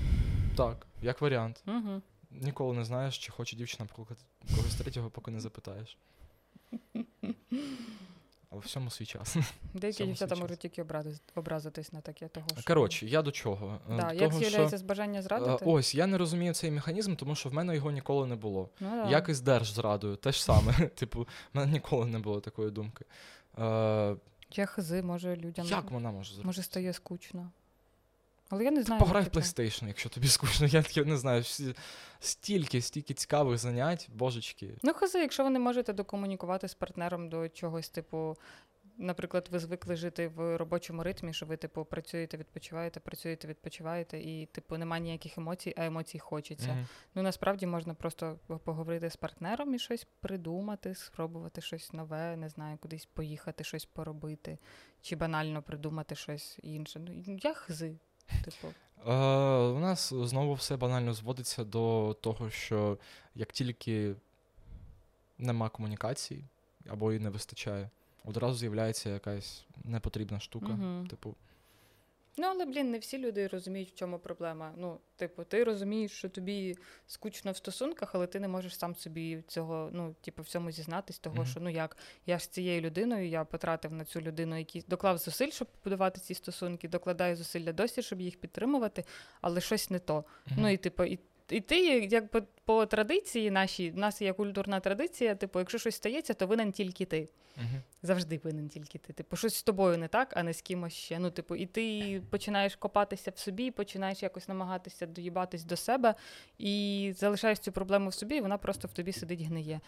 так, 0.57 0.87
як 1.03 1.21
варіант. 1.21 1.63
Угу. 1.67 2.03
Ніколи 2.41 2.77
не 2.77 2.85
знаєш, 2.85 3.19
чи 3.19 3.33
хоче 3.33 3.57
дівчина 3.57 3.87
покликати 3.87 4.21
когось 4.57 4.75
третього, 4.75 5.11
поки 5.11 5.31
не 5.31 5.41
запитаєш. 5.41 5.99
Але 8.51 8.61
всьому 8.61 8.91
свій 8.91 9.07
час. 9.07 9.37
Деякі 9.75 10.05
дівчата 10.07 10.35
можуть 10.35 10.59
тільки 10.59 10.83
образи- 10.83 11.21
образитись 11.35 11.93
на 11.93 12.01
таке 12.01 12.29
того. 12.29 12.47
Що... 12.55 12.63
Коротше, 12.67 13.07
я 13.07 13.23
до 13.23 13.33
чого? 13.33 13.81
Е, 13.91 13.97
да, 13.97 14.09
до 14.09 14.15
як 14.15 14.31
того, 14.31 14.41
з'являється 14.41 14.69
що, 14.77 14.79
з 14.79 14.83
бажання 14.83 15.19
е, 15.19 15.23
зрадити? 15.23 15.65
Ось, 15.65 15.95
я 15.95 16.07
не 16.07 16.19
розумію 16.19 16.55
цей 16.55 16.71
механізм, 16.71 17.15
тому 17.15 17.35
що 17.35 17.49
в 17.49 17.53
мене 17.53 17.75
його 17.75 17.91
ніколи 17.91 18.27
не 18.27 18.37
було. 18.37 18.69
ну, 18.81 18.91
да. 18.91 19.11
Як 19.11 19.29
і 19.29 19.35
з 19.35 19.41
держзрадою, 19.41 20.17
те 20.17 20.33
ж 20.33 20.45
саме. 20.45 20.73
Типу, 20.95 21.23
в 21.23 21.27
мене 21.53 21.73
ніколи 21.73 22.07
не 22.07 22.19
було 22.19 22.41
такої 22.41 22.71
думки. 22.71 23.05
Е, 23.59 24.17
Я 24.53 24.67
хзи, 24.67 25.03
може 25.03 25.37
людям 25.37 25.67
як 25.67 25.91
вона 25.91 26.11
може 26.11 26.31
зробити? 26.31 26.47
може 26.47 26.63
стає 26.63 26.93
скучно. 26.93 27.51
Але 28.49 28.65
я 28.65 28.71
не 28.71 28.83
знаю. 28.83 29.01
пограй 29.01 29.23
в 29.23 29.25
типу, 29.25 29.39
PlayStation, 29.39 29.89
якщо 29.89 30.09
тобі 30.09 30.29
скучно. 30.37 30.67
Я 30.67 30.83
таке 30.83 31.05
не 31.05 31.17
знаю. 31.17 31.43
Стільки, 32.21 32.81
стільки 32.81 33.15
цікавих 33.15 33.59
занять, 33.59 34.09
божечки. 34.15 34.75
Ну, 34.83 34.95
хази, 34.95 35.19
якщо 35.19 35.45
ви 35.45 35.51
не 35.51 35.59
можете 35.59 35.93
докомунікувати 35.93 36.69
з 36.69 36.75
партнером 36.75 37.29
до 37.29 37.49
чогось, 37.49 37.89
типу, 37.89 38.37
наприклад, 38.99 39.49
ви 39.51 39.59
звикли 39.59 39.97
жити 39.97 40.29
в 40.29 40.57
робочому 40.57 41.03
ритмі, 41.03 41.33
що 41.33 41.47
ви, 41.47 41.57
типу, 41.57 41.85
працюєте, 41.85 42.37
відпочиваєте, 42.37 43.01
працюєте, 43.01 43.49
відпочиваєте, 43.49 44.21
і, 44.21 44.47
типу, 44.47 44.79
немає 44.79 45.03
ніяких 45.03 45.39
емоцій, 45.39 45.75
а 45.77 45.85
емоцій 45.85 46.19
хочеться. 46.19 46.73
Мгм. 46.73 46.87
Ну, 47.15 47.23
насправді 47.23 47.67
можна 47.67 47.95
просто 47.95 48.39
поговорити 48.65 49.11
з 49.11 49.17
партнером 49.17 49.75
і 49.75 49.79
щось 49.79 50.07
придумати, 50.21 50.95
спробувати 50.95 51.61
щось 51.61 51.93
нове, 51.93 52.37
не 52.37 52.49
знаю, 52.49 52.79
кудись 52.79 53.07
поїхати, 53.07 53.65
щось 53.65 53.85
поробити, 53.85 54.59
чи 55.03 55.17
банально 55.17 55.63
придумати 55.63 56.15
щось 56.15 56.59
інше. 56.63 57.01
Ну, 57.01 57.37
я 57.43 57.55
хзи. 57.55 57.97
Типу, 58.45 58.75
Е, 59.07 59.13
у 59.71 59.79
нас 59.79 60.13
знову 60.13 60.55
все 60.55 60.77
банально 60.77 61.15
зводиться 61.15 61.65
до 61.65 62.17
того, 62.21 62.51
що 62.51 62.99
як 63.35 63.53
тільки 63.53 64.15
нема 65.39 65.69
комунікації 65.69 66.45
або 66.89 67.13
її 67.13 67.25
не 67.25 67.31
вистачає, 67.31 67.91
одразу 68.25 68.59
з'являється 68.59 69.11
якась 69.11 69.65
непотрібна 69.85 70.41
штука. 70.41 70.67
Угу. 70.67 71.07
Типу, 71.07 71.35
Ну, 72.39 72.47
але, 72.47 72.65
блін, 72.65 72.91
не 72.91 72.99
всі 72.99 73.19
люди 73.19 73.47
розуміють, 73.47 73.91
в 73.91 73.95
чому 73.95 74.19
проблема. 74.19 74.73
Ну, 74.77 74.99
типу, 75.17 75.45
ти 75.45 75.65
розумієш, 75.65 76.13
що 76.13 76.29
тобі 76.29 76.77
скучно 77.07 77.53
в 77.53 77.57
стосунках, 77.57 78.15
але 78.15 78.27
ти 78.27 78.41
не 78.41 78.49
можеш 78.49 78.79
сам 78.79 78.95
собі 78.95 79.43
цього, 79.49 79.91
ну, 79.93 80.15
типу, 80.21 80.43
в 80.43 80.47
цьому 80.47 80.71
зізнатись, 80.71 81.19
того, 81.19 81.37
Мгм. 81.37 81.47
що 81.47 81.61
ну 81.61 81.71
як, 81.71 81.97
я 82.27 82.39
ж 82.39 82.45
з 82.45 82.49
цією 82.49 82.81
людиною, 82.81 83.29
я 83.29 83.45
потратив 83.45 83.93
на 83.93 84.05
цю 84.05 84.21
людину 84.21 84.59
якісь 84.59 84.85
доклав 84.85 85.19
зусиль, 85.19 85.51
щоб 85.51 85.69
побудувати 85.69 86.21
ці 86.21 86.35
стосунки, 86.35 86.89
докладаю 86.89 87.37
зусилля 87.37 87.73
досі, 87.73 88.03
щоб 88.03 88.21
їх 88.21 88.41
підтримувати, 88.41 89.05
але 89.41 89.61
щось 89.61 89.91
не 89.91 89.99
то. 89.99 90.25
Ну 90.57 90.69
і 90.69 90.77
типу, 90.77 91.05
і, 91.05 91.19
і 91.51 91.61
ти, 91.61 91.81
як 91.99 92.31
по, 92.31 92.43
по 92.65 92.87
традиції 92.87 93.51
нашій, 93.51 93.91
в 93.91 93.97
нас 93.97 94.23
є 94.23 94.33
культурна 94.33 94.81
традиція, 94.81 95.35
типу, 95.35 95.59
якщо 95.59 95.79
щось 95.79 95.95
стається, 95.97 96.35
то 96.35 96.47
винен 96.47 96.73
тільки 96.73 97.05
ти. 97.05 97.29
Мгм. 97.57 97.83
Завжди 98.07 98.41
винен 98.45 98.69
тільки 98.69 98.99
ти. 98.99 99.13
Типу, 99.13 99.37
щось 99.37 99.55
з 99.55 99.63
тобою 99.63 99.99
не 99.99 100.09
так, 100.09 100.33
а 100.37 100.43
не 100.43 100.53
з 100.53 100.63
кимось 100.63 100.93
ще. 100.93 101.19
Ну, 101.19 101.31
типу, 101.31 101.57
і 101.57 101.67
ти 101.67 102.23
починаєш 102.31 102.77
копатися 102.77 103.31
в 103.31 103.39
собі, 103.39 103.71
починаєш 103.71 104.23
якось 104.23 104.49
намагатися 104.49 105.07
доїбатись 105.07 105.65
до 105.65 105.77
себе 105.77 106.15
і 106.59 107.13
залишаєш 107.17 107.59
цю 107.59 107.73
проблему 107.73 108.09
в 108.09 108.15
собі, 108.15 108.37
і 108.37 108.41
вона 108.41 108.59
просто 108.59 108.89
в 108.89 108.93
тобі 108.93 109.13
сидить 109.13 109.41
гниє. 109.41 109.81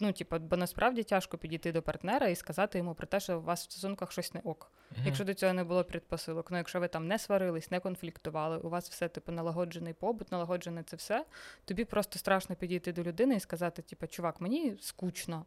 Ну, 0.00 0.12
типу, 0.12 0.38
бо 0.38 0.56
насправді 0.56 1.02
тяжко 1.02 1.38
підійти 1.38 1.72
до 1.72 1.82
партнера 1.82 2.28
і 2.28 2.34
сказати 2.34 2.78
йому 2.78 2.94
про 2.94 3.06
те, 3.06 3.20
що 3.20 3.38
у 3.38 3.42
вас 3.42 3.60
в 3.60 3.70
стосунках 3.70 4.12
щось 4.12 4.34
не 4.34 4.40
ок. 4.40 4.72
Мгм. 4.90 5.02
Якщо 5.06 5.24
до 5.24 5.34
цього 5.34 5.52
не 5.52 5.64
було 5.64 5.84
предпосилок, 5.84 6.50
ну 6.50 6.56
якщо 6.56 6.80
ви 6.80 6.88
там 6.88 7.08
не 7.08 7.18
сварились, 7.18 7.70
не 7.70 7.80
конфліктували, 7.80 8.58
у 8.58 8.68
вас 8.68 8.90
все 8.90 9.08
типу 9.08 9.32
налагоджений 9.32 9.92
побут, 9.92 10.32
налагоджене 10.32 10.82
це 10.82 10.96
все, 10.96 11.24
тобі 11.64 11.84
просто 11.84 12.18
страшно 12.18 12.56
підійти 12.56 12.92
до 12.92 13.02
людини 13.02 13.36
і 13.36 13.40
сказати, 13.40 13.82
типу, 13.82 14.06
чувак, 14.06 14.40
мені 14.40 14.76
скучно. 14.80 15.44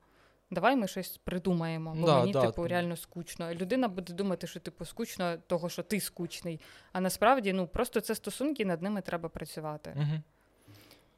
Давай 0.51 0.75
ми 0.75 0.87
щось 0.87 1.17
придумаємо, 1.17 1.95
бо 1.95 2.05
Да, 2.07 2.19
мені, 2.19 2.31
да. 2.31 2.45
типу, 2.45 2.67
реально 2.67 2.95
скучно. 2.97 3.53
Людина 3.53 3.87
буде 3.87 4.13
думати, 4.13 4.47
що 4.47 4.59
типу 4.59 4.85
скучно 4.85 5.37
того, 5.47 5.69
що 5.69 5.83
ти 5.83 5.99
скучний. 5.99 6.59
А 6.91 7.01
насправді, 7.01 7.53
ну 7.53 7.67
просто 7.67 8.01
це 8.01 8.15
стосунки, 8.15 8.65
над 8.65 8.81
ними 8.81 9.01
треба 9.01 9.29
працювати. 9.29 9.93
Мгм. 9.95 10.23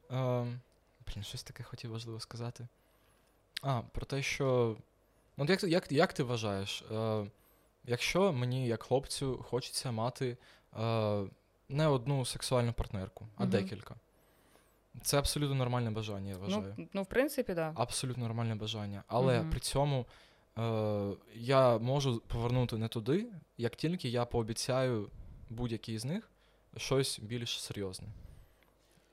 Ем, 0.09 0.59
Блін, 1.07 1.23
щось 1.23 1.43
таке 1.43 1.63
хотів 1.63 1.91
важливо 1.91 2.19
сказати. 2.19 2.67
А, 3.61 3.81
про 3.81 4.05
те, 4.05 4.21
що. 4.21 4.77
От 5.37 5.49
як, 5.49 5.63
як, 5.63 5.91
як 5.91 6.13
ти 6.13 6.23
вважаєш, 6.23 6.83
е, 6.91 7.25
якщо 7.85 8.33
мені, 8.33 8.67
як 8.67 8.83
хлопцю, 8.83 9.45
хочеться 9.49 9.91
мати 9.91 10.37
е, 10.79 11.23
не 11.69 11.87
одну 11.87 12.25
сексуальну 12.25 12.73
партнерку, 12.73 13.27
а 13.37 13.41
Мгм. 13.43 13.51
декілька. 13.51 13.95
Це 15.03 15.17
абсолютно 15.17 15.55
нормальне 15.55 15.91
бажання, 15.91 16.29
я 16.29 16.37
вважаю. 16.37 16.75
Ну, 16.77 16.87
ну, 16.93 17.03
в 17.03 17.05
принципі, 17.05 17.53
так. 17.53 17.73
Да. 17.73 17.81
Абсолютно 17.81 18.23
нормальне 18.23 18.55
бажання. 18.55 19.03
Але 19.07 19.39
Мгм. 19.39 19.49
при 19.49 19.59
цьому 19.59 20.05
е, 20.57 21.09
я 21.35 21.77
можу 21.77 22.19
повернути 22.27 22.77
не 22.77 22.87
туди, 22.87 23.25
як 23.57 23.75
тільки 23.75 24.09
я 24.09 24.25
пообіцяю 24.25 25.09
будь-якій 25.49 25.97
з 25.99 26.05
них 26.05 26.29
щось 26.77 27.19
більш 27.19 27.61
серйозне. 27.61 28.07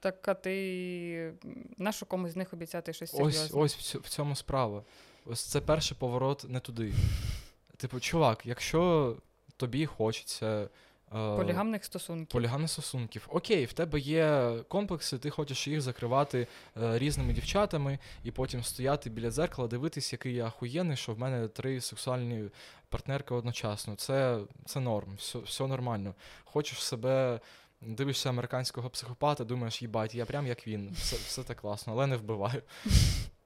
Так, 0.01 0.29
а 0.29 0.35
ти 0.35 1.35
на 1.79 1.93
що 1.93 2.07
комусь 2.07 2.33
з 2.33 2.37
них 2.37 2.53
обіцяти 2.53 2.93
щось 2.93 3.11
серйозне? 3.11 3.61
ось 3.61 3.75
цю- 3.75 4.01
в 4.01 4.09
цьому 4.09 4.37
справа. 4.37 4.85
Ось 5.27 5.45
це 5.45 5.61
перший 5.61 5.97
поворот 6.01 6.45
не 6.49 6.61
туди. 6.61 6.93
Типу, 7.77 8.01
чувак, 8.01 8.47
якщо 8.47 9.17
тобі 9.57 9.87
хочеться. 9.87 10.69
Е, 11.15 11.37
Полігамних 11.37 11.85
стосунків. 11.85 12.27
полігамних 12.27 12.71
стосунків. 12.71 13.27
Окей, 13.31 13.65
в 13.65 13.73
тебе 13.73 14.01
є 14.01 14.55
комплекси, 14.69 15.19
ти 15.19 15.31
хочеш 15.31 15.69
їх 15.69 15.81
закривати 15.81 16.47
е, 16.83 16.99
різними 16.99 17.33
дівчатами 17.33 17.99
і 18.25 18.31
потім 18.31 18.65
стояти 18.65 19.11
біля 19.11 19.31
дзеркала, 19.31 19.69
дивитись, 19.69 20.13
який 20.13 20.35
я 20.35 20.47
ахуєнний, 20.47 20.97
що 20.97 21.15
в 21.15 21.19
мене 21.19 21.49
три 21.49 21.81
сексуальні 21.81 22.45
партнерки 22.89 23.35
одночасно. 23.35 23.95
Це, 23.95 24.39
це 24.67 24.81
норм, 24.81 25.15
все, 25.17 25.39
все 25.39 25.67
нормально. 25.67 26.15
Хочеш 26.45 26.83
себе. 26.85 27.41
Дивишся 27.81 28.29
американського 28.29 28.91
психопата, 28.91 29.45
думаєш, 29.45 29.83
їбать, 29.83 30.15
я 30.15 30.27
прям 30.27 30.47
як 30.47 30.67
він, 30.67 30.91
все, 30.93 31.17
все 31.17 31.43
так 31.43 31.61
класно, 31.61 31.93
але 31.93 32.07
не 32.07 32.17
вбиваю. 32.17 32.63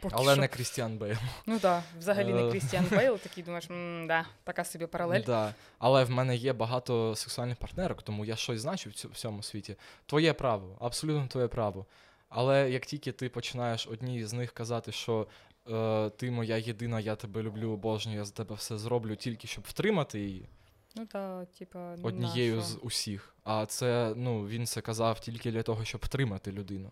Поки 0.00 0.14
Але 0.18 0.32
що. 0.32 0.40
не 0.40 0.48
Крістіан 0.48 0.98
Бейл. 0.98 1.16
Ну 1.46 1.58
так, 1.58 1.82
взагалі 1.98 2.32
не 2.32 2.46
Е. 2.46 2.50
Крістіан 2.50 2.86
Бейл, 2.90 3.18
такий 3.22 3.44
думаєш, 3.44 3.70
м, 3.70 4.06
да, 4.06 4.26
така 4.44 4.64
собі 4.64 4.86
паралель. 4.86 5.22
Да. 5.26 5.54
Але 5.78 6.04
в 6.04 6.10
мене 6.10 6.36
є 6.36 6.52
багато 6.52 7.16
сексуальних 7.16 7.56
партнерок, 7.56 8.02
тому 8.02 8.24
я 8.24 8.36
щось 8.36 8.60
значу 8.60 8.90
в 8.90 9.16
цьому 9.16 9.42
світі. 9.42 9.76
Твоє 10.06 10.32
право, 10.32 10.76
абсолютно 10.80 11.26
твоє 11.26 11.48
право. 11.48 11.86
Але 12.28 12.70
як 12.70 12.86
тільки 12.86 13.12
ти 13.12 13.28
починаєш 13.28 13.86
одній 13.86 14.24
з 14.24 14.32
них 14.32 14.52
казати, 14.52 14.92
що 14.92 15.26
е, 15.70 16.10
ти 16.10 16.30
моя 16.30 16.56
єдина, 16.56 17.00
я 17.00 17.16
тебе 17.16 17.42
люблю, 17.42 17.70
обожнюю, 17.72 18.18
я 18.18 18.24
за 18.24 18.32
тебе 18.32 18.54
все 18.54 18.78
зроблю 18.78 19.16
тільки 19.16 19.48
щоб 19.48 19.64
втримати 19.68 20.20
її 20.20 20.48
Ну 20.96 21.06
та, 21.06 21.44
типа, 21.44 21.94
однією 22.02 22.56
на 22.56 22.62
з 22.62 22.78
усіх. 22.82 23.34
А 23.44 23.66
це 23.66 24.12
ну 24.16 24.46
він 24.46 24.66
це 24.66 24.80
казав 24.80 25.20
тільки 25.20 25.50
для 25.50 25.62
того, 25.62 25.84
щоб 25.84 26.00
втримати 26.04 26.52
людину. 26.52 26.90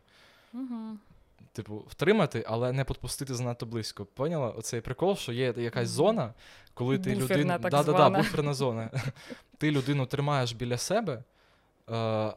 Мгм. 0.52 0.98
Типу, 1.58 1.84
втримати, 1.88 2.44
але 2.48 2.72
не 2.72 2.84
підпустити 2.84 3.34
занадто 3.34 3.66
близько. 3.66 4.04
Поняла? 4.04 4.50
Оцей 4.50 4.80
прикол, 4.80 5.16
що 5.16 5.32
є 5.32 5.54
якась 5.56 5.88
зона, 5.88 6.34
коли 6.74 6.98
ти 6.98 7.14
людину. 7.16 7.58
так 7.58 7.70
Да-да-да, 7.70 8.10
буферна 8.10 8.54
зона. 8.54 8.90
ти 9.58 9.70
людину 9.70 10.06
тримаєш 10.06 10.52
біля 10.52 10.76
себе, 10.76 11.12
е, 11.14 11.24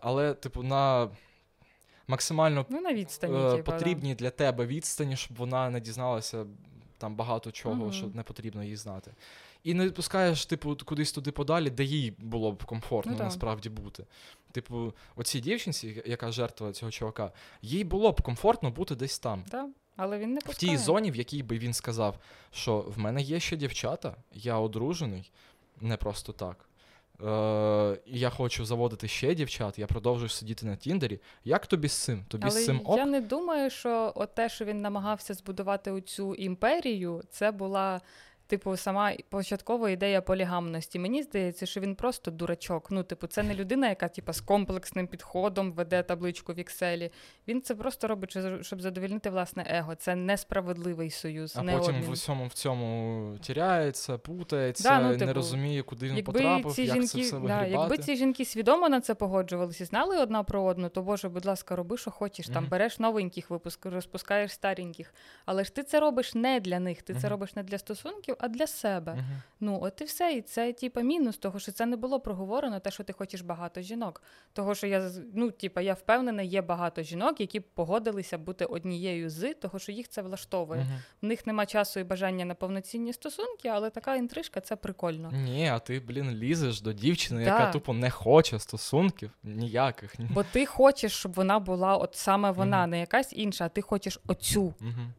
але, 0.02 0.34
типу, 0.34 0.64
на 0.64 1.10
максимально 2.08 2.66
Ну, 2.70 2.82
на 2.82 2.94
відстані, 2.94 3.56
типа, 3.58 3.72
потрібній 3.72 4.16
для 4.16 4.30
тебе 4.30 4.66
відстані, 4.66 5.16
щоб 5.16 5.38
вона 5.38 5.70
не 5.70 5.80
дізналася 5.80 6.46
там 6.98 7.16
багато 7.16 7.52
чого, 7.52 7.76
Мгм. 7.76 7.94
що 7.94 8.08
не 8.14 8.24
потрібно 8.24 8.64
їй 8.64 8.76
знати. 8.76 9.12
І 9.64 9.74
не 9.74 9.86
відпускаєш, 9.86 10.46
типу, 10.46 10.78
кудись 10.86 11.12
туди 11.12 11.32
подалі, 11.32 11.70
де 11.70 11.84
їй 11.84 12.14
було 12.18 12.52
б 12.52 12.64
комфортно 12.64 13.12
Ну, 13.18 13.24
насправді 13.24 13.70
бути. 13.70 14.06
Типу, 14.52 14.93
оцій 15.16 15.39
дівчинці, 15.39 16.04
яка 16.06 16.32
жертва 16.32 16.72
цього 16.72 16.91
чувака, 16.91 17.32
їй 17.62 17.84
було 17.84 18.12
б 18.12 18.22
комфортно 18.22 18.72
бути 18.72 18.95
десь 18.95 19.20
там. 19.20 19.43
Да. 19.52 19.68
Але 19.95 20.20
він 20.20 20.34
не 20.34 20.39
В 20.45 20.56
тій 20.56 20.78
зоні, 20.78 21.12
в 21.12 21.16
якій 21.16 21.43
би 21.43 21.58
він 21.58 21.74
сказав, 21.74 22.20
що 22.52 22.80
в 22.80 22.99
мене 22.99 23.22
є 23.22 23.39
ще 23.39 23.58
дівчата, 23.58 24.16
я 24.34 24.58
одружений, 24.58 25.32
не 25.82 25.97
просто 25.97 26.34
так. 26.34 26.66
Е, 27.24 27.97
я 28.06 28.30
хочу 28.30 28.66
заводити 28.66 29.08
ще 29.08 29.36
дівчат, 29.36 29.80
я 29.80 29.88
продовжую 29.88 30.30
сидіти 30.30 30.66
на 30.66 30.76
Тіндері. 30.76 31.20
Як 31.43 31.68
тобі 31.68 31.88
з 31.88 31.93
цим? 31.93 32.26
Тобі 32.28 32.47
Але 32.52 32.62
з 32.62 32.66
цим 32.66 32.82
ок? 32.86 32.97
я 32.97 33.06
не 33.06 33.22
думаю, 33.22 33.70
що 33.70 34.12
от 34.16 34.36
те, 34.36 34.49
що 34.49 34.66
він 34.66 34.82
намагався 34.82 35.34
збудувати 35.34 35.91
оцю 35.91 36.36
імперію, 36.36 37.24
це 37.30 37.52
була. 37.52 38.02
Типу, 38.52 38.78
сама 38.78 39.14
початкова 39.30 39.89
ідея 39.89 40.22
полігамності. 40.22 40.99
Мені 40.99 41.24
здається, 41.24 41.66
що 41.66 41.80
він 41.82 41.95
просто 41.95 42.32
дурачок. 42.32 42.88
Ну, 42.91 43.04
типу, 43.04 43.28
це 43.28 43.43
не 43.43 43.56
людина, 43.56 43.89
яка 43.89 44.08
типу, 44.08 44.34
з 44.34 44.41
комплексним 44.41 45.08
підходом 45.08 45.74
веде 45.74 46.04
табличку 46.04 46.54
в 46.54 46.56
Excel. 46.58 47.12
Він 47.47 47.62
це 47.62 47.76
просто 47.76 48.08
робить, 48.08 48.38
щоб- 48.62 48.82
задовільнити 48.82 49.30
власне 49.30 49.66
его. 49.70 49.95
Це 49.95 50.16
несправедливий 50.16 51.10
союз, 51.10 51.56
А 51.58 51.64
не 51.64 51.78
потім 51.78 51.95
обмін. 51.95 52.10
в 52.10 52.12
усьому 52.12 52.47
в 52.47 52.54
цьому 52.54 53.38
тіряється, 53.38 54.18
путається, 54.18 54.89
Да, 54.89 54.99
ну, 54.99 55.10
не 55.10 55.18
типу, 55.18 55.34
розуміє, 55.34 55.84
куди 55.84 56.08
він 56.08 56.16
Якби 56.16 56.34
потрапив, 56.34 56.74
ці 56.74 56.82
як 56.82 56.93
жінки, 56.93 57.08
це 57.08 57.20
все 57.20 57.39
да, 57.39 57.66
якби 57.66 57.97
ці 57.97 58.16
жінки 58.16 58.45
свідомо 58.45 58.89
на 58.89 59.02
це 59.02 59.16
погоджувалися, 59.16 59.86
знали 59.86 60.18
одна 60.18 60.43
про 60.43 60.64
одну, 60.64 60.89
то 60.89 61.02
боже, 61.02 61.30
будь 61.30 61.45
ласка, 61.45 61.76
роби, 61.76 61.97
що 61.97 62.12
хочеш. 62.12 62.47
Там 62.47 62.68
береш 62.68 62.99
новеньких 62.99 63.49
випуск, 63.49 63.86
розпускаєш 63.86 64.52
стареньких. 64.52 65.14
Але 65.45 65.64
ж 65.64 65.76
ти 65.76 65.84
це 65.84 65.99
робиш 65.99 66.36
не 66.36 66.60
для 66.60 66.80
них. 66.80 67.02
Ти 67.02 67.16
це 67.16 67.30
робиш 67.30 67.56
не 67.56 67.64
для 67.64 67.78
стосунків, 67.78 68.36
а 68.42 68.48
для 68.48 68.68
себе. 68.68 69.14
Мгм. 69.14 69.42
Ну, 69.60 69.80
от 69.82 70.02
і 70.02 70.04
все. 70.04 70.34
І 70.34 70.42
це, 70.42 70.74
типа, 70.74 71.02
мінус 71.02 71.38
того, 71.38 71.60
що 71.60 71.72
це 71.72 71.86
не 71.86 71.96
було 71.98 72.20
проговорено, 72.20 72.80
те, 72.80 72.92
що 72.92 73.04
ти 73.04 73.14
хочеш 73.14 73.42
багато 73.42 73.82
жінок. 73.82 74.22
Того, 74.54 74.76
що 74.76 74.88
я 74.88 75.12
ну, 75.34 75.52
типа, 75.52 75.82
я 75.82 75.94
впевнена, 75.94 76.42
є 76.42 76.62
багато 76.62 77.04
жінок, 77.04 77.39
які 77.42 77.60
б 77.60 77.64
погодилися 77.74 78.38
бути 78.38 78.66
однією 78.66 79.30
з, 79.30 79.54
того, 79.54 79.80
що 79.80 79.92
їх 79.92 80.10
це 80.10 80.22
влаштовує. 80.22 80.82
Мгм. 80.82 81.00
В 81.22 81.26
них 81.26 81.48
нема 81.48 81.66
часу 81.66 82.00
і 82.00 82.04
бажання 82.04 82.46
на 82.46 82.56
повноцінні 82.56 83.14
стосунки, 83.14 83.68
але 83.68 83.89
така 83.89 84.16
інтрижка 84.16 84.62
це 84.62 84.76
прикольно. 84.76 85.32
Ні, 85.34 85.70
а 85.70 85.80
ти, 85.80 86.00
блін, 86.00 86.32
лізеш 86.32 86.82
до 86.82 86.94
дівчини, 86.94 87.46
Да. 87.46 87.50
яка 87.50 87.72
тупо 87.72 87.94
не 87.94 88.10
хоче 88.10 88.60
стосунків 88.60 89.32
ніяких. 89.44 90.16
Бо 90.20 90.44
ти 90.44 90.66
хочеш, 90.66 91.14
щоб 91.14 91.34
вона 91.34 91.60
була 91.60 91.96
от 91.98 92.16
саме 92.16 92.52
вона, 92.52 92.82
Мгм. 92.82 92.89
не 92.89 93.00
якась 93.00 93.34
інша, 93.34 93.66
а 93.66 93.70
ти 93.70 93.82
хочеш 93.82 94.20
оцю. 94.28 94.74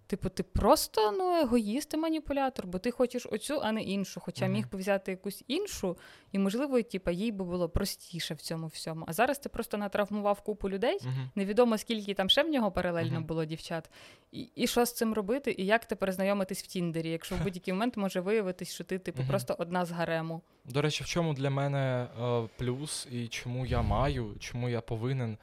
Типу, 0.07 0.29
ти 0.29 0.43
просто 0.43 1.12
ну, 1.18 1.41
егоїст 1.41 1.95
і 1.95 1.97
маніпулятор, 1.97 2.66
бо 2.66 2.79
ти 2.79 2.91
хочеш 2.91 3.12
оцю, 3.31 3.61
а 3.63 3.73
не 3.73 3.83
іншу. 3.83 4.21
Хоча 4.21 4.45
Мгм. 4.45 4.55
міг 4.55 4.71
би 4.71 4.79
взяти 4.79 5.11
якусь 5.11 5.45
іншу, 5.49 5.97
і, 6.33 6.39
можливо, 6.39 6.83
типу, 6.83 7.11
їй 7.11 7.33
би 7.33 7.45
було 7.45 7.69
простіше 7.69 8.35
в 8.35 8.41
цьому 8.41 8.67
всьому. 8.67 9.05
А 9.09 9.13
зараз 9.13 9.39
ти 9.39 9.49
просто 9.49 9.77
натравмував 9.77 10.41
купу 10.41 10.71
людей. 10.71 10.99
Мгм. 11.03 11.31
Невідомо 11.35 11.79
скільки 11.79 12.15
там 12.15 12.29
ще 12.29 12.43
в 12.43 12.49
нього 12.49 12.71
паралельно 12.71 13.15
Мгм. 13.15 13.25
було 13.25 13.45
дівчат. 13.45 13.91
І, 14.33 14.49
і 14.55 14.67
що 14.67 14.85
з 14.85 14.93
цим 14.93 15.15
робити, 15.15 15.55
і 15.59 15.67
як 15.67 15.85
тепер 15.85 16.13
знайомитись 16.13 16.63
в 16.63 16.67
Тіндері, 16.67 17.11
якщо 17.11 17.35
в 17.37 17.39
будь-який 17.43 17.75
момент 17.75 17.97
може 17.97 18.21
виявитись, 18.21 18.75
що 18.75 18.85
ти, 18.85 18.99
типу, 18.99 19.23
просто 19.29 19.57
одна 19.59 19.85
з 19.85 19.91
гарему. 19.91 20.43
До 20.65 20.83
речі, 20.83 21.05
в 21.05 21.07
чому 21.07 21.35
для 21.35 21.51
мене 21.51 22.07
е, 22.23 22.49
плюс 22.57 23.09
і 23.13 23.29
чому 23.29 23.67
я 23.67 23.83
маю, 23.83 24.35
чому 24.39 24.69
я 24.69 24.81
повинен 24.81 25.39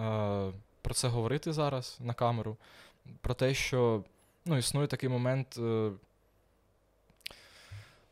е, 0.00 0.52
про 0.82 0.94
це 0.94 1.08
говорити 1.08 1.52
зараз 1.52 1.98
на 2.00 2.14
камеру? 2.14 2.56
Про 3.20 3.34
те, 3.34 3.54
що 3.54 4.04
ну, 4.46 4.56
існує 4.58 4.86
такий 4.86 5.08
момент. 5.08 5.58
Е, 5.58 5.90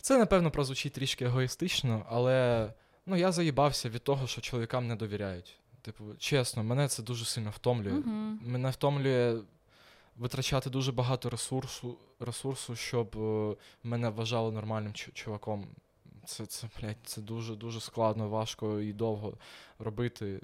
це, 0.07 0.19
напевно, 0.19 0.51
прозвучить 0.51 0.93
трішки 0.93 1.25
егоїстично, 1.25 2.07
але 2.09 2.73
ну, 3.07 3.17
я 3.17 3.33
заїбався 3.33 3.89
від 3.89 4.05
того, 4.05 4.27
що 4.27 4.41
чоловікам 4.41 4.87
не 4.87 4.97
довіряють. 4.97 5.59
Типу, 5.83 6.05
чесно, 6.19 6.65
мене 6.65 6.89
це 6.89 7.03
дуже 7.03 7.25
сильно 7.25 7.51
втомлює. 7.51 7.93
Мгм. 7.93 8.41
Мене 8.43 8.71
втомлює 8.71 9.39
витрачати 10.17 10.71
дуже 10.71 10.93
багато 10.93 11.31
ресурсу, 11.31 11.99
ресурсу 12.21 12.77
щоб 12.77 13.17
е, 13.17 13.57
мене 13.83 14.09
вважали 14.09 14.53
нормальним 14.53 14.93
чу- 14.93 15.13
чуваком. 15.13 15.67
Це, 16.27 16.47
це, 16.47 16.69
блядь, 16.81 16.97
це 17.05 17.21
дуже 17.21 17.55
дуже 17.55 17.81
складно, 17.81 18.29
важко 18.29 18.81
і 18.81 18.93
довго 18.93 19.39
робити. 19.79 20.41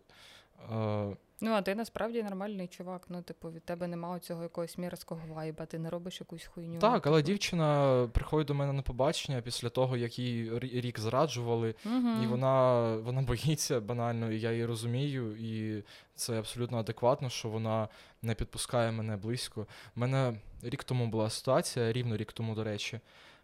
Е, 0.73 1.17
Ну, 1.45 1.51
а 1.51 1.63
ти 1.63 1.75
насправді 1.75 2.23
нормальний 2.23 2.67
чувак. 2.69 3.03
Ну, 3.09 3.23
типу, 3.23 3.51
від 3.51 3.65
тебе 3.65 3.87
немає 3.87 4.21
цього 4.21 4.43
якогось 4.43 4.79
мірського 4.79 5.21
вайба, 5.35 5.67
ти 5.67 5.79
не 5.79 5.91
робиш 5.91 6.21
якусь 6.21 6.45
хуйню. 6.45 6.79
так, 6.79 7.07
але 7.07 7.19
типу. 7.19 7.27
дівчина 7.27 8.09
приходить 8.13 8.47
до 8.47 8.55
мене 8.55 8.73
на 8.73 8.83
побачення 8.83 9.41
після 9.41 9.69
того, 9.69 9.97
як 9.97 10.19
її 10.19 10.59
рік 10.59 10.99
зраджували, 11.01 11.75
Мгм. 11.85 12.23
і 12.25 12.27
вона, 12.27 12.83
вона 12.97 13.23
боїться 13.23 13.81
банально, 13.81 14.33
і 14.33 14.41
я 14.41 14.53
її 14.53 14.65
розумію, 14.67 15.37
і 15.37 15.83
це 16.15 16.39
абсолютно 16.39 16.79
адекватно, 16.79 17.29
що 17.31 17.49
вона 17.49 17.89
не 18.23 18.35
підпускає 18.35 18.93
мене 18.93 19.17
близько. 19.17 19.67
У 19.97 20.01
мене 20.01 20.35
рік 20.63 20.85
тому 20.85 21.07
була 21.07 21.31
ситуація, 21.31 21.93
рівно 21.93 22.17
рік 22.17 22.33
тому, 22.33 22.55
до 22.55 22.65
речі. 22.65 23.01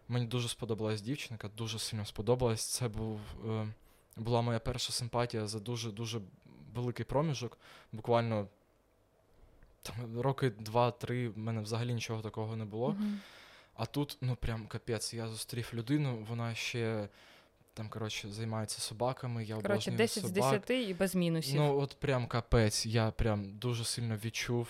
Мені 0.07 0.25
дуже 0.25 0.49
сподобалась 0.49 1.01
дівчинка, 1.01 1.49
дуже 1.57 1.79
сильно 1.79 2.05
сподобалась. 2.05 2.65
Це 2.65 2.87
був, 2.87 3.19
е, 3.49 3.67
була 4.17 4.41
моя 4.41 4.59
перша 4.59 4.93
симпатія 4.93 5.47
за 5.47 5.59
дуже-дуже 5.59 6.21
великий 6.75 7.05
проміжок. 7.05 7.57
Буквально 7.91 8.47
там, 9.81 10.21
роки 10.21 10.49
два-три 10.49 11.29
в 11.29 11.37
мене 11.37 11.61
взагалі 11.61 11.93
нічого 11.93 12.21
такого 12.21 12.55
не 12.55 12.65
було. 12.65 12.89
Мгм. 12.89 13.19
А 13.73 13.85
тут, 13.85 14.17
ну 14.21 14.35
прям 14.35 14.67
капець, 14.67 15.13
я 15.13 15.27
зустрів 15.27 15.71
людину, 15.73 16.25
вона 16.29 16.55
ще 16.55 17.09
там, 17.79 17.89
коротше, 17.89 18.29
займається 18.29 18.81
собаками. 18.81 19.43
Я 19.43 19.55
Коротше, 19.55 19.71
обожнюю 19.71 19.97
10 19.97 20.25
з 20.25 20.35
собак. 20.35 20.61
10 20.67 20.89
і 20.89 20.93
без 20.93 21.15
мінусів. 21.15 21.55
Ну, 21.55 21.79
от 21.79 21.95
прям 21.99 22.27
капець, 22.27 22.85
я 22.85 23.11
прям 23.11 23.57
дуже 23.57 23.85
сильно 23.85 24.17
відчув. 24.25 24.67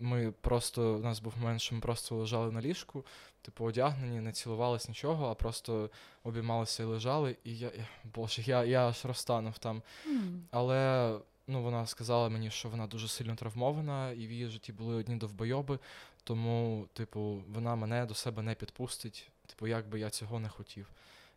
Ми 0.00 0.32
просто, 0.40 0.94
у 0.94 0.98
нас 0.98 1.20
був 1.20 1.32
момент, 1.38 1.60
що 1.60 1.74
ми 1.74 1.80
просто 1.80 2.16
лежали 2.16 2.52
на 2.52 2.60
ліжку, 2.60 3.04
типу, 3.42 3.64
одягнені, 3.64 4.20
не 4.20 4.32
цілувались 4.32 4.88
нічого, 4.88 5.26
а 5.26 5.34
просто 5.34 5.90
обіймалися 6.24 6.82
і 6.82 6.86
лежали. 6.86 7.36
І 7.44 7.58
я, 7.58 7.66
я 7.76 7.86
боже, 8.14 8.42
я, 8.42 8.64
я 8.64 8.88
аж 8.88 9.04
розтанув 9.04 9.58
там. 9.58 9.82
М. 10.06 10.42
Але 10.50 11.12
ну, 11.46 11.62
вона 11.62 11.86
сказала 11.86 12.28
мені, 12.28 12.50
що 12.50 12.68
вона 12.68 12.86
дуже 12.86 13.08
сильно 13.08 13.34
травмована, 13.34 14.12
і 14.12 14.26
в 14.26 14.30
її 14.30 14.46
житті 14.46 14.72
були 14.72 14.94
одні 14.94 15.16
довбойоби, 15.16 15.78
тому, 16.24 16.86
типу, 16.92 17.42
вона 17.48 17.76
мене 17.76 18.06
до 18.06 18.14
себе 18.14 18.42
не 18.42 18.54
підпустить, 18.54 19.30
типу, 19.46 19.66
як 19.66 19.88
би 19.88 20.00
я 20.00 20.10
цього 20.10 20.40
не 20.40 20.48
хотів. 20.48 20.86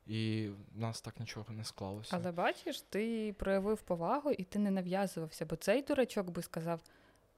І 0.08 0.50
в 0.76 0.80
нас 0.80 1.02
так 1.02 1.20
нічого 1.20 1.54
не 1.54 1.64
склалося. 1.64 2.18
Але 2.22 2.32
бачиш, 2.32 2.82
ти 2.82 3.36
проявив 3.40 3.82
повагу 3.82 4.32
і 4.32 4.44
ти 4.44 4.60
не 4.60 4.72
нав'язувався, 4.72 5.46
бо 5.46 5.56
цей 5.56 5.82
дурачок 5.82 6.30
би 6.30 6.42
сказав: 6.42 6.82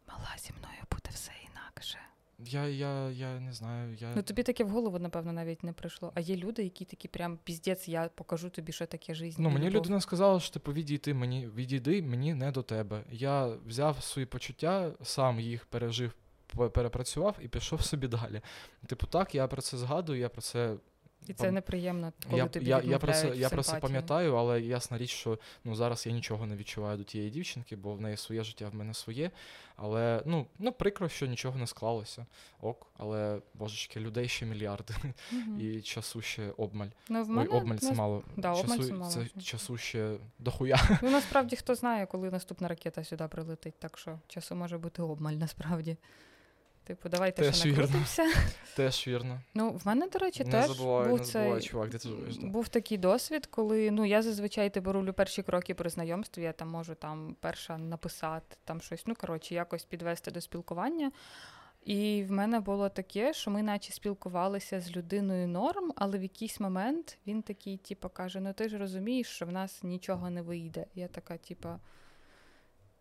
мала 0.08 0.36
зі 0.38 0.54
мною 0.60 0.82
буде 0.92 1.10
все 1.10 1.32
інакше. 1.52 2.00
Я, 2.40 2.68
я, 2.68 3.10
я 3.10 3.40
не 3.40 3.54
знаю, 3.54 3.94
я. 4.00 4.14
Ну 4.16 4.22
тобі 4.22 4.44
таке 4.44 4.64
в 4.64 4.70
голову, 4.70 5.00
напевно, 5.00 5.34
навіть 5.34 5.64
не 5.64 5.74
прийшло. 5.74 6.12
А 6.16 6.20
є 6.20 6.36
люди, 6.36 6.64
які 6.64 6.86
такі 6.86 7.08
прям 7.08 7.40
піздець, 7.44 7.88
я 7.88 8.10
покажу 8.16 8.50
тобі, 8.50 8.72
що 8.72 8.86
таке 8.86 9.16
життя. 9.16 9.36
Ну, 9.40 9.50
мені 9.50 9.70
людина 9.70 10.02
сказала, 10.02 10.40
що 10.40 10.54
типу, 10.54 10.74
відійти 10.74 11.14
мені, 11.14 11.48
відійди 11.48 12.02
мені 12.02 12.34
не 12.34 12.52
до 12.52 12.64
тебе. 12.64 13.04
Я 13.12 13.46
взяв 13.46 14.04
свої 14.04 14.26
почуття, 14.26 14.92
сам 15.04 15.40
їх 15.40 15.66
пережив, 15.66 16.14
перепрацював 16.74 17.36
і 17.42 17.48
пішов 17.48 17.82
собі 17.82 18.08
далі. 18.08 18.42
Типу, 18.88 19.08
так, 19.08 19.36
я 19.36 19.48
про 19.48 19.62
це 19.62 19.78
згадую, 19.78 20.20
я 20.20 20.30
про 20.30 20.42
це 20.42 20.76
І 21.28 21.34
це 21.34 21.52
неприємно, 21.52 22.14
коли 22.30 22.38
я, 22.38 22.48
тобі 22.48 22.66
я, 22.66 22.82
я 22.82 23.00
про 23.00 23.14
це, 23.14 23.36
я 23.36 23.50
про 23.50 23.64
це 23.64 23.76
пам'ятаю, 23.76 24.36
але 24.36 24.62
ясна 24.62 24.98
річ, 24.98 25.10
що 25.10 25.40
ну, 25.64 25.76
зараз 25.76 26.06
я 26.06 26.12
нічого 26.12 26.46
не 26.46 26.56
відчуваю 26.56 26.98
до 26.98 27.04
тієї 27.04 27.30
дівчинки, 27.30 27.76
бо 27.76 27.94
в 27.94 28.02
неї 28.02 28.18
своє 28.18 28.44
життя, 28.44 28.70
в 28.70 28.76
мене 28.76 28.94
своє. 28.94 29.32
Але 29.76 30.22
ну, 30.26 30.46
ну 30.60 30.72
прикро, 30.72 31.10
що 31.10 31.26
нічого 31.26 31.60
не 31.60 31.68
склалося. 31.68 32.26
Ок, 32.62 32.88
але 32.98 33.42
божечки, 33.54 34.00
людей 34.00 34.28
ще 34.28 34.46
мільярди, 34.46 34.94
Мгм. 35.32 35.62
і 35.62 35.82
часу 35.82 36.22
ще 36.22 36.52
обмаль. 36.58 36.88
Ну, 37.10 37.24
в 37.24 37.30
Ой, 37.30 37.36
мене, 37.36 37.50
обмаль 37.50 37.78
це 37.78 37.94
мало. 37.94 38.24
да, 38.38 38.52
обмаль 38.52 38.78
часу, 38.78 38.90
це 38.90 38.94
мало, 38.94 39.12
це 39.12 39.42
часу 39.42 39.78
ще 39.78 40.16
дохуя. 40.40 41.00
Ну, 41.02 41.12
насправді, 41.12 41.56
хто 41.56 41.76
знає, 41.76 42.06
коли 42.06 42.32
наступна 42.32 42.68
ракета 42.68 43.04
сюди 43.04 43.28
прилетить, 43.28 43.80
так 43.80 43.98
що 43.98 44.20
часу 44.28 44.56
може 44.56 44.78
бути 44.78 45.02
обмаль, 45.02 45.34
насправді. 45.34 45.98
Типу, 46.84 47.10
давайте 47.10 47.42
Теж 47.42 47.56
ще 47.56 47.70
вірно. 47.70 48.06
Теж 48.76 49.08
вірно. 49.08 49.40
Ну, 49.54 49.72
в 49.72 49.88
мене, 49.88 50.08
до 50.08 50.20
речі, 50.20 50.44
Не 50.44 50.52
теж 50.52 50.72
забувай, 50.72 51.10
був 51.10 51.20
не 51.20 51.26
цей 51.26 51.42
забувай, 51.42 51.62
чувак, 51.62 51.90
де 51.90 51.98
ти 51.98 52.10
живеш. 52.10 52.38
да. 52.38 52.48
Був 52.48 52.68
такий 52.68 52.98
досвід, 52.98 53.46
коли 53.46 53.92
ну 53.92 54.06
я 54.06 54.22
зазвичай 54.22 54.70
типу, 54.70 54.92
роблю 54.92 55.14
перші 55.14 55.44
кроки 55.44 55.74
при 55.74 55.90
знайомстві, 55.90 56.42
я 56.42 56.52
там 56.52 56.70
можу 56.70 56.96
там 56.96 57.36
перша 57.40 57.78
написати, 57.78 58.58
там 58.64 58.82
щось, 58.82 59.08
ну 59.08 59.16
коротше, 59.16 59.56
якось 59.56 59.86
підвести 59.86 60.32
до 60.32 60.42
спілкування. 60.42 61.12
І 61.86 62.26
в 62.28 62.32
мене 62.32 62.60
було 62.60 62.90
таке, 62.90 63.34
що 63.34 63.52
ми 63.52 63.64
наче 63.64 63.94
спілкувалися 63.94 64.82
з 64.82 64.92
людиною 64.92 65.48
норм, 65.48 65.92
але 65.96 66.18
в 66.18 66.22
якийсь 66.24 66.60
момент 66.60 67.18
він 67.28 67.42
такий, 67.42 67.78
типу, 67.78 68.10
каже: 68.10 68.40
Ну 68.40 68.54
ти 68.54 68.70
ж 68.70 68.78
розумієш, 68.78 69.28
що 69.28 69.46
в 69.46 69.52
нас 69.52 69.84
нічого 69.84 70.30
не 70.30 70.42
вийде. 70.42 70.86
Я 70.96 71.08
така, 71.08 71.38
типа. 71.38 71.80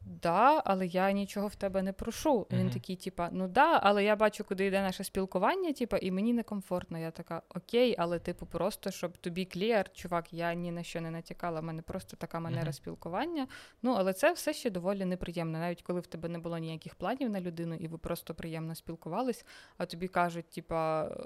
Да, 0.05 0.63
але 0.65 0.87
я 0.87 1.13
нічого 1.13 1.47
в 1.47 1.55
тебе 1.55 1.83
не 1.83 1.93
прошу. 1.93 2.47
І 2.51 2.57
Він 2.57 2.71
такий, 2.71 2.97
типа, 2.97 3.29
ну 3.33 3.49
да, 3.49 3.81
але 3.83 4.05
я 4.05 4.17
бачу, 4.17 4.45
куди 4.45 4.67
йде 4.67 4.83
наше 4.83 5.05
спілкування, 5.05 5.73
типа, 5.73 5.99
і 5.99 6.11
мені 6.11 6.33
некомфортно. 6.33 6.99
Я 6.99 7.11
така, 7.11 7.43
окей, 7.55 7.95
але 7.99 8.19
типу, 8.19 8.47
просто 8.47 8.91
щоб 8.91 9.17
тобі 9.17 9.45
клієр, 9.45 9.93
чувак, 9.93 10.33
я 10.33 10.55
ні 10.55 10.73
на 10.73 10.83
що 10.83 11.01
не 11.01 11.11
натякала. 11.11 11.61
в 11.61 11.65
мене 11.65 11.83
просто 11.83 12.17
така 12.17 12.41
манера 12.41 12.63
Мгм. 12.63 12.73
спілкування. 12.73 13.47
Ну, 13.83 13.95
але 13.99 14.13
це 14.13 14.33
все 14.33 14.53
ще 14.53 14.71
доволі 14.71 15.05
неприємно, 15.05 15.59
навіть 15.59 15.83
коли 15.83 16.01
в 16.01 16.07
тебе 16.07 16.29
не 16.29 16.39
було 16.39 16.59
ніяких 16.59 16.95
планів 16.95 17.31
на 17.31 17.41
людину, 17.41 17.75
і 17.75 17.89
ви 17.89 17.99
просто 17.99 18.35
приємно 18.35 18.75
спілкувались, 18.75 19.45
а 19.79 19.87
тобі 19.87 20.09
кажуть, 20.09 20.51
типа, 20.51 21.05
е, 21.05 21.19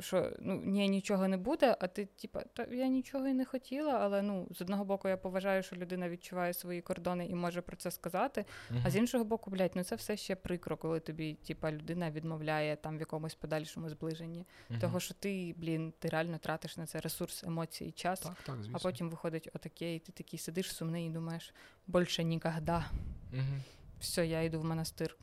що 0.00 0.32
ну 0.40 0.60
ні, 0.64 0.88
нічого 0.88 1.28
не 1.28 1.36
буде. 1.36 1.76
А 1.80 1.86
ти, 1.86 2.06
типа, 2.06 2.40
та 2.40 2.64
я 2.70 2.86
нічого 2.88 3.28
і 3.28 3.32
не 3.32 3.44
хотіла, 3.44 3.92
але 3.92 4.22
ну 4.22 4.48
з 4.50 4.60
одного 4.60 4.84
боку 4.84 5.08
я 5.08 5.16
поважаю, 5.16 5.62
що 5.62 5.76
людина 5.76 6.08
відчуває 6.08 6.52
свої 6.54 6.80
кордони 6.80 7.26
і 7.26 7.34
може 7.34 7.60
про 7.60 7.76
це 7.76 7.90
сказати. 7.96 8.44
А 8.84 8.90
з 8.90 8.96
іншого 8.96 9.24
боку, 9.24 9.50
блядь, 9.50 9.72
ну 9.74 9.84
це 9.84 9.96
все 9.96 10.16
ще 10.16 10.36
прикро, 10.36 10.76
коли 10.76 11.00
тобі, 11.00 11.34
типа, 11.34 11.72
людина 11.72 12.10
відмовляє 12.10 12.76
там 12.76 12.96
в 12.96 13.00
якомусь 13.00 13.34
подальшому 13.34 13.88
зближенні. 13.90 14.46
Мгм. 14.70 14.80
Того, 14.80 15.00
що 15.00 15.14
ти, 15.14 15.54
блін, 15.58 15.92
ти 15.98 16.08
реально 16.08 16.38
тратиш 16.38 16.76
на 16.76 16.86
це 16.86 17.00
ресурс, 17.00 17.44
емоції, 17.44 17.92
час, 17.92 18.20
Так, 18.20 18.36
так, 18.46 18.56
звісно. 18.56 18.78
а 18.80 18.82
потім 18.82 19.10
виходить 19.10 19.48
отаке, 19.54 19.94
і 19.94 19.98
ти 19.98 20.12
такий 20.12 20.38
сидиш 20.38 20.74
сумний 20.74 21.06
і 21.06 21.10
думаєш, 21.10 21.54
більше 21.86 22.24
ніколи. 22.24 22.84
Мгм. 23.32 23.62
Все, 24.00 24.26
я 24.26 24.42
йду 24.42 24.60
в 24.60 24.64
монастир 24.64 25.16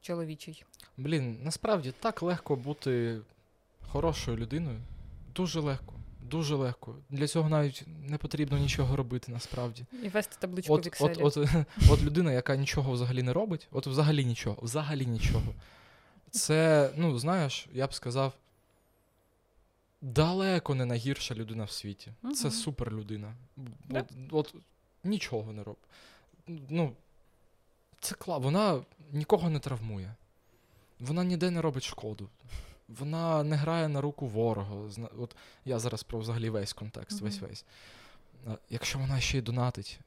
чоловічий. 0.00 0.64
Блін, 0.96 1.38
насправді 1.42 1.92
так 2.00 2.22
легко 2.22 2.56
бути 2.56 3.20
хорошою 3.88 4.36
людиною. 4.36 4.80
Дуже 5.34 5.60
легко. 5.60 5.94
Дуже 6.24 6.54
легко. 6.54 6.96
Для 7.10 7.26
цього 7.26 7.48
навіть 7.48 7.84
не 7.86 8.18
потрібно 8.18 8.58
нічого 8.58 8.96
робити 8.96 9.32
насправді. 9.32 9.86
І 10.02 10.08
вести 10.08 10.36
табличку 10.38 10.72
в 10.72 10.76
От, 10.76 10.86
Excel. 10.86 11.18
от, 11.22 11.36
от, 11.36 11.48
от 11.90 12.02
людина, 12.02 12.32
яка 12.32 12.56
нічого 12.56 12.92
взагалі 12.92 13.22
не 13.22 13.32
робить, 13.32 13.68
от 13.70 13.86
взагалі 13.86 14.24
нічого, 14.24 14.58
взагалі 14.62 15.06
нічого. 15.06 15.54
Це, 16.30 16.90
ну, 16.96 17.18
знаєш, 17.18 17.66
я 17.72 17.86
б 17.86 17.94
сказав, 17.94 18.32
далеко 20.00 20.74
не 20.74 20.84
найгірша 20.84 21.34
людина 21.34 21.64
в 21.64 21.70
світі. 21.70 22.12
Це 22.34 22.50
супер 22.50 22.92
людина. 22.92 23.34
Да? 23.84 24.00
От, 24.00 24.12
от 24.30 24.54
нічого 25.04 25.52
не 25.52 25.62
робить. 25.62 25.84
Ну, 26.46 26.92
це 28.00 28.14
кла. 28.14 28.38
Вона 28.38 28.84
нікого 29.12 29.50
не 29.50 29.58
травмує. 29.58 30.14
Вона 31.00 31.24
ніде 31.24 31.50
не 31.50 31.62
робить 31.62 31.84
шкоду. 31.84 32.28
Вона 32.88 33.42
не 33.42 33.56
грає 33.56 33.88
на 33.88 34.00
руку 34.00 34.26
ворога. 34.26 34.74
От 35.18 35.36
я 35.64 35.78
зараз 35.78 36.02
про 36.02 36.18
взагалі 36.18 36.50
весь 36.50 36.72
контекст, 36.72 37.20
весь 37.20 37.36
Мгм. 37.40 37.46
весь. 37.48 37.64
А, 38.46 38.56
Якщо 38.70 38.98
вона 38.98 39.20
ще 39.20 39.38
й 39.38 39.42
донатить, 39.42 40.00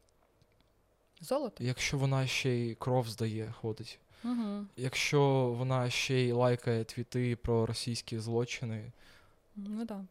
Золото. 1.21 1.63
якщо 1.63 1.97
вона 1.97 2.27
ще 2.27 2.49
й 2.49 2.75
кров 2.75 3.09
здає, 3.09 3.53
ходить, 3.61 3.99
Угу. 4.23 4.65
якщо 4.77 5.21
вона 5.57 5.89
ще 5.89 6.15
й 6.15 6.31
лайкає 6.31 6.83
твіти 6.83 7.35
про 7.35 7.65
російські 7.65 8.19
злочини, 8.19 8.91
Ну 9.55 9.77
так. 9.79 9.87
Да. 9.87 10.03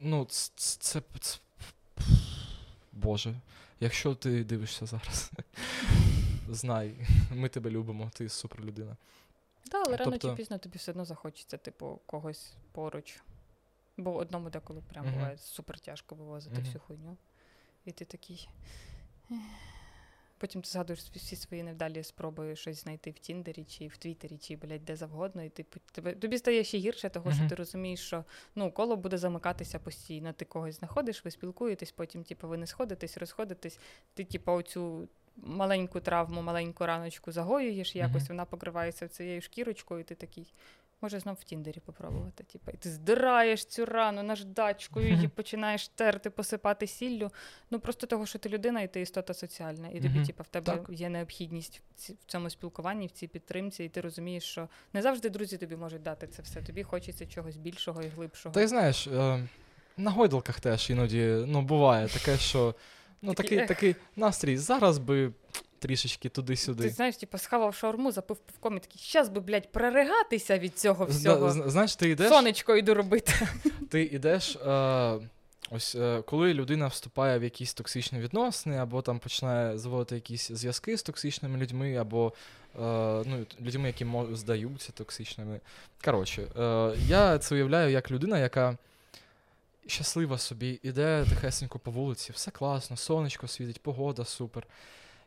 ну, 0.00 0.24
це, 0.24 0.50
це, 0.56 1.02
це, 1.20 1.38
Боже, 2.92 3.34
якщо 3.80 4.14
ти 4.14 4.44
дивишся 4.44 4.86
зараз, 4.86 5.30
знай, 6.50 6.94
ми 7.34 7.48
тебе 7.48 7.70
любимо, 7.70 8.10
ти 8.14 8.28
супер 8.28 8.60
людина. 8.64 8.96
Так, 9.70 9.82
але 9.86 9.96
рано 9.96 10.10
Тобто- 10.10 10.28
чи 10.30 10.34
пізно 10.34 10.58
тобі 10.58 10.78
все 10.78 10.90
одно 10.90 11.04
захочеться, 11.04 11.56
типу, 11.56 12.00
когось 12.06 12.52
поруч. 12.72 13.22
Бо 13.96 14.14
одному 14.16 14.50
деколи 14.50 14.82
прям 14.92 15.04
Мгм. 15.04 15.14
буває 15.14 15.38
супер 15.38 15.80
тяжко 15.80 16.14
вивозити 16.14 16.54
Мгм. 16.54 16.64
всю 16.64 16.80
хуйню. 16.80 17.16
І 17.84 17.92
ти 17.92 18.04
такий. 18.04 18.48
Потім 20.38 20.62
ти 20.62 20.68
згадуєш 20.70 21.00
всі- 21.00 21.36
свої 21.36 21.62
невдалі 21.62 22.02
спроби 22.02 22.56
щось 22.56 22.82
знайти 22.82 23.10
в 23.10 23.18
Тіндері, 23.18 23.64
чи 23.64 23.88
в 23.88 23.96
Твіттері, 23.96 24.38
чи 24.38 24.56
блядь, 24.56 24.84
де 24.84 24.96
завгодно, 24.96 25.42
і 25.42 25.48
ти 25.48 25.62
тебе 25.92 26.12
тобі 26.14 26.38
стає 26.38 26.64
ще 26.64 26.78
гірше, 26.78 27.08
того 27.10 27.30
що 27.30 27.40
Мгм. 27.40 27.48
ти 27.48 27.54
розумієш, 27.54 28.00
що 28.00 28.24
ну 28.54 28.72
коло 28.72 28.96
буде 28.96 29.18
замикатися 29.18 29.78
постійно. 29.78 30.32
Ти 30.32 30.44
когось 30.44 30.78
знаходиш, 30.78 31.24
ви 31.24 31.30
спілкуєтесь, 31.30 31.92
потім, 31.92 32.24
типу, 32.24 32.48
ви 32.48 32.56
не 32.56 32.66
сходитесь, 32.66 33.16
розходитесь. 33.16 33.78
Ти, 34.14 34.24
типу, 34.24 34.52
оцю 34.52 35.08
маленьку 35.42 36.00
травму, 36.00 36.42
маленьку 36.42 36.86
раночку 36.86 37.32
загоюєш, 37.32 37.96
якось 37.96 38.22
Мгм. 38.22 38.28
вона 38.28 38.44
покривається 38.44 39.08
цією 39.08 39.40
шкірочкою, 39.40 40.00
і 40.00 40.04
ти 40.04 40.14
такий. 40.14 40.52
Може, 41.02 41.20
знов 41.20 41.36
в 41.40 41.44
Тіндері 41.44 41.80
попробувати. 41.80 42.44
Типу, 42.44 42.70
і 42.70 42.76
ти 42.76 42.90
здираєш 42.90 43.64
цю 43.64 43.86
рану 43.86 44.22
наждачкою, 44.22 45.16
Мгм. 45.16 45.30
починаєш 45.34 45.88
терти, 45.88 46.30
посипати 46.30 46.86
сіллю. 46.86 47.30
Ну 47.70 47.80
просто 47.80 48.06
того, 48.06 48.26
що 48.26 48.38
ти 48.38 48.48
людина, 48.48 48.80
і 48.82 48.88
ти 48.92 49.00
істота 49.00 49.34
соціальна. 49.34 49.88
І 49.88 50.00
тобі, 50.00 50.26
типу, 50.26 50.42
в 50.42 50.46
тебе 50.48 50.72
Так. 50.76 50.86
є 50.90 51.08
необхідність 51.08 51.82
в 51.96 52.12
цьому 52.26 52.50
спілкуванні, 52.50 53.06
в 53.06 53.10
цій 53.10 53.26
підтримці, 53.28 53.84
і 53.84 53.88
ти 53.88 54.00
розумієш, 54.00 54.44
що 54.44 54.68
не 54.92 55.02
завжди 55.02 55.30
друзі 55.30 55.56
тобі 55.56 55.76
можуть 55.76 56.02
дати 56.02 56.26
це 56.26 56.42
все. 56.42 56.62
Тобі 56.62 56.82
хочеться 56.82 57.26
чогось 57.26 57.56
більшого 57.56 58.02
і 58.02 58.08
глибшого. 58.08 58.60
Й 58.60 58.66
знаєш, 58.66 59.06
е, 59.06 59.48
на 59.96 60.10
гойдалках 60.10 60.60
теж 60.60 60.90
іноді 60.90 61.24
ну, 61.46 61.62
буває 61.62 62.08
таке, 62.08 62.36
що 62.36 62.74
ну, 63.22 63.34
Такий, 63.34 63.58
такий, 63.58 63.58
ех. 63.58 63.68
такий 63.68 63.96
настрій, 64.16 64.56
зараз 64.56 64.98
би 64.98 65.32
трішечки 65.78 66.28
туди-сюди. 66.28 66.82
Ти 66.82 66.88
знаєш, 66.90 67.16
типу, 67.16 67.38
схавав 67.38 67.74
шаурму, 67.74 68.12
запив 68.12 68.36
пивком 68.36 68.76
і 68.76 68.80
такий, 68.80 69.00
щас 69.00 69.28
би, 69.28 69.40
блядь, 69.40 69.72
проригатися 69.72 70.58
від 70.58 70.78
цього 70.78 71.04
всього. 71.04 71.50
зна- 71.50 71.70
Знаєш, 71.70 71.96
ти 71.96 72.08
йдеш, 72.10 72.28
Сонечко 72.28 72.76
йду 72.76 72.94
робити. 72.94 73.32
ти 73.90 74.02
йдеш, 74.02 74.56
е, 74.56 75.18
ось 75.70 75.94
е, 75.94 76.22
коли 76.26 76.54
людина 76.54 76.86
вступає 76.86 77.38
в 77.38 77.42
якісь 77.42 77.74
токсичні 77.74 78.18
відносини, 78.20 78.76
або 78.76 79.02
там 79.02 79.18
починає 79.18 79.78
заводити 79.78 80.14
якісь 80.14 80.48
зв'язки 80.52 80.96
з 80.96 81.02
токсичними 81.02 81.58
людьми, 81.58 81.96
або 81.96 82.32
е, 82.76 82.78
ну, 83.26 83.46
людьми, 83.60 83.86
які 83.86 84.06
здаються 84.32 84.92
токсичними. 84.92 85.60
Коротше, 86.04 86.42
е, 86.58 86.92
я 87.06 87.38
це 87.38 87.54
уявляю 87.54 87.90
як 87.90 88.10
людина, 88.10 88.38
яка 88.38 88.76
щаслива 89.90 90.38
собі, 90.38 90.80
іде 90.82 91.24
тихесенько 91.28 91.78
по 91.78 91.90
вулиці, 91.90 92.32
все 92.32 92.50
класно, 92.50 92.96
сонечко 92.96 93.48
світить, 93.48 93.82
погода 93.82 94.24
супер. 94.24 94.66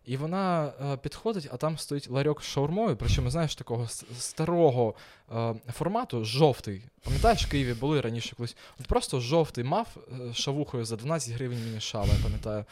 І 0.06 0.18
вона 0.18 0.74
е, 0.94 0.98
підходить, 0.98 1.50
а 1.52 1.58
там 1.58 1.78
стоїть 1.78 2.10
ларьок 2.10 2.42
з 2.42 2.46
шаурмою, 2.46 2.98
причому, 2.98 3.30
знаєш, 3.30 3.56
такого 3.56 3.88
старого 4.20 4.94
е, 5.36 5.54
формату, 5.74 6.26
жовтий. 6.26 6.82
Пам'ятаєш, 7.04 7.46
в 7.46 7.50
Києві 7.50 7.74
були 7.74 8.02
раніше 8.02 8.36
колись. 8.36 8.56
От 8.80 8.88
просто 8.88 9.20
жовтий 9.20 9.64
мав 9.64 9.88
е, 9.98 10.34
з 10.34 10.36
шавухою 10.36 10.86
за 10.86 10.96
12 10.96 11.34
гривень 11.34 11.66
міні 11.66 11.80
шава, 11.80 12.08
я 12.18 12.24
пам'ятаю. 12.24 12.66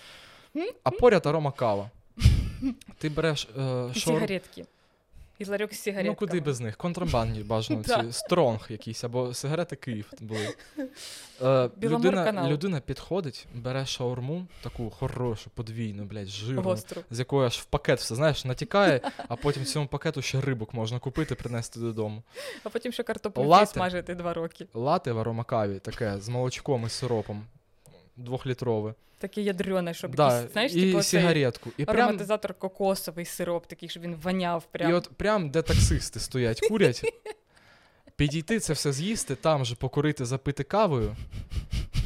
А 0.84 0.92
поряд 0.92 1.26
арома 1.26 1.52
кава. 1.52 1.90
Ти 2.98 3.10
береш 3.10 3.48
е, 3.58 3.94
шаурму. 4.00 4.28
І 5.42 5.46
ларьок 5.46 5.74
з 5.74 5.94
Ну, 6.04 6.16
куди 6.16 6.40
без 6.40 6.60
них? 6.60 6.78
Контрабандні 6.78 7.44
бажано 7.44 7.84
ці 7.84 8.12
стронг 8.12 8.66
якісь, 8.70 9.04
або 9.04 9.34
сигарети 9.34 9.76
Київ 9.76 10.12
були. 10.20 10.48
Е, 11.44 11.70
людина, 11.84 12.50
людина 12.50 12.80
підходить, 12.80 13.48
бере 13.54 13.86
шаурму, 13.86 14.48
таку 14.64 14.90
хорошу, 14.90 15.50
подвійну, 15.50 16.04
блядь, 16.06 16.28
жирну, 16.28 16.62
Гостру. 16.62 17.02
з 17.12 17.20
якої 17.20 17.48
аж 17.48 17.58
в 17.58 17.66
пакет 17.66 18.00
все, 18.00 18.16
знаєш, 18.16 18.46
натікає, 18.46 19.02
а 19.28 19.36
потім 19.36 19.64
в 19.64 19.66
цьому 19.66 19.88
пакету 19.88 20.22
ще 20.22 20.42
рибок 20.42 20.74
можна 20.74 21.00
купити, 21.00 21.36
принести 21.36 21.80
додому. 21.80 22.24
А 22.64 22.70
потім 22.70 22.92
ще 22.92 23.04
картоплю 23.04 23.66
смажити 23.66 24.16
два 24.16 24.34
роки. 24.34 24.68
Лате 24.74 25.12
в 25.12 25.20
аромакаві, 25.20 25.80
таке, 25.80 26.20
з 26.20 26.30
молочком 26.30 26.84
і 26.86 26.90
сиропом. 26.90 27.46
Двохлітрове. 28.22 28.94
Таке 29.18 29.42
ядрене, 29.42 29.94
щоб 29.94 30.16
Да, 30.16 30.36
якийсь, 30.36 30.54
знаєш, 30.54 30.74
і 30.76 30.82
типу, 30.82 31.04
сигаретку. 31.04 31.70
І 31.78 31.86
прям, 31.86 32.20
кокосовий 32.60 33.26
сироп, 33.26 33.68
такий, 33.68 33.90
щоб 33.90 34.04
він 34.04 34.16
воняв 34.16 34.64
прям. 34.72 34.92
і 34.92 34.94
от 34.94 35.10
прям, 35.18 35.50
де 35.50 35.62
таксисти 35.62 36.20
стоять, 36.20 36.60
курять, 36.60 37.14
підійти 38.16 38.60
це 38.60 38.74
все 38.74 38.94
з'їсти, 38.94 39.36
там 39.36 39.66
же 39.66 39.76
покурити, 39.76 40.26
запити 40.26 40.64
кавою, 40.64 41.16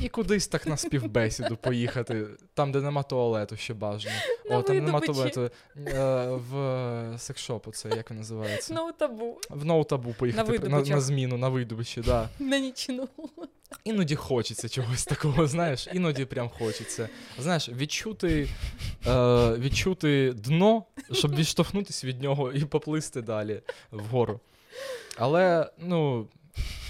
і 0.02 0.10
кудись 0.10 0.48
так 0.48 0.68
на 0.68 0.78
співбесіду 0.78 1.58
поїхати, 1.58 2.26
там, 2.54 2.72
де 2.72 2.82
нема 2.82 3.04
туалету, 3.04 3.58
ще 3.58 3.74
бажано. 3.74 4.16
О, 4.50 4.62
там 4.62 4.86
нема 4.86 5.00
туалету. 5.00 5.50
Е, 5.78 6.28
в 6.30 7.20
секшопу, 7.20 7.72
це 7.72 7.90
як 7.90 8.12
він 8.12 8.18
називається? 8.18 8.74
Ну, 8.74 8.92
табу. 8.92 9.40
В 9.50 9.66
ноутабу 9.66 10.14
поїхати 10.14 10.70
на, 10.70 10.82
на, 10.82 11.02
зміну, 11.02 11.38
на 11.38 11.50
видобичі, 11.50 12.02
да. 12.02 12.30
На 12.40 12.60
нічну. 12.60 13.10
Іноді 13.84 14.16
хочеться 14.16 14.70
чогось 14.70 15.06
такого, 15.06 15.48
знаєш, 15.48 15.88
іноді 15.94 16.26
прям 16.26 16.50
хочеться. 16.50 17.10
Знаєш, 17.40 17.70
відчути, 17.70 18.50
е, 19.08 19.54
відчути 19.54 20.34
дно, 20.34 20.84
щоб 21.12 21.36
відштовхнутися 21.36 22.08
від 22.08 22.22
нього 22.22 22.52
і 22.52 22.66
поплисти 22.66 23.22
далі 23.22 23.62
вгору. 23.92 24.40
Але, 25.18 25.70
ну, 25.80 26.28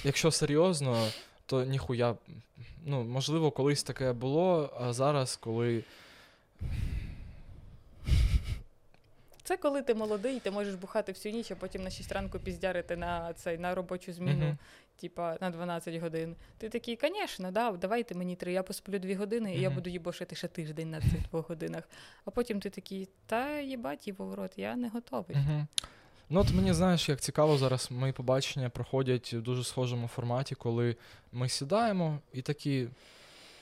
якщо 0.03 0.31
серйозно, 0.31 1.07
то 1.45 1.63
ніхуя. 1.63 2.15
Ну, 2.87 3.03
можливо, 3.03 3.51
колись 3.51 3.83
таке 3.83 4.13
було, 4.13 4.69
а 4.79 4.93
зараз, 4.93 5.35
коли. 5.35 5.83
Це 9.43 9.57
коли 9.57 9.81
ти 9.81 9.93
молодий, 9.95 10.39
ти 10.39 10.51
можеш 10.51 10.75
бухати 10.75 11.11
всю 11.11 11.35
ніч, 11.35 11.51
а 11.51 11.55
потім 11.55 11.83
на 11.83 11.89
6 11.89 12.11
ранку 12.11 12.39
піздярити 12.39 12.95
на 12.95 13.33
цей 13.33 13.57
на 13.57 13.75
робочу 13.75 14.13
зміну, 14.13 14.45
Мгм. 14.45 14.57
типа 14.99 15.37
на 15.41 15.49
12 15.49 15.95
годин. 16.01 16.35
Ти 16.57 16.69
такий, 16.69 16.99
звісно, 17.01 17.51
да, 17.51 17.71
давайте 17.71 18.15
мені 18.15 18.35
три, 18.35 18.53
я 18.53 18.63
посплю 18.63 18.99
2 18.99 19.15
години, 19.15 19.55
і 19.55 19.61
я 19.61 19.69
буду 19.69 19.89
їбошити 19.89 20.35
ще 20.35 20.47
тиждень 20.47 20.89
на 20.91 21.01
цих 21.01 21.29
двох 21.29 21.49
годинах. 21.49 21.83
А 22.25 22.31
потім 22.31 22.59
ти 22.59 22.69
такий, 22.69 23.09
та 23.25 23.59
їбать 23.59 24.07
його 24.07 24.25
в 24.25 24.33
рот, 24.33 24.51
я 24.57 24.75
не 24.75 24.89
готовий. 24.89 25.37
Угу. 25.37 25.67
Ну, 26.29 26.39
от 26.39 26.51
мені 26.51 26.73
знаєш, 26.73 27.09
як 27.09 27.21
цікаво, 27.21 27.57
зараз 27.57 27.87
мої 27.91 28.13
побачення 28.13 28.69
проходять 28.69 29.33
в 29.33 29.41
дуже 29.41 29.63
схожому 29.63 30.07
форматі, 30.07 30.55
коли 30.55 30.95
ми 31.31 31.49
сідаємо 31.49 32.19
і 32.33 32.41
такі. 32.41 32.87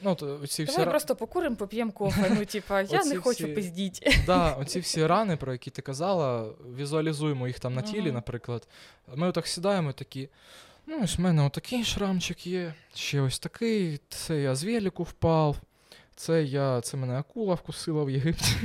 Ну, 0.01 0.11
от 0.11 0.23
оці 0.23 0.63
всі, 0.63 0.71
Давай 0.71 0.85
ра- 0.85 0.89
просто 0.91 1.15
покуримо, 1.15 1.55
поп'ємо 1.55 1.91
кофе. 1.91 2.35
Ну, 2.39 2.45
типа, 2.45 2.81
я 2.81 3.03
не 3.05 3.17
хочу 3.17 3.43
всі- 3.43 3.53
пиздіть. 3.53 4.07
да, 4.25 4.51
оці 4.51 4.79
всі 4.79 5.05
рани, 5.07 5.37
про 5.37 5.51
які 5.51 5.69
ти 5.69 5.81
казала, 5.81 6.49
візуалізуємо 6.77 7.47
їх 7.47 7.59
там 7.59 7.73
на 7.73 7.81
тілі, 7.81 8.01
Мгм. 8.05 8.13
наприклад. 8.13 8.67
Ми 9.15 9.27
отак 9.27 9.47
сідаємо 9.47 9.89
і 9.89 9.93
такі. 9.93 10.29
Ну, 10.87 11.03
ось 11.03 11.17
в 11.17 11.21
мене 11.21 11.45
отакий 11.45 11.83
шрамчик 11.83 12.47
є, 12.47 12.73
ще 12.95 13.21
ось 13.21 13.39
такий, 13.39 13.99
це 14.09 14.41
я 14.41 14.55
з 14.55 14.63
велику 14.63 15.03
впав, 15.03 15.57
це 16.15 16.43
я, 16.43 16.81
це 16.81 16.97
мене 16.97 17.13
акула 17.19 17.53
вкусила 17.55 18.03
в 18.03 18.09
Єгипті. 18.09 18.55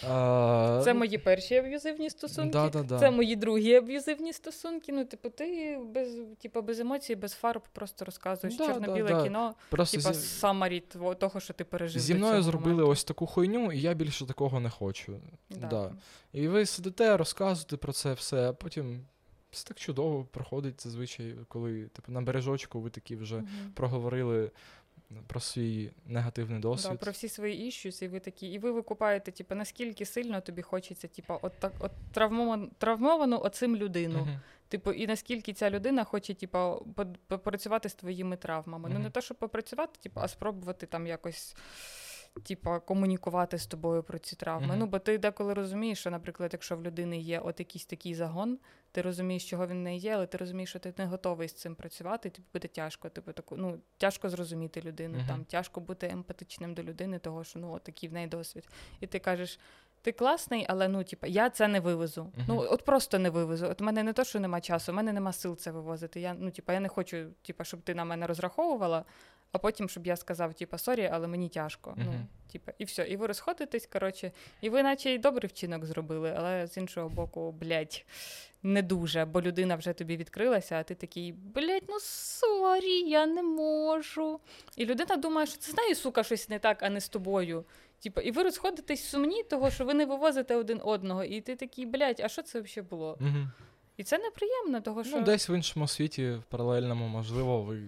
Це 0.00 0.92
ну, 0.92 0.94
мої 0.98 1.18
перші 1.18 1.56
аб'юзивні 1.56 2.10
стосунки. 2.10 2.50
Да-да-да. 2.50 2.98
Це 2.98 3.10
мої 3.10 3.36
другі 3.36 3.74
аб'юзивні 3.74 4.32
стосунки. 4.32 4.92
Ну, 4.92 5.04
типу, 5.04 5.30
ти 5.30 5.78
без, 5.94 6.08
типу, 6.42 6.62
без 6.62 6.80
емоцій, 6.80 7.14
без 7.16 7.32
фарб 7.32 7.62
просто 7.72 8.04
розказуєш 8.04 8.56
Да, 8.56 8.66
чорно-біле 8.66 9.08
да, 9.08 9.14
да. 9.14 9.22
кіно, 9.22 9.54
Просто 9.70 9.96
типу, 10.00 10.14
зі- 10.14 10.20
самарі 10.20 10.80
того, 11.18 11.40
що 11.40 11.54
ти 11.54 11.64
пережив. 11.64 12.02
Зі 12.02 12.14
мною 12.14 12.42
зробили 12.42 12.72
моменту. 12.72 12.92
ось 12.92 13.04
таку 13.04 13.26
хуйню, 13.26 13.72
і 13.72 13.80
я 13.80 13.94
більше 13.94 14.26
такого 14.26 14.60
не 14.60 14.70
хочу. 14.70 15.20
Да. 15.50 15.66
Да. 15.66 15.92
І 16.32 16.48
ви 16.48 16.66
сидите, 16.66 17.16
розказуєте 17.16 17.76
про 17.76 17.92
це 17.92 18.12
все, 18.12 18.48
а 18.48 18.52
потім 18.52 19.00
все 19.50 19.68
так 19.68 19.78
чудово 19.78 20.24
проходить 20.24 20.82
зазвичай, 20.82 21.34
коли 21.48 21.82
типу, 21.84 22.12
на 22.12 22.20
бережочку 22.20 22.80
ви 22.80 22.90
такі 22.90 23.16
вже 23.16 23.36
Мгм. 23.36 23.46
проговорили 23.74 24.50
про 25.26 25.40
свій 25.40 25.92
негативний 26.06 26.60
Да, 26.60 26.68
досвід. 26.68 26.98
про 26.98 27.12
всі 27.12 27.28
свої 27.28 27.66
іщусь, 27.66 28.02
і 28.02 28.08
ви 28.08 28.20
такі, 28.20 28.46
і 28.46 28.58
ви 28.58 28.70
викупаєте, 28.72 29.32
типу, 29.32 29.54
наскільки 29.54 30.04
сильно 30.06 30.40
тобі 30.40 30.62
хочеться, 30.62 31.08
типу, 31.08 31.38
от 31.42 31.52
так, 31.58 31.72
от 31.78 31.90
травмовану, 32.12 32.70
травмовану 32.78 33.40
оцим 33.40 33.76
людину. 33.76 34.28
Типу, 34.68 34.92
і 34.92 35.06
наскільки 35.06 35.52
ця 35.52 35.70
людина 35.70 36.04
хоче, 36.04 36.34
типу, 36.34 36.86
попрацювати 37.26 37.88
з 37.88 37.94
твоїми 37.94 38.36
травмами. 38.36 38.90
Ну, 38.92 38.98
не 38.98 39.10
те, 39.10 39.20
щоб 39.20 39.36
попрацювати, 39.36 40.00
типу, 40.02 40.20
а 40.20 40.28
спробувати 40.28 40.86
там 40.86 41.06
якось. 41.06 41.56
Типа 42.42 42.80
комунікувати 42.80 43.58
з 43.58 43.66
тобою 43.66 44.02
про 44.02 44.18
ці 44.18 44.36
травми. 44.36 44.74
Mm-hmm. 44.74 44.78
Ну, 44.78 44.86
бо 44.86 44.98
ти 44.98 45.18
деколи 45.18 45.54
розумієш, 45.54 45.98
що, 45.98 46.10
наприклад, 46.10 46.50
якщо 46.52 46.76
в 46.76 46.82
людини 46.82 47.18
є 47.18 47.40
от 47.40 47.60
якийсь 47.60 47.86
такий 47.86 48.14
загон, 48.14 48.58
ти 48.92 49.02
розумієш, 49.02 49.50
чого 49.50 49.66
він 49.66 49.82
не 49.82 49.96
є, 49.96 50.14
але 50.14 50.26
ти 50.26 50.38
розумієш, 50.38 50.70
що 50.70 50.78
ти 50.78 50.94
не 50.98 51.06
готовий 51.06 51.48
з 51.48 51.52
цим 51.52 51.74
працювати, 51.74 52.28
і 52.28 52.30
тобі 52.30 52.48
буде 52.52 52.68
тяжко. 52.68 53.08
Типу, 53.08 53.32
таку, 53.32 53.56
ну, 53.56 53.78
тяжко 53.98 54.28
зрозуміти 54.28 54.80
людину, 54.80 55.18
mm-hmm. 55.18 55.28
там 55.28 55.44
тяжко 55.44 55.80
бути 55.80 56.08
емпатичним 56.08 56.74
до 56.74 56.82
людини, 56.82 57.18
того 57.18 57.44
що 57.44 57.58
ну, 57.58 57.72
от 57.72 57.82
такий 57.82 58.08
в 58.08 58.12
неї 58.12 58.26
досвід. 58.26 58.68
І 59.00 59.06
ти 59.06 59.18
кажеш, 59.18 59.58
ти 60.02 60.12
класний, 60.12 60.66
але 60.68 60.88
ну, 60.88 61.04
типу, 61.04 61.26
я 61.26 61.50
це 61.50 61.68
не 61.68 61.80
вивезу. 61.80 62.22
Uh-huh. 62.22 62.44
Ну, 62.48 62.66
от 62.70 62.84
просто 62.84 63.18
не 63.18 63.30
вивезу. 63.30 63.66
От 63.66 63.80
у 63.80 63.84
мене 63.84 64.02
не 64.02 64.12
то, 64.12 64.24
що 64.24 64.40
нема 64.40 64.60
часу, 64.60 64.92
у 64.92 64.94
мене 64.94 65.12
нема 65.12 65.32
сил 65.32 65.56
це 65.56 65.70
вивозити. 65.70 66.20
Я 66.20 66.34
ну, 66.34 66.50
типу, 66.50 66.72
я 66.72 66.80
не 66.80 66.88
хочу, 66.88 67.26
типу, 67.42 67.64
щоб 67.64 67.82
ти 67.82 67.94
на 67.94 68.04
мене 68.04 68.26
розраховувала, 68.26 69.04
а 69.52 69.58
потім, 69.58 69.88
щоб 69.88 70.06
я 70.06 70.16
сказав, 70.16 70.54
типу, 70.54 70.78
sorry, 70.78 71.10
але 71.12 71.26
мені 71.26 71.48
тяжко. 71.48 71.90
Uh-huh. 71.90 72.04
Ну, 72.06 72.26
типу, 72.52 72.72
І 72.78 72.84
все. 72.84 73.08
І 73.08 73.16
ви 73.16 73.26
розходитесь, 73.26 73.86
коротше, 73.86 74.32
і 74.60 74.70
ви, 74.70 74.82
наче 74.82 75.10
й 75.10 75.18
добрий 75.18 75.48
вчинок 75.48 75.84
зробили, 75.84 76.34
але 76.36 76.66
з 76.66 76.76
іншого 76.76 77.08
боку, 77.08 77.52
блядь, 77.52 78.04
не 78.62 78.82
дуже, 78.82 79.24
бо 79.24 79.42
людина 79.42 79.76
вже 79.76 79.92
тобі 79.92 80.16
відкрилася, 80.16 80.76
а 80.80 80.82
ти 80.82 80.94
такий, 80.94 81.32
блядь, 81.32 81.84
ну 81.88 82.00
sorry, 82.00 83.00
я 83.00 83.26
не 83.26 83.42
можу. 83.42 84.40
І 84.76 84.86
людина 84.86 85.16
думає, 85.16 85.46
що 85.46 85.58
це 85.58 85.72
з 85.72 85.76
нею, 85.76 85.94
сука, 85.94 86.22
щось 86.22 86.48
не 86.48 86.58
так, 86.58 86.82
а 86.82 86.90
не 86.90 87.00
з 87.00 87.08
тобою. 87.08 87.64
Типу, 88.02 88.20
і 88.20 88.30
ви 88.30 88.42
розходитесь 88.42 89.04
сумні, 89.04 89.42
того, 89.42 89.70
що 89.70 89.84
ви 89.84 89.94
не 89.94 90.06
вивозите 90.06 90.56
один 90.56 90.80
одного, 90.84 91.24
і 91.24 91.40
ти 91.40 91.56
такий, 91.56 91.86
блядь, 91.86 92.20
а 92.24 92.28
що 92.28 92.42
це 92.42 92.60
взагалі 92.60 92.88
було? 92.90 93.18
Угу. 93.20 93.48
І 93.96 94.04
це 94.04 94.18
неприємно, 94.18 94.80
того 94.80 95.04
що. 95.04 95.16
Ну, 95.16 95.22
десь 95.22 95.48
в 95.48 95.50
іншому 95.50 95.88
світі, 95.88 96.30
в 96.30 96.42
паралельному, 96.42 97.08
можливо, 97.08 97.62
ви 97.62 97.80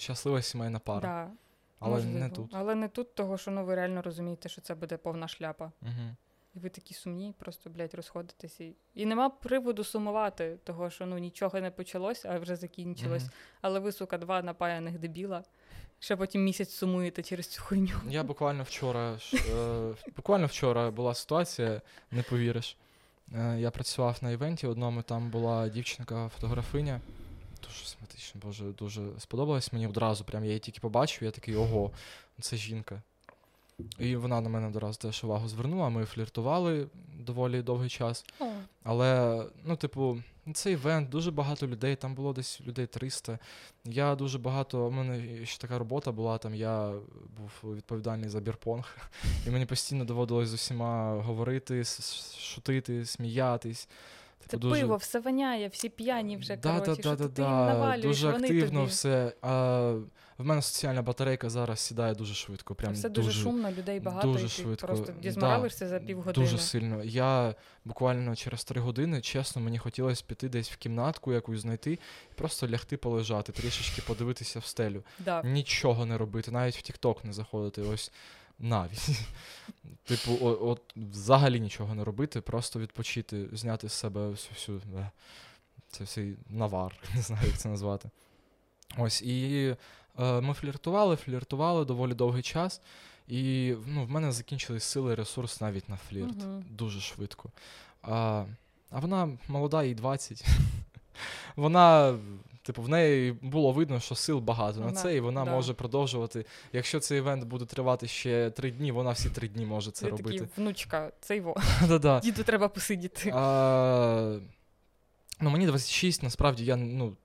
щаслива 0.00 0.42
сімейна 0.42 0.78
пара. 0.78 1.00
Да, 1.00 1.30
Але 1.78 1.94
можливо. 1.94 2.18
не 2.18 2.30
тут. 2.30 2.50
Але 2.54 2.74
не 2.74 2.88
тут, 2.88 3.14
того, 3.14 3.38
що 3.38 3.50
ну, 3.50 3.64
ви 3.64 3.74
реально 3.74 4.02
розумієте, 4.02 4.48
що 4.48 4.60
це 4.60 4.74
буде 4.74 4.96
повна 4.96 5.28
шляпа. 5.28 5.72
Угу. 5.82 6.16
І 6.54 6.58
ви 6.58 6.68
такі 6.68 6.94
сумні, 6.94 7.34
просто, 7.38 7.70
блядь, 7.70 7.94
розходитесь. 7.94 8.60
І, 8.60 8.76
і 8.94 9.06
нема 9.06 9.28
приводу 9.28 9.84
сумувати, 9.84 10.58
того, 10.64 10.90
що 10.90 11.06
ну 11.06 11.18
нічого 11.18 11.60
не 11.60 11.70
почалось, 11.70 12.24
а 12.24 12.38
вже 12.38 12.56
закінчилось. 12.56 13.22
Угу. 13.22 13.32
Але 13.60 13.80
ви, 13.80 13.92
сука, 13.92 14.18
два 14.18 14.42
напаяних 14.42 14.98
дебіла. 14.98 15.44
Ще 15.98 16.16
потім 16.16 16.44
місяць 16.44 16.70
сумуєте 16.70 17.22
через 17.22 17.46
цю 17.46 17.62
хуйню. 17.62 17.94
Я 18.08 18.22
буквально 18.22 18.62
вчора 18.62 19.18
е, 19.34 19.94
буквально 20.16 20.46
вчора 20.46 20.90
була 20.90 21.14
ситуація, 21.14 21.80
не 22.10 22.22
повіриш. 22.22 22.76
Е, 23.34 23.60
я 23.60 23.70
працював 23.70 24.18
на 24.22 24.30
івенті 24.30 24.66
одному, 24.66 25.02
там 25.02 25.30
була 25.30 25.68
дівчинка-фотографиня. 25.68 27.00
Дуже 27.70 27.84
симпатична, 27.84 28.40
боже, 28.44 28.64
дуже 28.64 29.02
сподобалось 29.18 29.72
мені 29.72 29.86
одразу. 29.86 30.24
Прям 30.24 30.44
я 30.44 30.48
її 30.50 30.60
тільки 30.60 30.80
побачив, 30.80 31.24
я 31.24 31.30
такий 31.30 31.56
ого, 31.56 31.90
це 32.40 32.56
жінка. 32.56 33.02
І 33.98 34.16
вона 34.16 34.40
на 34.40 34.48
мене 34.48 34.66
одразу 34.66 34.98
теж 34.98 35.24
увагу 35.24 35.48
звернула. 35.48 35.88
Ми 35.88 36.04
фліртували 36.04 36.86
доволі 37.18 37.62
довгий 37.62 37.88
час. 37.88 38.24
Але, 38.82 39.42
ну, 39.64 39.76
типу, 39.76 40.18
цей 40.54 40.72
івент, 40.72 41.08
дуже 41.08 41.30
багато 41.30 41.66
людей, 41.66 41.96
там 41.96 42.14
було 42.14 42.32
десь 42.32 42.60
людей 42.60 42.86
300. 42.86 43.38
Я 43.84 44.14
дуже 44.14 44.38
багато. 44.38 44.86
У 44.86 44.90
мене 44.90 45.46
ще 45.46 45.60
така 45.60 45.78
робота 45.78 46.12
була, 46.12 46.38
там 46.38 46.54
я 46.54 46.92
був 47.36 47.74
відповідальний 47.74 48.28
за 48.28 48.40
beer 48.40 48.65
pong, 48.65 48.96
і 49.46 49.50
мені 49.50 49.66
постійно 49.66 50.04
доводилось 50.04 50.48
з 50.48 50.54
усіма 50.54 51.22
говорити, 51.22 51.84
шутити, 52.38 53.06
сміятись. 53.06 53.88
Це 54.48 54.56
дуже... 54.56 54.80
пиво, 54.80 54.96
все 54.96 55.20
воняє, 55.20 55.68
всі 55.68 55.88
п'яні 55.88 56.36
вже. 56.36 56.56
Да, 56.56 56.80
коротше, 56.80 57.02
да, 57.02 57.02
що 57.02 57.16
да, 57.16 57.24
ти 57.24 57.42
да, 57.42 57.66
навалюєш, 57.66 58.02
Дуже 58.06 58.30
вони 58.30 58.44
активно 58.44 58.80
тобі. 58.80 58.90
все. 58.90 59.32
А, 59.42 59.92
В 60.38 60.44
мене 60.44 60.62
соціальна 60.62 61.02
батарейка 61.02 61.50
зараз 61.50 61.80
сідає 61.80 62.14
дуже 62.14 62.34
швидко. 62.34 62.74
Прям 62.74 62.92
Все 62.92 63.08
дуже, 63.08 63.28
дуже 63.28 63.42
шумно, 63.42 63.70
людей 63.70 64.00
багато, 64.00 64.26
дуже 64.26 64.44
і 64.44 64.48
ти 64.48 64.54
швидко. 64.62 64.86
просто 64.86 65.12
дизморалишся 65.22 65.84
да, 65.84 65.88
за 65.90 65.98
півгодини. 66.00 66.46
Дуже 66.46 66.58
сильно. 66.58 67.04
Я 67.04 67.54
буквально 67.84 68.36
через 68.36 68.64
три 68.64 68.80
години, 68.80 69.20
чесно, 69.20 69.62
мені 69.62 69.78
хотілося 69.78 70.24
піти 70.26 70.48
десь 70.48 70.70
в 70.70 70.76
кімнатку 70.76 71.32
якусь 71.32 71.60
знайти 71.60 71.92
і 71.92 72.34
просто 72.34 72.68
лягти 72.68 72.96
полежати, 72.96 73.52
трішечки 73.52 74.02
подивитися 74.02 74.58
в 74.58 74.64
стелю. 74.64 75.02
Да. 75.18 75.42
Нічого 75.42 76.06
не 76.06 76.18
робити, 76.18 76.50
навіть 76.50 76.76
в 76.76 76.82
Тік-Ток 76.82 77.24
не 77.24 77.32
заходити. 77.32 77.82
Ось 77.82 78.12
навіть. 78.60 79.10
Типу, 80.04 80.38
от 80.40 80.82
взагалі 80.96 81.60
нічого 81.60 81.94
не 81.94 82.04
робити, 82.04 82.40
просто 82.40 82.78
відпочити, 82.80 83.48
зняти 83.52 83.88
з 83.88 83.92
себе 83.92 84.28
всю 84.28 84.54
всю. 84.54 84.82
Це 85.88 86.04
всій 86.04 86.34
навар, 86.48 86.96
не 87.14 87.22
знаю, 87.22 87.46
як 87.46 87.58
це 87.58 87.68
назвати. 87.68 88.10
Ось, 88.98 89.22
і 89.22 89.76
е, 90.18 90.40
ми 90.40 90.54
фліртували, 90.54 91.16
фліртували 91.16 91.84
доволі 91.84 92.14
довгий 92.14 92.42
час. 92.42 92.80
І 93.28 93.74
ну, 93.86 94.04
в 94.04 94.10
мене 94.10 94.32
закінчились 94.32 94.84
сили, 94.84 95.14
ресурс 95.14 95.60
навіть 95.60 95.88
на 95.88 95.96
флірт. 95.96 96.36
Uh-huh. 96.36 96.62
Дуже 96.70 97.00
швидко. 97.00 97.50
А 98.02 98.44
а 98.90 98.98
вона 98.98 99.38
молода, 99.48 99.84
їй 99.84 99.94
20. 99.94 100.44
Вона 101.56 102.18
Типу, 102.62 102.82
в 102.82 102.88
неї 102.88 103.32
було 103.32 103.72
видно, 103.72 104.00
що 104.00 104.14
сил 104.14 104.38
багато 104.38 104.80
на 104.80 104.92
це, 104.92 105.16
і 105.16 105.20
вона 105.20 105.44
да. 105.44 105.50
може 105.50 105.74
продовжувати. 105.74 106.44
Якщо 106.72 107.00
цей 107.00 107.18
івент 107.18 107.44
буде 107.44 107.64
тривати 107.64 108.08
ще 108.08 108.50
три 108.50 108.70
дні, 108.70 108.92
вона 108.92 109.10
всі 109.10 109.30
три 109.30 109.48
дні 109.48 109.66
може 109.66 109.90
це 109.90 110.04
Я 110.04 110.10
робити. 110.10 110.38
Такий, 110.38 110.48
внучка, 110.56 111.12
це 111.20 111.36
його. 111.36 111.56
Діду 112.20 112.42
треба 112.42 112.68
посидіти. 112.68 113.32
А, 113.34 114.38
Ну, 115.40 115.50
Мені 115.50 115.66
26, 115.66 116.22
насправді, 116.22 116.64
я 116.64 116.76
ну, 116.76 117.16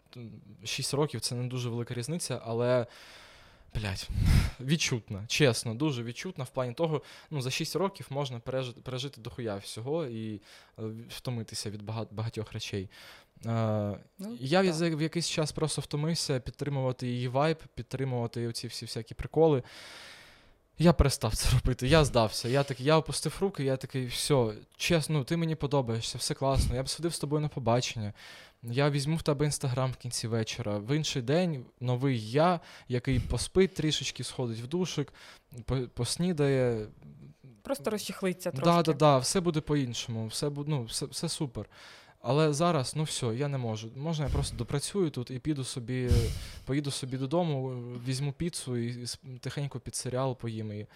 6 0.64 0.94
років 0.94 1.22
це 1.22 1.36
не 1.36 1.48
дуже 1.48 1.70
велика 1.70 1.94
різниця, 1.94 2.42
але. 2.46 2.86
Блять, 3.76 4.10
відчутна, 4.60 5.24
чесно, 5.28 5.76
дуже 5.76 6.04
відчутна 6.04 6.44
в 6.44 6.50
плані 6.50 6.74
того, 6.74 7.02
ну 7.32 7.42
за 7.42 7.52
6 7.52 7.76
років 7.76 8.08
можна 8.10 8.40
пережити 8.40 8.82
пережити 8.82 9.22
дохуя 9.22 9.56
всього 9.56 10.06
і 10.06 10.36
е, 10.36 10.42
втомитися 11.10 11.70
від 11.70 11.82
багатьох 12.12 12.54
речей. 12.54 12.90
Е, 13.46 13.98
ну, 14.20 14.38
Я 14.40 14.62
в, 14.62 14.96
в 14.96 15.02
якийсь 15.02 15.30
час 15.30 15.52
просто 15.52 15.82
втомився 15.82 16.40
підтримувати 16.40 17.08
її 17.08 17.28
вайб, 17.28 17.58
підтримувати 17.76 18.48
оці 18.48 18.68
всі 18.68 18.86
всякі 18.86 19.14
приколи. 19.14 19.64
Я 20.78 20.94
перестав 20.94 21.36
це 21.36 21.50
робити, 21.50 21.88
я 21.88 22.06
здався. 22.06 22.50
Я 22.50 22.64
такий, 22.64 22.86
я 22.86 22.98
опустив 22.98 23.38
руки, 23.42 23.64
я 23.64 23.78
такий, 23.78 24.06
все, 24.06 24.54
чесно, 24.78 25.24
ти 25.24 25.38
мені 25.38 25.56
подобаєшся, 25.56 26.18
все 26.18 26.34
класно. 26.34 26.76
Я 26.76 26.84
б 26.84 26.90
сходив 26.90 27.14
з 27.14 27.20
тобою 27.20 27.42
на 27.42 27.48
побачення. 27.48 28.14
Я 28.64 28.90
візьму 28.90 29.16
в 29.16 29.22
тебе 29.22 29.46
інстаграм 29.46 29.92
в 29.92 29.96
кінці 29.96 30.28
вечора. 30.28 30.78
В 30.78 30.96
інший 30.96 31.22
день 31.22 31.66
новий 31.80 32.32
я, 32.32 32.60
який 32.88 33.20
поспить 33.20 33.74
трішечки, 33.74 34.24
сходить 34.24 34.60
в 34.60 34.68
душик, 34.68 35.14
поснідає. 35.94 36.88
Просто 37.62 37.90
розчехлиться 37.90 38.52
трошки. 38.52 38.66
Так, 38.66 38.86
так, 38.86 38.98
так, 38.98 39.22
все 39.22 39.40
буде 39.40 39.62
по-іншому, 39.62 40.28
все 40.28 40.52
ну, 40.68 40.84
все, 40.84 41.06
все 41.06 41.30
супер. 41.30 41.66
Але 42.28 42.54
зараз, 42.54 42.96
ну 42.96 43.04
все, 43.04 43.26
я 43.36 43.48
не 43.48 43.58
можу. 43.58 43.90
Можна 43.96 44.26
я 44.26 44.32
просто 44.32 44.58
допрацюю 44.58 45.10
тут 45.10 45.32
і 45.32 45.40
піду 45.40 45.64
собі, 45.64 46.10
поїду 46.66 46.92
собі 46.92 47.18
додому, 47.18 47.70
візьму 48.08 48.32
піцу 48.34 48.78
і 48.78 49.06
тихенько 49.40 49.80
під 49.80 49.96
серіал 49.96 50.38
поїм. 50.38 50.74
І... 50.74 50.88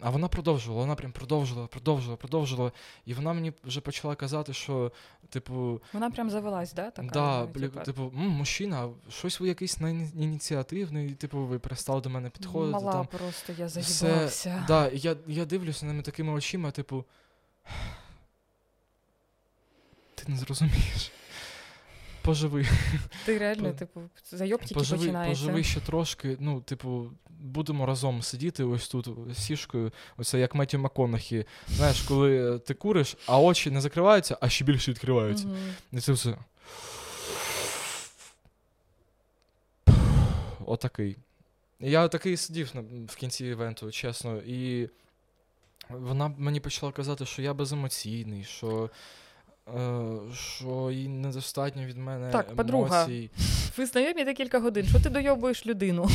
А 0.00 0.10
вона 0.10 0.28
продовжувала, 0.28 0.82
вона 0.82 0.94
прям 0.94 1.12
продовжувала, 1.12 1.66
продовжувала, 1.66 2.16
продовжувала. 2.16 2.72
І 3.06 3.14
вона 3.14 3.32
мені 3.32 3.52
вже 3.64 3.80
почала 3.80 4.14
казати, 4.14 4.52
що, 4.52 4.92
типу. 5.28 5.82
Вона 5.92 6.10
прям 6.10 6.30
завелась, 6.30 6.72
да? 6.72 6.90
Така, 6.90 7.48
да, 7.54 7.82
типу, 7.84 8.10
мужчина, 8.14 8.88
щось 9.08 9.40
ви 9.40 9.48
якийсь 9.48 9.78
ініціативний, 10.14 11.14
типу, 11.14 11.38
ви 11.38 11.58
перестали 11.58 12.00
до 12.00 12.10
мене 12.10 12.30
підходити. 12.30 12.72
Мала 12.72 12.92
там. 12.92 13.06
просто, 13.06 13.52
я 13.58 13.68
заїбався. 13.68 14.64
Да, 14.68 14.88
я, 14.88 15.16
я 15.26 15.44
дивлюся 15.44 15.86
на 15.86 15.92
ними 15.92 16.02
такими 16.02 16.32
очима, 16.32 16.70
типу 16.70 17.04
ти 20.16 20.32
не 20.32 20.38
зрозумієш. 20.38 21.10
Поживи. 22.22 22.66
Ти 23.24 23.38
реально, 23.38 23.72
типу, 23.72 24.00
зайоб 24.32 24.60
тільки 24.60 24.74
поживи, 24.74 24.98
починається. 24.98 25.42
Поживи 25.42 25.64
ще 25.64 25.80
трошки, 25.80 26.36
ну, 26.40 26.60
типу, 26.60 27.10
будемо 27.30 27.86
разом 27.86 28.22
сидіти 28.22 28.64
ось 28.64 28.88
тут 28.88 29.08
сішкою, 29.38 29.92
оце 30.16 30.38
як 30.38 30.54
Меті 30.54 30.78
Маконахі. 30.78 31.44
Знаєш, 31.68 32.02
коли 32.02 32.58
ти 32.58 32.74
куриш, 32.74 33.16
а 33.26 33.40
очі 33.40 33.70
не 33.70 33.80
закриваються, 33.80 34.38
а 34.40 34.48
ще 34.48 34.64
більше 34.64 34.90
відкриваються. 34.90 35.46
Угу. 35.46 35.56
І 35.92 36.00
це 36.00 36.12
все. 36.12 36.36
Отакий. 40.66 41.16
Я 41.80 42.08
такий 42.08 42.36
сидів 42.36 42.72
в 43.08 43.16
кінці 43.16 43.46
івенту, 43.46 43.90
чесно, 43.90 44.36
і 44.36 44.90
вона 45.88 46.34
мені 46.38 46.60
почала 46.60 46.92
казати, 46.92 47.26
що 47.26 47.42
я 47.42 47.54
беземоційний, 47.54 48.44
що. 48.44 48.90
Е, 49.74 50.16
що 50.34 50.90
їй 50.90 51.08
недостатньо 51.08 51.84
від 51.84 51.96
мене 51.96 52.30
так, 52.30 52.46
емоцій. 52.46 52.56
подруга, 52.56 53.08
ви 53.76 53.86
знайомі 53.86 54.24
декілька 54.24 54.58
годин. 54.58 54.86
Що 54.86 55.00
ти 55.00 55.10
дойобуєш 55.10 55.66
людину? 55.66 56.08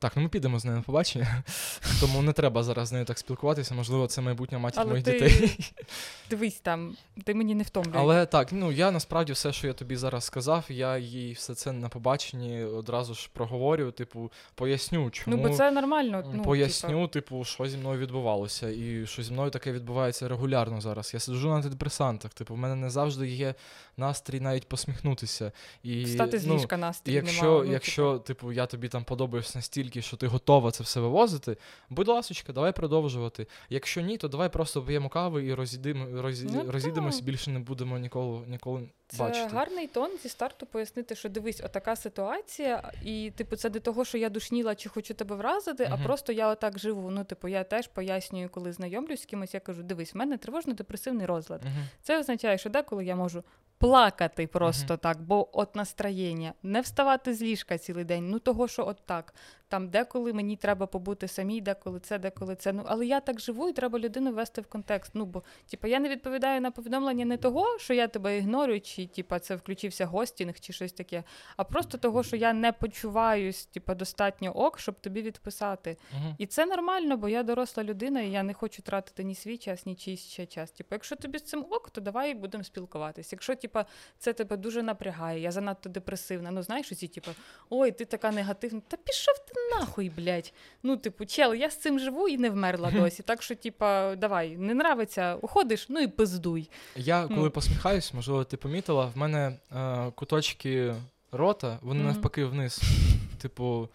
Так, 0.00 0.12
ну 0.16 0.22
ми 0.22 0.28
підемо 0.28 0.58
з 0.58 0.64
нею 0.64 0.76
на 0.76 0.82
побачення, 0.82 1.42
тому 2.00 2.22
не 2.22 2.32
треба 2.32 2.62
зараз 2.62 2.88
з 2.88 2.92
нею 2.92 3.04
так 3.04 3.18
спілкуватися. 3.18 3.74
Можливо, 3.74 4.06
це 4.06 4.20
майбутня 4.20 4.58
матір 4.58 4.86
моїх 4.86 5.04
ти 5.04 5.12
дітей. 5.12 5.58
дивись 6.30 6.60
там, 6.60 6.96
ти 7.24 7.34
мені 7.34 7.54
не 7.54 7.62
втомлюй. 7.62 7.92
Але 7.96 8.26
так, 8.26 8.52
ну 8.52 8.72
я 8.72 8.90
насправді 8.90 9.32
все, 9.32 9.52
що 9.52 9.66
я 9.66 9.72
тобі 9.72 9.96
зараз 9.96 10.24
сказав, 10.24 10.64
я 10.68 10.98
їй 10.98 11.32
все 11.32 11.54
це 11.54 11.72
на 11.72 11.88
побаченні 11.88 12.64
одразу 12.64 13.14
ж 13.14 13.30
проговорю, 13.32 13.90
типу, 13.90 14.32
поясню, 14.54 15.10
чому. 15.10 15.36
Ну, 15.36 15.42
бо 15.42 15.48
це 15.48 15.70
нормально. 15.70 16.32
Ну, 16.34 16.42
Поясню, 16.42 17.08
типу, 17.08 17.44
що 17.44 17.66
зі 17.66 17.76
мною 17.76 17.98
відбувалося, 17.98 18.68
і 18.68 19.06
що 19.06 19.22
зі 19.22 19.32
мною 19.32 19.50
таке 19.50 19.72
відбувається 19.72 20.28
регулярно 20.28 20.80
зараз. 20.80 21.14
Я 21.14 21.20
сиджу 21.20 21.48
на 21.48 21.54
антидепресантах, 21.54 22.34
типу, 22.34 22.54
в 22.54 22.58
мене 22.58 22.74
не 22.74 22.90
завжди 22.90 23.28
є 23.28 23.54
настрій 23.96 24.40
навіть 24.40 24.68
посміхнутися. 24.68 25.52
І, 25.82 26.04
Встати 26.04 26.38
з 26.38 26.46
ну, 26.46 26.66
настрій 26.78 27.12
Якщо, 27.12 27.42
нема. 27.42 27.64
Ну, 27.64 27.72
якщо 27.72 28.18
типу, 28.18 28.52
я 28.52 28.66
тобі 28.66 28.88
там 28.88 29.04
подобаюсь 29.04 29.54
настільки, 29.54 29.89
що 29.98 30.16
ти 30.16 30.26
готова 30.26 30.70
це 30.70 30.84
все 30.84 31.00
вивозити, 31.00 31.56
будь 31.90 32.08
ласочка, 32.08 32.52
давай 32.52 32.72
продовжувати. 32.72 33.46
Якщо 33.68 34.00
ні, 34.00 34.16
то 34.16 34.28
давай 34.28 34.52
просто 34.52 34.80
вб'ємо 34.80 35.08
кави 35.08 35.46
і 35.46 35.54
розійдемо, 35.54 36.22
розі... 36.22 36.48
Ну, 36.52 36.64
розійдемося, 36.68 37.22
більше 37.22 37.50
не 37.50 37.58
будемо 37.58 37.98
ніколи, 37.98 38.46
ніколи 38.46 38.88
бачити. 39.18 39.54
гарний 39.54 39.86
тон 39.86 40.10
зі 40.22 40.28
старту 40.28 40.66
пояснити, 40.66 41.14
що 41.14 41.28
дивись, 41.28 41.60
отака 41.64 41.96
ситуація, 41.96 42.92
і 43.04 43.32
типу, 43.36 43.56
це 43.56 43.70
не 43.70 43.80
того, 43.80 44.04
що 44.04 44.18
я 44.18 44.28
душніла 44.28 44.74
чи 44.74 44.88
хочу 44.88 45.14
тебе 45.14 45.36
вразити, 45.36 45.88
а 45.90 45.96
просто 45.96 46.32
я 46.32 46.48
отак 46.48 46.78
живу. 46.78 47.10
Ну, 47.10 47.24
типу, 47.24 47.48
я 47.48 47.64
теж 47.64 47.86
пояснюю, 47.86 48.48
коли 48.48 48.72
знайомлюсь 48.72 49.22
з 49.22 49.24
кимось, 49.24 49.54
я 49.54 49.60
кажу: 49.60 49.82
дивись, 49.82 50.14
в 50.14 50.16
мене 50.16 50.36
тривожно-депресивний 50.36 51.26
розлад. 51.26 51.64
Мгм. 51.64 51.84
Це 52.02 52.18
означає, 52.18 52.58
що 52.58 52.70
деколи 52.70 53.04
я 53.04 53.16
можу 53.16 53.44
плакати 53.80 54.46
просто 54.46 54.96
так, 54.96 55.22
бо 55.22 55.58
от 55.58 55.76
настроєння, 55.76 56.52
не 56.62 56.80
вставати 56.80 57.34
з 57.34 57.42
ліжка 57.42 57.78
цілий 57.78 58.04
день. 58.04 58.30
Ну 58.30 58.38
того, 58.38 58.68
що 58.68 58.86
от 58.86 58.96
так. 59.06 59.34
Там 59.68 59.88
деколи 59.88 60.32
мені 60.32 60.56
треба 60.56 60.86
побути 60.86 61.28
самій, 61.28 61.60
деколи 61.60 62.00
це, 62.00 62.18
деколи 62.18 62.54
це. 62.54 62.72
Ну 62.72 62.82
але 62.86 63.06
я 63.06 63.20
так 63.20 63.40
живу, 63.40 63.68
і 63.68 63.72
треба 63.72 63.98
людину 63.98 64.32
ввести 64.32 64.60
в 64.60 64.66
контекст. 64.66 65.10
Ну 65.14 65.24
бо 65.24 65.42
типу, 65.70 65.86
я 65.86 66.00
не 66.00 66.08
відповідаю 66.08 66.60
на 66.60 66.70
повідомлення 66.70 67.24
не 67.24 67.36
того, 67.36 67.78
що 67.78 67.94
я 67.94 68.08
тебе 68.08 68.38
ігнорую, 68.38 68.80
чи 68.80 68.99
типу, 69.06 69.38
це 69.38 69.56
включився 69.56 70.06
гостінг, 70.06 70.60
чи 70.60 70.72
щось 70.72 70.92
таке, 70.92 71.24
а 71.56 71.64
просто 71.64 71.98
того, 71.98 72.22
що 72.22 72.36
я 72.36 72.52
не 72.52 72.72
почуваюсь, 72.72 73.66
типу, 73.66 73.94
достатньо 73.94 74.50
ок, 74.50 74.78
щоб 74.78 75.00
тобі 75.00 75.22
відписати. 75.22 75.96
Мгм. 76.12 76.34
І 76.38 76.46
це 76.46 76.66
нормально, 76.66 77.16
бо 77.16 77.28
я 77.28 77.42
доросла 77.42 77.84
людина, 77.84 78.20
і 78.20 78.30
я 78.30 78.42
не 78.42 78.54
хочу 78.54 78.82
тратити 78.82 79.24
ні 79.24 79.34
свій 79.34 79.58
час, 79.58 79.86
ні 79.86 79.94
чийсь 79.96 80.26
ще 80.26 80.46
час. 80.46 80.70
Типу, 80.70 80.88
якщо 80.94 81.16
тобі 81.16 81.38
з 81.38 81.42
цим 81.42 81.66
ок, 81.70 81.90
то 81.90 82.00
давай 82.00 82.34
будемо 82.34 82.64
спілкуватись. 82.64 83.32
Якщо 83.32 83.54
типу, 83.54 83.78
це 84.18 84.32
тебе 84.32 84.56
дуже 84.56 84.82
напрягає, 84.82 85.40
я 85.40 85.50
занадто 85.52 85.88
депресивна. 85.88 86.50
Ну 86.50 86.62
знаєш, 86.62 86.92
оці, 86.92 87.08
типу, 87.08 87.30
ой, 87.70 87.92
ти 87.92 88.04
така 88.04 88.30
негативна. 88.30 88.80
Та 88.88 88.96
пішов 88.96 89.34
ти 89.38 89.52
нахуй, 89.78 90.10
блядь. 90.10 90.52
Ну, 90.82 90.96
типу, 90.96 91.26
чел, 91.26 91.54
я 91.54 91.70
з 91.70 91.76
цим 91.76 91.98
живу 91.98 92.28
і 92.28 92.38
не 92.38 92.50
вмерла 92.50 92.90
досі. 92.90 93.22
Так 93.22 93.42
що, 93.42 93.54
типа, 93.54 94.16
давай, 94.16 94.56
не 94.56 94.72
нравиться, 94.72 95.34
уходиш, 95.34 95.86
ну 95.88 96.00
і 96.00 96.06
пиздуй. 96.06 96.70
Я 96.96 97.22
коли 97.28 97.40
Ну. 97.40 97.50
посміхаюсь, 97.50 98.14
можливо, 98.14 98.44
ти 98.44 98.56
помітила, 98.56 98.89
в 98.94 99.18
мене 99.18 99.52
е, 99.76 100.10
куточки 100.14 100.94
рота, 101.32 101.78
вони 101.82 102.00
Мгм. 102.00 102.08
навпаки 102.08 102.44
вниз. 102.44 102.80
Типу, 103.38 103.88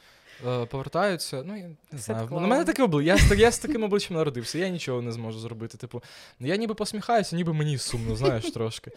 е, 0.47 0.65
повертаються. 0.65 1.43
Ну, 1.45 1.57
я 1.57 1.69
не 1.91 1.99
знаю. 1.99 2.27
У 2.31 2.39
мене 2.39 2.65
таке 2.65 2.83
обличчя. 2.83 3.17
Я, 3.29 3.35
я 3.35 3.51
з 3.51 3.59
таким 3.59 3.83
обличчям 3.83 4.17
народився, 4.17 4.59
я 4.59 4.69
нічого 4.69 5.01
не 5.01 5.11
зможу 5.11 5.39
зробити. 5.39 5.77
Типу, 5.77 6.03
я 6.39 6.55
ніби 6.55 6.73
посміхаюся, 6.73 7.35
ніби 7.35 7.53
мені 7.53 7.77
сумно, 7.77 8.15
знаєш, 8.15 8.51
трошки. 8.51 8.91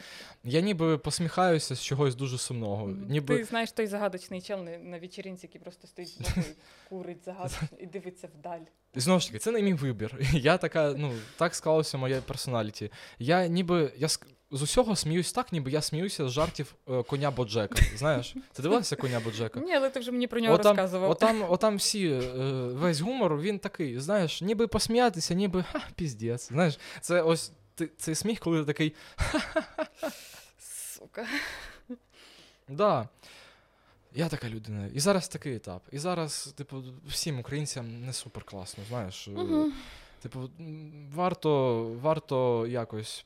Я 0.45 0.61
ніби 0.61 0.99
посміхаюся 0.99 1.75
з 1.75 1.83
чогось 1.83 2.15
дуже 2.15 2.39
сумного. 2.39 2.89
Ніби... 2.89 3.39
Ти 3.39 3.45
знаєш 3.45 3.73
той 3.73 3.87
загадочний 3.87 4.43
чел 4.43 4.63
на, 4.63 4.79
на 4.79 4.97
який 4.97 5.61
просто 5.63 5.87
стоїть 5.87 6.19
курить 6.89 7.25
загадочно 7.25 7.69
і 7.79 7.87
дивиться 7.87 8.29
вдаль. 8.39 8.61
І 8.95 9.01
знову 9.01 9.21
ж 9.21 9.27
таки, 9.27 9.39
це 9.39 9.51
не 9.51 9.63
мій 9.63 9.75
вибір. 9.75 10.19
Я 10.33 10.57
така, 10.57 10.95
ну, 10.97 11.13
так 11.37 11.55
склалося 11.55 11.99
моє 11.99 12.21
персоналіті. 12.21 12.91
Я 13.19 13.47
ніби. 13.47 13.93
Я 13.97 14.09
з 14.51 14.63
усього 14.63 14.97
сміюсь 14.97 15.33
так, 15.33 15.53
ніби 15.53 15.71
я 15.71 15.83
сміюся 15.83 16.29
з 16.29 16.33
жартів 16.33 16.75
е, 16.89 17.03
коня 17.03 17.31
Боджека. 17.31 17.83
Знаєш? 17.97 18.35
Ти 18.53 18.63
дивилася 18.63 18.97
коня 18.97 19.21
Боджека? 19.21 19.61
Ні, 19.61 19.75
але 19.75 19.91
ти 19.91 20.01
вже 20.01 20.13
мені 20.13 20.27
про 20.27 20.41
нього 20.41 20.55
Отам, 20.55 20.77
розказував. 20.77 21.11
отам, 21.11 21.45
отам 21.49 21.77
всі, 21.77 22.09
е, 22.11 22.21
весь 22.73 23.01
гумор, 23.01 23.41
він 23.41 23.59
такий, 23.59 23.99
знаєш, 24.01 24.43
ніби 24.43 24.67
посміятися, 24.67 25.35
ніби 25.35 25.63
ха, 25.63 25.83
піздець. 25.95 26.49
Знаєш, 26.49 26.79
це 27.01 27.23
ось 27.23 27.53
ти, 27.75 27.91
цей 27.97 28.15
сміх, 28.15 28.41
коли 28.41 28.59
ти 28.59 28.65
такий. 28.65 28.95
Сука. 30.59 31.27
Да. 32.69 33.09
Я 34.15 34.29
така 34.29 34.49
людина. 34.49 34.89
І 34.95 35.01
зараз 35.01 35.29
такий 35.29 35.57
етап. 35.57 35.83
І 35.93 35.99
зараз, 35.99 36.55
типу, 36.57 36.83
всім 37.09 37.39
українцям 37.41 38.05
не 38.07 38.13
супер 38.13 38.45
класно, 38.45 38.85
знаєш. 38.89 39.29
Угу. 39.29 39.73
Типу, 40.23 40.51
варто, 41.15 41.85
варто 42.03 42.67
якось 42.67 43.25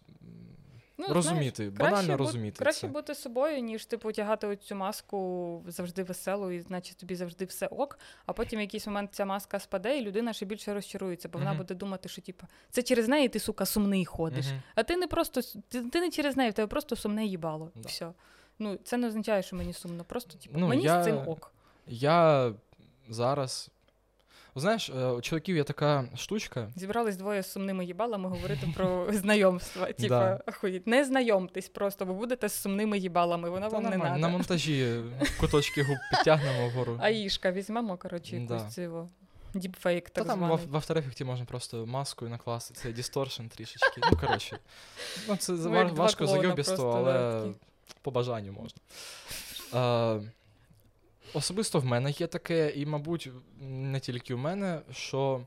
Ну, 1.08 1.14
розуміти, 1.14 1.54
знаєш, 1.56 1.78
банально 1.94 2.16
краще 2.16 2.38
бу- 2.38 2.52
Краще 2.58 2.80
це. 2.80 2.86
бути 2.86 3.14
собою, 3.14 3.58
ніж 3.60 3.86
типу 3.86 4.12
тягати 4.12 4.56
цю 4.56 4.74
маску 4.74 5.64
завжди 5.68 6.02
веселу, 6.02 6.50
і 6.50 6.60
значить 6.60 6.96
тобі 6.96 7.14
завжди 7.14 7.44
все 7.44 7.66
ок. 7.66 7.98
А 8.26 8.32
потім 8.32 8.58
в 8.58 8.62
якийсь 8.62 8.86
момент 8.86 9.10
ця 9.14 9.24
маска 9.24 9.58
спаде, 9.60 9.98
і 9.98 10.02
людина 10.02 10.32
ще 10.32 10.46
більше 10.46 10.74
розчарується, 10.74 11.28
бо 11.28 11.38
вона 11.38 11.50
Мгм. 11.50 11.58
буде 11.58 11.74
думати, 11.74 12.08
що 12.08 12.22
типу, 12.22 12.46
це 12.70 12.82
через 12.82 13.08
неї 13.08 13.28
ти, 13.28 13.38
сука, 13.38 13.66
сумний 13.66 14.04
ходиш. 14.04 14.46
Мгм. 14.46 14.62
А 14.74 14.82
ти 14.82 14.96
не 14.96 15.06
просто 15.06 15.40
ти, 15.68 15.82
ти 15.82 16.00
не 16.00 16.10
через 16.10 16.36
неї, 16.36 16.50
в 16.50 16.54
тебе 16.54 16.66
просто 16.68 16.96
сумне 16.96 17.26
їбало. 17.26 17.70
І 17.76 17.86
все. 17.86 18.12
Ну, 18.58 18.78
це 18.84 18.96
не 18.96 19.06
означає, 19.06 19.42
що 19.42 19.56
мені 19.56 19.72
сумно. 19.72 20.04
Просто 20.04 20.38
типу, 20.38 20.58
Ну, 20.58 20.68
мені 20.68 20.82
я- 20.84 21.02
з 21.02 21.04
цим 21.06 21.28
ок. 21.28 21.52
Я 21.86 22.52
зараз. 23.08 23.70
Знаєш, 24.54 24.90
е, 24.90 25.06
у 25.06 25.20
чоловіків 25.20 25.56
є 25.56 25.64
така 25.64 26.04
штучка. 26.16 26.68
Зібрались 26.76 27.16
двоє 27.16 27.42
з 27.42 27.52
сумними 27.52 27.84
їбалами 27.84 28.28
говорити 28.28 28.68
про 28.76 29.06
знайомства. 29.12 29.86
Типа, 29.92 30.40
Да. 30.62 30.80
не 30.86 31.04
знайомтесь 31.04 31.68
просто, 31.68 32.06
бо 32.06 32.14
будете 32.14 32.48
з 32.48 32.52
сумними 32.52 32.98
їбалами. 32.98 33.50
Воно 33.50 33.66
Та 33.68 33.72
вам 33.78 33.82
не 33.90 33.96
надо. 33.96 34.18
на 34.18 34.28
монтажі 34.28 35.00
куточки 35.40 35.82
губ 35.82 35.96
підтягнемо 36.10 36.68
вгору. 36.68 36.98
Аїшка 37.00 37.52
візьмемо, 37.52 37.96
коротше, 37.96 38.36
якусь 38.36 38.74
цього. 38.74 39.08
Діпфейк, 39.54 40.10
Та 40.10 40.20
так 40.20 40.26
там 40.26 40.38
в, 40.38 40.46
званий. 40.46 40.66
в 40.66 40.74
After 40.76 40.96
Effects 40.96 41.24
можна 41.24 41.44
просто 41.44 41.86
маскою 41.86 42.30
накласти, 42.30 42.74
це 42.74 42.92
дісторшн 42.92 43.46
трішечки. 43.46 44.00
Ну, 44.12 44.18
коротше. 44.18 44.58
Ну, 45.28 45.36
це 45.36 45.52
Ну, 45.52 45.70
ва- 45.70 45.84
важко 45.84 46.26
зайобісто, 46.26 46.90
але 46.90 47.40
такі. 47.40 47.54
по 48.02 48.10
бажанню 48.10 48.52
можна. 48.52 48.78
Особисто 51.34 51.78
в 51.80 51.84
мене 51.84 52.10
є 52.10 52.26
таке, 52.26 52.70
і, 52.70 52.86
мабуть, 52.86 53.30
не 53.60 54.00
тільки 54.00 54.34
в 54.34 54.38
мене, 54.38 54.80
що 54.90 55.46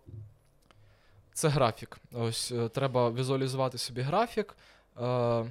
це 1.33 1.47
графік. 1.47 1.97
Ось 2.11 2.51
е, 2.51 2.69
треба 2.69 3.11
візуалізувати 3.11 3.77
собі 3.77 4.01
графік. 4.01 4.57
Е, 5.01 5.45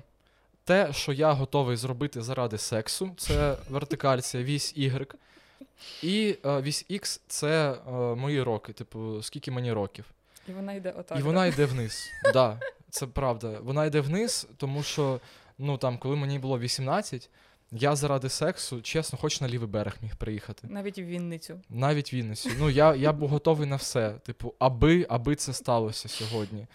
те, 0.64 0.93
що 0.93 1.12
я 1.12 1.32
готовий 1.32 1.76
зробити 1.76 2.22
заради 2.22 2.59
сексу, 2.59 3.14
це 3.16 3.57
вертикаль, 3.68 4.18
це 4.18 4.43
вісь 4.43 4.76
Y. 4.76 5.14
І 6.03 6.39
е, 6.47 6.61
вісь 6.61 6.87
X 6.91 7.20
це 7.26 7.76
мої 8.16 8.43
роки, 8.43 8.72
типу, 8.72 9.22
скільки 9.22 9.51
мені 9.51 9.72
років. 9.72 10.05
І 10.49 10.53
вона 10.53 10.72
йде 10.72 10.95
отак. 10.99 11.18
І 11.18 11.22
вона 11.22 11.47
йде 11.47 11.64
вниз. 11.72 12.11
Да, 12.32 12.61
це 12.91 13.07
правда. 13.07 13.59
Вона 13.62 13.85
йде 13.85 14.01
вниз, 14.01 14.49
тому 14.57 14.82
що, 14.82 15.20
ну 15.59 15.78
там, 15.78 15.99
коли 15.99 16.16
мені 16.16 16.39
було 16.39 16.59
18, 16.59 17.30
я 17.77 17.97
заради 17.97 18.29
сексу, 18.29 18.83
чесно, 18.83 19.18
хоч 19.18 19.41
на 19.41 19.49
лівий 19.49 19.68
берег 19.68 19.97
міг 20.03 20.16
приїхати. 20.16 20.66
Навіть 20.70 20.99
в 20.99 21.03
Вінницю. 21.03 21.61
Навіть 21.68 22.12
в 22.12 22.16
Вінниці. 22.16 22.51
Ну, 22.59 22.70
я, 22.70 22.95
я 22.95 23.12
був 23.12 23.29
готовий 23.29 23.68
на 23.68 23.77
все. 23.77 24.11
Типу, 24.11 24.55
аби, 24.59 25.07
аби 25.09 25.37
це 25.37 25.53
сталося 25.53 26.09
сьогодні. 26.09 26.66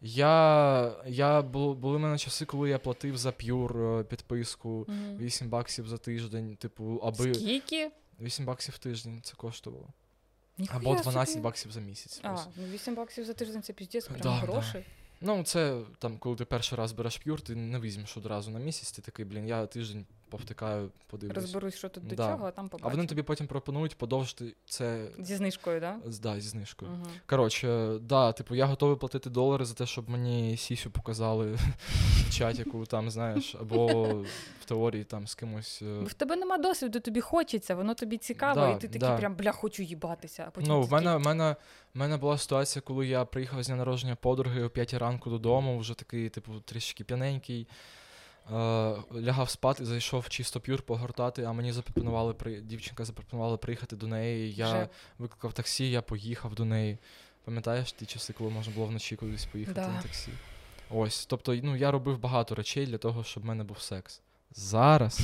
Я, 0.00 0.92
я 1.06 1.42
бу- 1.42 1.74
були 1.74 1.96
в 1.96 2.00
мене 2.00 2.18
часи, 2.18 2.44
коли 2.44 2.70
я 2.70 2.78
платив 2.78 3.16
за 3.16 3.32
п'юр 3.32 3.82
е, 3.82 4.04
підписку 4.04 4.84
Мгм. 4.88 5.16
8 5.18 5.48
баксів 5.48 5.88
за 5.88 5.98
тиждень. 5.98 6.56
Типу, 6.56 7.00
аби 7.04 7.34
Скільки? 7.34 7.90
8 8.20 8.44
баксів 8.44 8.74
в 8.74 8.78
тиждень 8.78 9.20
це 9.22 9.34
коштувало. 9.36 9.88
Ніхуя 10.58 10.78
Або 10.80 10.94
12 11.02 11.28
собі. 11.32 11.44
баксів 11.44 11.72
за 11.72 11.80
місяць. 11.80 12.20
А, 12.22 12.32
ну 12.56 12.64
8 12.72 12.94
баксів 12.94 13.24
за 13.24 13.32
тиждень 13.32 13.62
це 13.62 13.72
піздець, 13.72 14.06
прям 14.06 14.20
Да, 14.20 14.30
гроші. 14.30 14.84
Ну, 15.20 15.42
це 15.42 15.80
там, 15.98 16.18
коли 16.18 16.36
ти 16.36 16.44
перший 16.44 16.78
раз 16.78 16.92
береш 16.92 17.18
п'юр, 17.18 17.40
ти 17.40 17.54
не 17.54 17.80
візьмеш 17.80 18.16
одразу 18.16 18.50
на 18.50 18.58
місяць, 18.58 18.92
ти 18.92 19.02
такий, 19.02 19.24
блін, 19.24 19.46
я 19.48 19.66
тиждень 19.66 20.06
повтикаю, 20.30 20.90
подивлюсь. 21.06 21.36
Розберусь, 21.36 21.74
що 21.74 21.88
тут 21.88 22.06
до 22.06 22.14
Да. 22.14 22.32
чого, 22.32 22.46
а 22.46 22.50
там 22.50 22.70
А 22.82 22.88
вони 22.88 23.06
тобі 23.06 23.22
потім 23.22 23.46
пропонують 23.46 23.96
подовжити 23.98 24.54
це 24.66 25.06
Зі 25.18 25.36
знижкою, 25.36 25.80
так? 25.80 25.96
з- 26.06 26.18
да, 26.18 26.40
зі 26.40 26.48
знижкою. 26.48 26.90
Угу. 26.92 27.02
Коротше, 27.26 27.98
да, 28.02 28.32
типу, 28.32 28.54
я 28.54 28.66
готовий 28.66 28.96
платити 28.96 29.30
долари 29.30 29.64
за 29.64 29.74
те, 29.74 29.86
щоб 29.86 30.10
мені 30.10 30.56
сісю 30.56 30.90
показали 30.90 31.52
в 32.28 32.30
чатіку, 32.34 32.86
там, 32.86 33.10
знаєш, 33.10 33.54
або 33.60 33.86
в 34.60 34.64
теорії 34.64 35.04
там 35.04 35.26
з 35.26 35.34
кимось. 35.34 35.82
е, 35.82 35.98
Бо 36.00 36.06
в 36.06 36.12
тебе 36.12 36.36
нема 36.36 36.58
досвіду, 36.58 37.00
тобі 37.00 37.20
хочеться, 37.20 37.74
воно 37.74 37.94
тобі 37.94 38.18
цікаво, 38.18 38.54
Да, 38.60 38.70
і 38.70 38.74
ти 38.80 38.86
такий 38.88 38.98
да. 39.00 39.16
прям 39.16 39.34
бля, 39.34 39.52
хочу 39.52 39.82
їбатися. 39.82 40.44
А 40.48 40.50
потім 40.50 40.68
Ну, 40.68 40.82
в 40.82 40.92
мене, 40.92 41.16
в 41.16 41.20
мене, 41.20 41.56
в 41.94 41.98
мене 41.98 42.16
була 42.16 42.38
ситуація, 42.38 42.82
коли 42.82 43.06
я 43.06 43.24
приїхав 43.24 43.62
з 43.62 43.66
дня 43.66 43.76
народження 43.76 44.14
подруги 44.16 44.62
о 44.62 44.70
5 44.70 44.94
ранку 44.94 45.30
додому, 45.30 45.78
вже 45.78 45.94
такий, 45.94 46.28
типу, 46.28 46.60
трішки 46.60 47.04
п'яненький. 47.04 47.66
Лягав 49.14 49.50
спати, 49.50 49.84
зайшов 49.84 50.28
чисто 50.28 50.60
п'юр 50.60 50.82
погортати, 50.82 51.42
а 51.44 51.52
мені 51.52 51.72
запропонували 51.72 52.34
при... 52.34 52.60
дівчинка 52.60 53.04
запропонувала 53.04 53.56
приїхати 53.56 53.96
до 53.96 54.06
неї. 54.06 54.52
Я 54.54 54.66
Вже. 54.66 54.88
викликав 55.18 55.52
таксі, 55.52 55.90
я 55.90 56.02
поїхав 56.02 56.54
до 56.54 56.64
неї. 56.64 56.98
Пам'ятаєш 57.44 57.92
ті 57.92 58.06
часи, 58.06 58.32
коли 58.32 58.50
можна 58.50 58.74
було 58.74 58.86
вночі 58.86 59.16
кудись 59.16 59.44
поїхати 59.46 59.80
Да. 59.80 59.88
на 59.88 60.02
таксі? 60.02 60.30
Ось. 60.90 61.26
Тобто, 61.26 61.54
ну, 61.62 61.76
я 61.76 61.90
робив 61.90 62.18
багато 62.18 62.54
речей 62.54 62.86
для 62.86 62.98
того, 62.98 63.24
щоб 63.24 63.42
в 63.42 63.46
мене 63.46 63.64
був 63.64 63.80
секс. 63.80 64.20
Зараз 64.50 65.20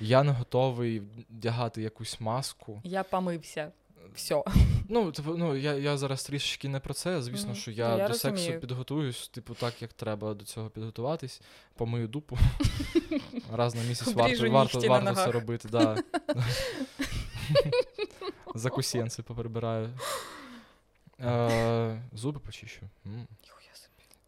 я 0.00 0.22
не 0.22 0.32
готовий 0.32 1.02
вдягати 1.30 1.82
якусь 1.82 2.20
маску. 2.20 2.80
Я 2.84 3.02
помився. 3.02 3.72
Все. 4.14 4.42
Ну, 4.90 5.12
типу, 5.12 5.36
ну 5.36 5.56
я, 5.56 5.74
я 5.74 5.96
зараз 5.96 6.24
трішечки 6.24 6.68
не 6.68 6.80
про 6.80 6.94
це. 6.94 7.22
Звісно, 7.22 7.46
Мгм. 7.48 7.56
що 7.56 7.70
я, 7.70 7.96
я 7.96 8.08
до 8.08 8.14
сексу 8.14 8.52
підготуюсь, 8.52 9.28
типу, 9.28 9.54
так, 9.54 9.82
як 9.82 9.92
треба 9.92 10.34
до 10.34 10.44
цього 10.44 10.70
підготуватись, 10.70 11.40
помию 11.76 12.08
дупу. 12.08 12.38
Раз 13.52 13.74
на 13.74 13.82
місяць 13.82 14.14
варто, 14.14 14.50
варто, 14.50 14.80
на 14.80 14.88
варто 14.88 15.14
це 15.14 15.32
робити, 15.32 15.68
да. 15.68 15.96
Закусенці 18.54 19.22
поприбираю. 19.22 19.90
Е, 21.20 22.02
зуби 22.12 22.40
почищу. 22.40 22.80
Собі. 23.04 23.18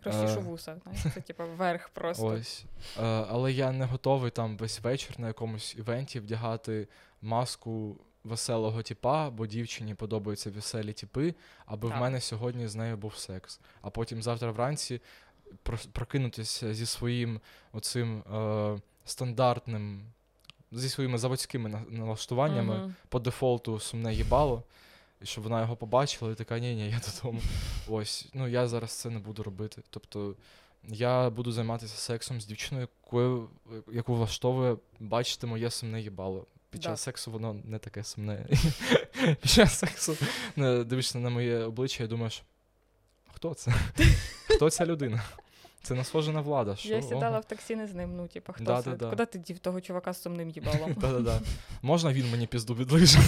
Розчішу 0.05 0.39
Е. 0.41 0.43
вуса. 0.43 0.77
Знаєш, 0.83 1.03
це 1.15 1.21
типу 1.21 1.43
вверх 1.57 1.89
просто. 1.89 2.27
Ось. 2.27 2.65
Е, 2.99 3.03
але 3.05 3.53
я 3.53 3.73
не 3.73 3.85
готовий 3.85 4.31
там 4.31 4.57
весь 4.57 4.81
вечір 4.81 5.15
на 5.19 5.27
якомусь 5.27 5.75
івенті 5.79 6.21
вдягати 6.21 6.89
маску 7.23 7.97
веселого 8.25 8.83
тіпа, 8.83 9.31
бо 9.31 9.47
дівчині 9.47 9.95
подобаються 9.95 10.51
веселі 10.51 10.93
тіпи, 10.93 11.35
аби 11.67 11.89
в 11.89 11.97
мене 11.97 12.21
сьогодні 12.21 12.69
з 12.69 12.75
нею 12.75 12.97
був 12.97 13.17
секс. 13.17 13.61
А 13.83 13.91
потім 13.91 14.23
завтра 14.23 14.51
вранці 14.51 15.01
прокинутися 15.93 16.75
зі 16.75 16.87
своїм 16.87 17.41
оцим 17.73 18.19
е, 18.19 18.79
стандартним, 19.05 20.03
зі 20.73 20.89
своїми 20.89 21.19
заводськими 21.19 21.69
на- 21.69 21.85
налаштуваннями 21.91 22.79
Мгм. 22.79 22.95
по 23.09 23.19
дефолту 23.19 23.81
сумне 23.81 24.15
їбало. 24.15 24.63
І 25.23 25.27
щоб 25.27 25.45
вона 25.45 25.61
його 25.61 25.77
побачила 25.77 26.33
і 26.33 26.35
така, 26.35 26.59
ні, 26.59 26.75
ні, 26.75 26.91
я 26.91 27.01
додому. 27.07 27.41
Ось, 27.89 28.29
ну 28.35 28.49
я 28.49 28.69
зараз 28.69 28.93
це 28.93 29.11
не 29.11 29.19
буду 29.19 29.43
робити. 29.43 29.83
Тобто 29.91 30.35
я 30.89 31.31
буду 31.31 31.53
займатися 31.53 31.97
сексом 31.97 32.41
з 32.41 32.47
дівчиною, 32.47 32.89
якою, 33.05 33.49
яку 33.93 34.15
влаштовує 34.15 34.77
бачити 35.01 35.47
моє 35.47 35.71
сумне 35.71 36.01
їбало. 36.01 36.47
Під 36.71 36.81
Да. 36.81 36.89
час 36.89 37.01
сексу 37.01 37.31
воно 37.31 37.57
не 37.65 37.79
таке 37.79 38.05
сумне. 38.05 38.47
Під 39.41 39.51
час 39.51 39.79
сексу 39.79 40.17
дивишся 40.57 41.19
на 41.19 41.31
моє 41.31 41.59
обличчя 41.59 42.05
і 42.05 42.07
думаєш, 42.07 42.43
хто 43.35 43.55
це? 43.55 43.73
Хто 44.49 44.71
ця 44.71 44.87
людина? 44.87 45.23
Це 45.83 45.95
не 45.95 46.05
схоже 46.05 46.33
на 46.33 46.41
влада. 46.41 46.77
Що? 46.77 46.89
Я 46.89 47.03
сідала 47.03 47.29
Ого. 47.31 47.41
в 47.41 47.45
таксі 47.45 47.77
не 47.77 47.87
з 47.89 47.95
ним, 47.95 48.17
ну, 48.17 48.29
типу, 48.29 48.53
хто 48.53 48.65
Да, 48.65 48.83
це? 48.83 48.91
да, 48.91 48.97
да. 48.97 49.11
Куди 49.11 49.27
ти 49.27 49.39
дів 49.39 49.59
того 49.59 49.81
чувака 49.81 50.13
з 50.13 50.23
сумним 50.23 50.51
їбалом? 50.51 50.93
Да-да-да. 51.01 51.41
Можна 51.83 52.13
він 52.13 52.31
мені 52.31 52.47
пізду 52.47 52.75
відлиже? 52.75 53.19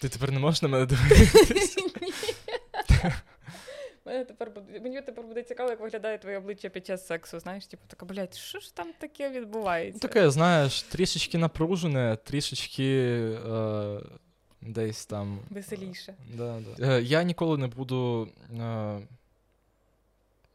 Ти 0.00 0.08
тепер 0.08 0.32
не 0.32 0.38
можеш 0.38 0.62
на 0.62 0.68
мене 0.68 0.86
дивитися? 0.86 1.79
Мене 4.04 4.24
тепер 4.24 4.50
буде, 4.50 4.80
мені 4.80 5.00
тепер 5.00 5.24
буде 5.24 5.42
цікаво, 5.42 5.70
як 5.70 5.80
виглядає 5.80 6.18
твоє 6.18 6.38
обличчя 6.38 6.68
під 6.68 6.86
час 6.86 7.06
сексу. 7.06 7.40
Знаєш, 7.40 7.66
типу, 7.66 7.82
така, 7.86 8.06
блядь, 8.06 8.34
що 8.34 8.60
ж 8.60 8.74
там 8.74 8.92
таке 8.98 9.30
відбувається? 9.30 10.00
Таке, 10.00 10.30
знаєш, 10.30 10.82
трішечки 10.82 11.38
напружене, 11.38 12.18
трішечки 12.24 13.08
е, 13.48 14.00
десь 14.60 15.06
там. 15.06 15.40
Веселіше. 15.50 16.14
Да, 16.34 16.60
да. 16.78 16.96
Е, 16.96 17.02
я 17.02 17.22
ніколи 17.22 17.58
не 17.58 17.66
буду 17.66 18.28
е, 18.60 19.00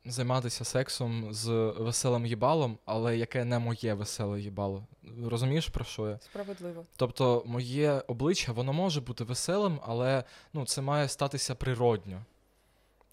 займатися 0.05 0.65
сексом 0.65 1.33
з 1.33 1.49
веселим 1.77 2.25
їбалом, 2.25 2.77
але 2.85 3.17
яке 3.17 3.45
не 3.45 3.59
моє 3.59 3.93
веселе 3.93 4.41
їбало. 4.41 4.87
Розумієш, 5.25 5.67
про 5.67 5.85
що 5.85 6.09
я? 6.09 6.19
Справедливо. 6.19 6.85
Тобто, 6.95 7.43
моє 7.45 8.03
обличчя, 8.07 8.51
воно 8.51 8.73
може 8.73 9.01
бути 9.01 9.23
веселим, 9.23 9.79
але 9.83 10.23
ну, 10.53 10.65
це 10.65 10.81
має 10.81 11.07
статися 11.07 11.55
природньо. 11.55 12.21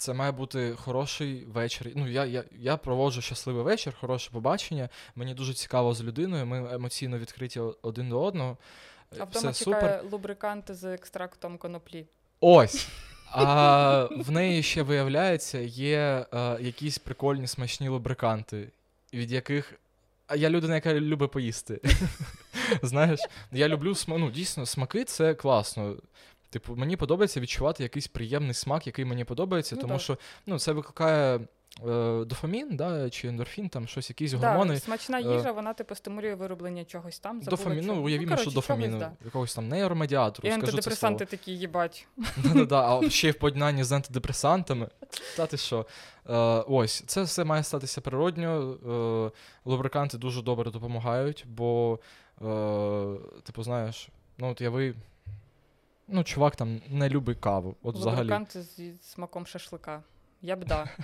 Це 0.03 0.13
має 0.13 0.33
бути 0.33 0.75
хороший 0.77 1.45
вечір. 1.45 1.93
Ну, 1.95 2.09
я, 2.09 2.25
я, 2.25 2.45
я 2.59 2.77
проводжу 2.77 3.21
щасливий 3.21 3.63
вечір, 3.63 3.95
хороше 4.01 4.31
побачення. 4.31 4.89
Мені 5.17 5.35
дуже 5.35 5.55
цікаво 5.55 5.95
з 5.95 6.03
людиною. 6.03 6.47
Ми 6.47 6.75
емоційно 6.75 7.19
відкриті 7.19 7.61
один 7.83 8.09
до 8.09 8.23
одного. 8.23 8.57
Е, 9.13 9.17
А 9.21 9.25
вдома 9.25 9.51
Все 9.51 9.65
супер. 9.65 9.81
чекає 9.81 10.03
лубрикант 10.11 10.71
з 10.71 10.85
екстрактом 10.85 11.59
коноплі. 11.59 12.07
Ось. 12.41 12.89
А 13.31 14.09
в 14.17 14.31
неї 14.31 14.63
ще 14.63 14.83
виявляється, 14.83 15.59
є 15.59 16.27
е, 16.33 16.57
якісь 16.61 16.99
прикольні 16.99 17.47
смачні 17.47 17.89
лубриканти, 17.89 18.69
від 19.15 19.33
яких. 19.33 19.75
А 20.27 20.37
я 20.37 20.51
людина, 20.51 20.75
яка 20.75 20.95
любить 20.95 21.31
поїсти. 21.31 21.81
Знаєш, 22.83 23.21
я 23.53 23.69
люблю 23.69 23.95
ну, 24.09 24.31
дійсно, 24.31 24.67
смаки 24.67 25.05
це 25.05 25.35
класно. 25.35 25.97
Типу, 26.53 26.77
мені 26.77 26.97
подобається 26.97 27.41
відчувати 27.41 27.83
якийсь 27.83 28.09
приємний 28.09 28.55
смак, 28.55 28.87
який 28.87 29.05
мені 29.05 29.25
подобається, 29.25 29.75
Ну, 29.75 29.81
тому 29.81 29.95
так. 29.95 30.03
що 30.03 30.19
ну, 30.47 30.59
це 30.59 30.73
викликає 30.73 31.41
е, 31.89 32.25
дофамін, 32.25 32.77
да, 32.77 33.11
чи 33.11 33.29
ендорфін, 33.29 33.69
там 33.69 33.87
щось, 33.87 34.11
якісь 34.11 34.33
гормони. 34.33 34.75
Да, 34.75 34.81
смачна 34.81 35.21
Е, 35.21 35.23
їжа, 35.23 35.53
вона 35.53 35.73
типу 35.73 35.95
стимулює 35.95 36.35
вироблення 36.35 36.85
чогось 36.85 37.19
там. 37.19 37.41
Дофамін, 37.41 37.85
чого. 37.85 37.97
ну, 37.97 38.03
уявімо, 38.03 38.27
коротше, 38.29 38.43
що 38.43 38.55
дофаміну, 38.55 38.99
чогось, 38.99 39.17
да. 39.21 39.25
якогось 39.25 39.55
там 39.55 39.69
нейромедіатору, 39.69 40.49
І 40.49 40.53
скажу 40.53 40.67
це 40.67 40.67
слово. 40.67 40.77
антидепресанти 40.79 41.25
такі, 41.25 41.53
їбать. 41.53 42.07
Да-да-да, 42.37 42.99
а 42.99 43.11
ще 43.11 43.29
й 43.29 43.31
в 43.31 43.39
поєднанні 43.39 43.85
з 43.85 43.93
антидепресантами. 43.93 44.89
Та 45.37 45.47
ти 45.47 45.57
що? 45.57 45.87
Е, 46.29 46.35
ось, 46.69 47.05
це 47.07 47.23
все 47.23 47.45
має 47.45 47.63
статися 47.63 48.01
природньо. 48.01 49.33
Лубриканти 49.65 50.19
дуже 50.19 50.43
добре 50.43 50.71
допомагають, 50.71 51.45
бо, 51.49 51.99
типу, 53.43 53.63
знаєш, 53.63 54.09
ну 54.39 54.51
от 54.51 54.61
я 54.61 54.71
ви. 54.71 54.95
Ну, 56.09 56.25
чувак 56.25 56.57
там 56.57 56.81
не 56.89 57.09
любить 57.09 57.39
каву. 57.41 57.77
От 57.83 57.95
взагалі. 57.97 58.19
Лубрикант 58.21 58.57
зі 58.57 58.93
смаком 59.03 59.47
шашлика. 59.47 60.03
Я 60.43 60.57
б 60.57 60.65
да. 60.65 60.89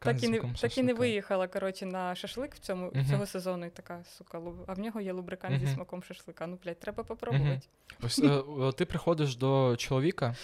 Так 0.00 0.22
і 0.22 0.28
не, 0.28 0.40
так 0.60 0.78
і 0.78 0.82
не 0.82 0.94
виїхала, 0.94 1.48
коротше, 1.48 1.86
на 1.86 2.14
шашлик 2.14 2.54
в 2.54 2.58
цьому, 2.58 2.90
Мгм. 2.94 3.06
цього 3.10 3.26
сезону 3.26 3.66
і 3.66 3.70
така, 3.70 4.04
сука, 4.18 4.38
луб- 4.38 4.64
а 4.66 4.72
в 4.74 4.78
нього 4.78 5.00
є 5.00 5.12
лубрикант 5.12 5.60
зі 5.60 5.66
смаком 5.74 6.02
шашлика. 6.02 6.46
Ну, 6.46 6.58
блядь, 6.64 6.80
треба 6.80 7.02
попробувати. 7.04 7.60
Ось 8.02 8.18
е, 8.18 8.42
е, 8.68 8.72
ти 8.72 8.84
приходиш 8.84 9.36
до 9.36 9.76
чоловіка 9.76 10.36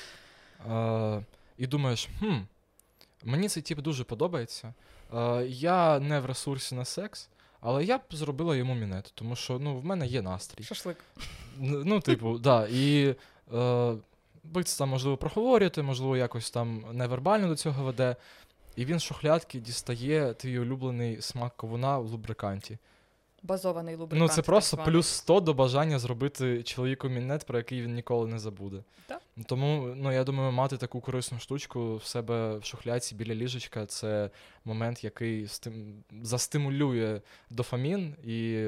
е, 0.71 1.25
і 1.59 1.67
думаєш, 1.67 2.09
хм, 2.19 2.35
мені 3.25 3.49
цей 3.49 3.62
тип 3.62 3.79
дуже 3.81 4.05
подобається. 4.05 4.75
Е, 5.14 5.47
я 5.47 5.99
не 6.01 6.21
в 6.21 6.27
ресурсі 6.27 6.75
на 6.75 6.85
секс, 6.85 7.29
але 7.61 7.85
я 7.85 7.99
б 7.99 8.03
зробила 8.11 8.57
йому 8.57 8.75
мінет, 8.75 9.13
тому 9.15 9.37
що 9.37 9.59
ну, 9.59 9.79
в 9.79 9.85
мене 9.85 10.07
є 10.07 10.23
настрій. 10.23 10.65
Шашлик. 10.65 10.97
Ну, 11.59 12.01
типу, 12.01 12.39
да. 12.39 12.69
І 12.71 13.15
е, 13.55 13.95
це 14.65 14.79
там, 14.79 14.89
можливо, 14.89 15.17
проговорюєте, 15.17 15.83
можливо, 15.83 16.17
якось 16.17 16.51
там 16.51 16.85
невербально 16.93 17.49
до 17.49 17.57
цього 17.57 17.85
веде. 17.85 18.17
І 18.77 18.85
він 18.85 18.99
з 18.99 19.03
шухлядки 19.03 19.61
дістає 19.61 20.35
твій 20.35 20.59
улюблений 20.59 21.23
смак 21.23 21.57
ковуна 21.57 21.99
в 21.99 22.07
лубриканті. 22.07 22.79
Базований 23.43 23.95
лубрикант. 23.95 24.30
Ну, 24.30 24.34
це 24.34 24.43
просто 24.43 24.76
плюс 24.76 25.07
100 25.07 25.41
до 25.41 25.55
бажання 25.55 25.99
зробити 25.99 26.62
чоловіку 26.62 27.09
мінет, 27.09 27.47
про 27.47 27.59
який 27.59 27.82
він 27.82 27.95
ніколи 27.95 28.26
не 28.26 28.39
забуде. 28.39 28.82
Так. 29.07 29.22
Тому, 29.47 29.95
ну, 29.97 30.12
я 30.12 30.24
думаю, 30.24 30.53
мати 30.53 30.76
таку 30.76 31.01
корисну 31.01 31.39
штучку 31.39 31.97
в 31.97 32.05
себе 32.05 32.59
в 32.59 32.64
шухляці 32.64 33.14
біля 33.14 33.34
ліжечка 33.34 33.87
це 33.87 34.30
момент, 34.64 35.05
який 35.05 35.47
стим... 35.47 36.05
застимулює 36.22 37.20
дофамін 37.51 38.14
і. 38.24 38.66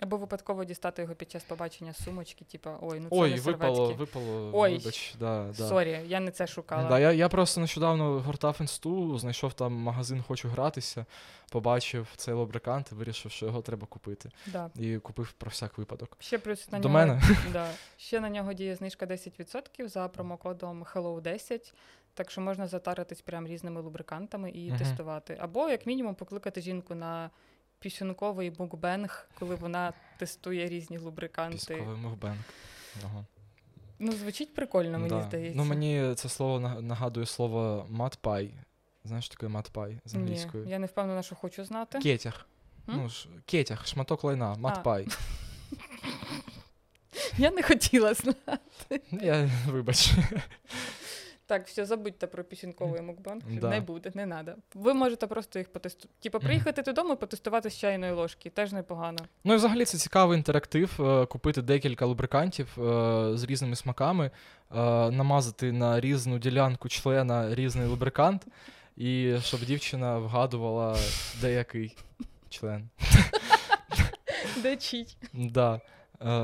Або 0.00 0.16
випадково 0.16 0.64
дістати 0.64 1.02
його 1.02 1.14
під 1.14 1.30
час 1.30 1.44
побачення 1.44 1.92
сумочки, 1.92 2.44
типа, 2.44 2.78
ой, 2.82 3.00
ну 3.00 3.08
це 3.08 3.16
Ой, 3.16 3.30
не 3.34 3.40
випало, 3.40 3.74
серветки. 3.76 3.98
випало, 3.98 4.50
Ой, 4.54 4.78
вибач. 4.78 5.14
Да, 5.20 5.46
да. 5.58 5.68
Sorry, 5.68 6.00
я 6.06 6.20
не 6.20 6.30
це 6.30 6.46
шукала. 6.46 6.88
Да, 6.88 6.98
я, 6.98 7.12
я 7.12 7.28
просто 7.28 7.60
нещодавно 7.60 8.20
гортав 8.20 8.56
інсту, 8.60 9.18
знайшов 9.18 9.52
там 9.54 9.72
магазин 9.72 10.22
Хочу 10.22 10.48
гратися, 10.48 11.06
побачив 11.52 12.08
цей 12.16 12.34
лубрикант 12.34 12.88
і 12.92 12.94
вирішив, 12.94 13.30
що 13.32 13.46
його 13.46 13.62
треба 13.62 13.86
купити. 13.86 14.30
Да. 14.46 14.70
І 14.76 14.98
купив 14.98 15.32
про 15.32 15.50
всяк 15.50 15.78
випадок. 15.78 16.16
Ще 16.18 16.38
плюс 16.38 16.72
на 16.72 16.78
До 16.78 16.88
нього, 16.88 17.00
мене? 17.06 17.22
Да. 17.52 17.70
Ще 17.96 18.20
на 18.20 18.28
нього 18.30 18.52
діє 18.52 18.76
знижка 18.76 19.06
10% 19.06 19.88
за 19.88 20.08
промокодом 20.08 20.84
Hello10. 20.94 21.72
Так 22.14 22.30
що 22.30 22.40
можна 22.40 22.66
затаритись 22.66 23.20
прям 23.20 23.46
різними 23.46 23.80
лубрикантами 23.80 24.50
і 24.50 24.68
Мгм. 24.68 24.78
тестувати. 24.78 25.36
Або, 25.40 25.68
як 25.68 25.86
мінімум, 25.86 26.14
покликати 26.14 26.60
жінку 26.60 26.94
на 26.94 27.30
пісюнковий 27.78 28.52
мукбенг, 28.58 29.28
коли 29.38 29.54
вона 29.54 29.92
тестує 30.18 30.68
різні 30.68 30.98
лубриканти. 30.98 31.56
Пісковий 31.56 31.96
мувбенк. 31.96 32.38
Ага. 33.04 33.24
Ну, 33.98 34.12
звучить 34.12 34.54
прикольно, 34.54 34.98
мені 34.98 35.08
да. 35.10 35.22
здається. 35.22 35.58
Ну, 35.58 35.64
мені 35.64 36.14
це 36.14 36.28
слово 36.28 36.60
нагадує 36.80 37.26
слово 37.26 37.86
матпай. 37.90 38.50
Знаєш, 39.04 39.28
таке 39.28 39.48
матпай 39.48 39.98
з 40.04 40.14
англійською? 40.14 40.64
Ні, 40.64 40.70
я 40.70 40.78
не 40.78 40.86
впевнена, 40.86 41.22
що 41.22 41.34
хочу 41.34 41.64
знати. 41.64 41.98
Кетяг. 41.98 42.46
М? 42.88 42.96
Ну, 42.96 43.08
ж, 43.08 43.28
кетяг, 43.46 43.86
шматок 43.86 44.24
лайна, 44.24 44.54
матпай. 44.54 45.08
Я 47.38 47.50
не 47.50 47.62
хотіла 47.62 48.14
знати. 48.14 49.00
Я 49.12 49.50
вибач. 49.66 50.12
Так, 51.48 51.66
все, 51.66 51.84
забудьте 51.86 52.26
про 52.26 52.44
пісінковий 52.44 53.00
мукбанг. 53.02 53.42
Да. 53.60 53.68
Не 53.70 53.80
буде, 53.80 54.10
не 54.14 54.26
треба. 54.26 54.54
Ви 54.74 54.94
можете 54.94 55.26
просто 55.26 55.58
їх 55.58 55.72
потестувати. 55.72 56.14
Типа, 56.22 56.38
приїхати 56.38 56.82
додому 56.82 57.12
і 57.12 57.16
потестувати 57.16 57.70
з 57.70 57.78
чайної 57.78 58.12
ложки. 58.12 58.50
Теж 58.50 58.72
непогано. 58.72 59.18
Ну 59.44 59.52
і 59.54 59.56
взагалі 59.56 59.84
це 59.84 59.98
цікавий 59.98 60.38
інтерактив. 60.38 61.00
е, 61.00 61.26
Купити 61.26 61.62
декілька 61.62 62.06
лубрикантів 62.06 62.68
е, 62.78 63.36
з 63.36 63.44
різними 63.44 63.76
смаками, 63.76 64.26
е, 64.26 64.30
намазати 65.10 65.72
на 65.72 66.00
різну 66.00 66.38
ділянку 66.38 66.88
члена 66.88 67.54
різний 67.54 67.86
лубрикант, 67.86 68.46
і 68.96 69.34
щоб 69.40 69.60
дівчина 69.60 70.18
вгадувала 70.18 70.96
деякий 71.40 71.96
член. 72.48 72.88
Де 74.62 74.76
чить? 74.76 75.16
Да. 75.32 75.80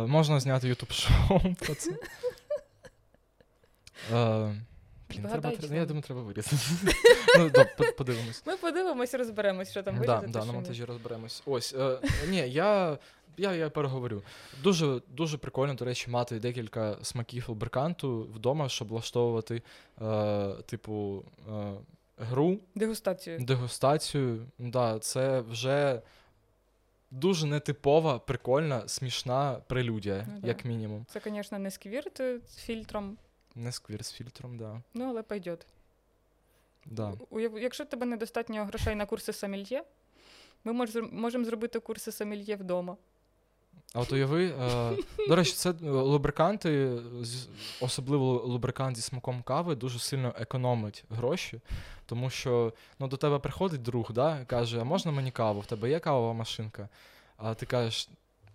Можна 0.07 0.41
зняти 0.41 0.69
ютуб 0.69 0.93
шоу 0.93 1.41
про 1.61 1.75
це. 1.75 1.91
Блін, 5.19 5.31
треба, 5.31 5.51
Вгадай 5.51 5.79
я 5.79 5.87
думаю, 5.87 6.03
треба 6.03 6.23
вирізати. 6.23 6.57
ну, 7.39 7.51
да, 7.51 7.65
подивимось. 7.93 8.43
Ми 8.47 8.57
подивимось, 8.57 9.15
розберемось, 9.15 9.71
що 9.71 9.83
там 9.83 9.95
Да, 9.95 10.01
вирізати. 10.01 10.27
да, 10.27 10.39
що 10.39 10.47
на 10.47 10.53
монтажі 10.53 10.85
розберемось. 10.85 11.43
Ось, 11.47 11.75
е, 11.75 11.99
ні, 12.29 12.37
я, 12.51 12.99
я, 13.37 13.53
я 13.55 13.71
переговорю. 13.71 14.23
Дуже, 14.62 15.01
дуже 15.09 15.39
прикольно, 15.39 15.75
до 15.75 15.85
речі, 15.85 16.11
мати 16.11 16.39
декілька 16.39 16.97
смаків 17.03 17.45
лубриканту 17.49 18.23
вдома, 18.35 18.69
щоб 18.69 18.89
влаштовувати, 18.89 19.62
е, 20.03 20.49
типу, 20.67 21.25
е, 21.49 21.73
гру, 22.19 22.59
Дегустацію. 22.75 23.39
дегустацію. 23.41 24.47
Да, 24.59 24.99
це 24.99 25.41
вже 25.41 26.03
дуже 27.11 27.47
нетипова, 27.47 28.19
прикольна, 28.19 28.89
смішна 28.89 29.61
прелюдія, 29.67 30.27
Ну 30.29 30.49
як 30.49 30.65
мінімум. 30.65 31.07
Це, 31.09 31.21
звісно, 31.25 31.59
не 31.59 31.71
сквірт 31.71 32.21
е, 32.21 32.39
з 32.49 32.57
фільтром, 32.57 33.17
Не 33.55 33.73
сквір 33.73 34.05
з 34.05 34.13
фільтром, 34.13 34.59
да. 34.59 34.83
ну 34.95 35.09
але 35.09 35.23
пойдет. 35.23 35.67
да. 36.87 37.13
Якщо 37.61 37.85
в 37.85 37.87
тебе 37.89 38.07
недостатньо 38.07 38.65
грошей 38.65 38.95
на 38.95 39.07
курси 39.07 39.33
сомельє, 39.33 39.85
ми 40.65 40.73
мож- 40.73 41.13
можемо 41.13 41.45
зробити 41.45 41.81
курси 41.81 42.13
сомельє 42.13 42.57
вдома. 42.57 42.97
А 43.95 44.01
от 44.01 44.13
уяви, 44.13 44.47
е, 44.47 44.97
до 45.29 45.37
речі, 45.37 45.53
це 45.53 45.71
е, 45.71 45.75
лубриканти, 45.91 46.99
особливо 47.81 48.43
лубрикант 48.45 48.97
зі 48.97 49.03
смаком 49.03 49.43
кави, 49.43 49.75
дуже 49.75 49.99
сильно 49.99 50.35
економить 50.39 51.05
гроші, 51.11 51.61
тому 52.07 52.31
що 52.31 52.73
ну, 52.99 53.09
до 53.09 53.17
тебе 53.17 53.39
приходить 53.39 53.83
друг, 53.83 54.13
да, 54.13 54.45
каже, 54.45 54.81
а 54.81 54.85
можна 54.85 55.13
мені 55.13 55.31
каву? 55.31 55.61
В 55.61 55.67
тебе 55.67 55.91
є 55.91 55.99
кавова 56.01 56.33
машинка? 56.33 56.89
А 57.37 57.55
ти 57.55 57.67
кажеш, 57.67 58.09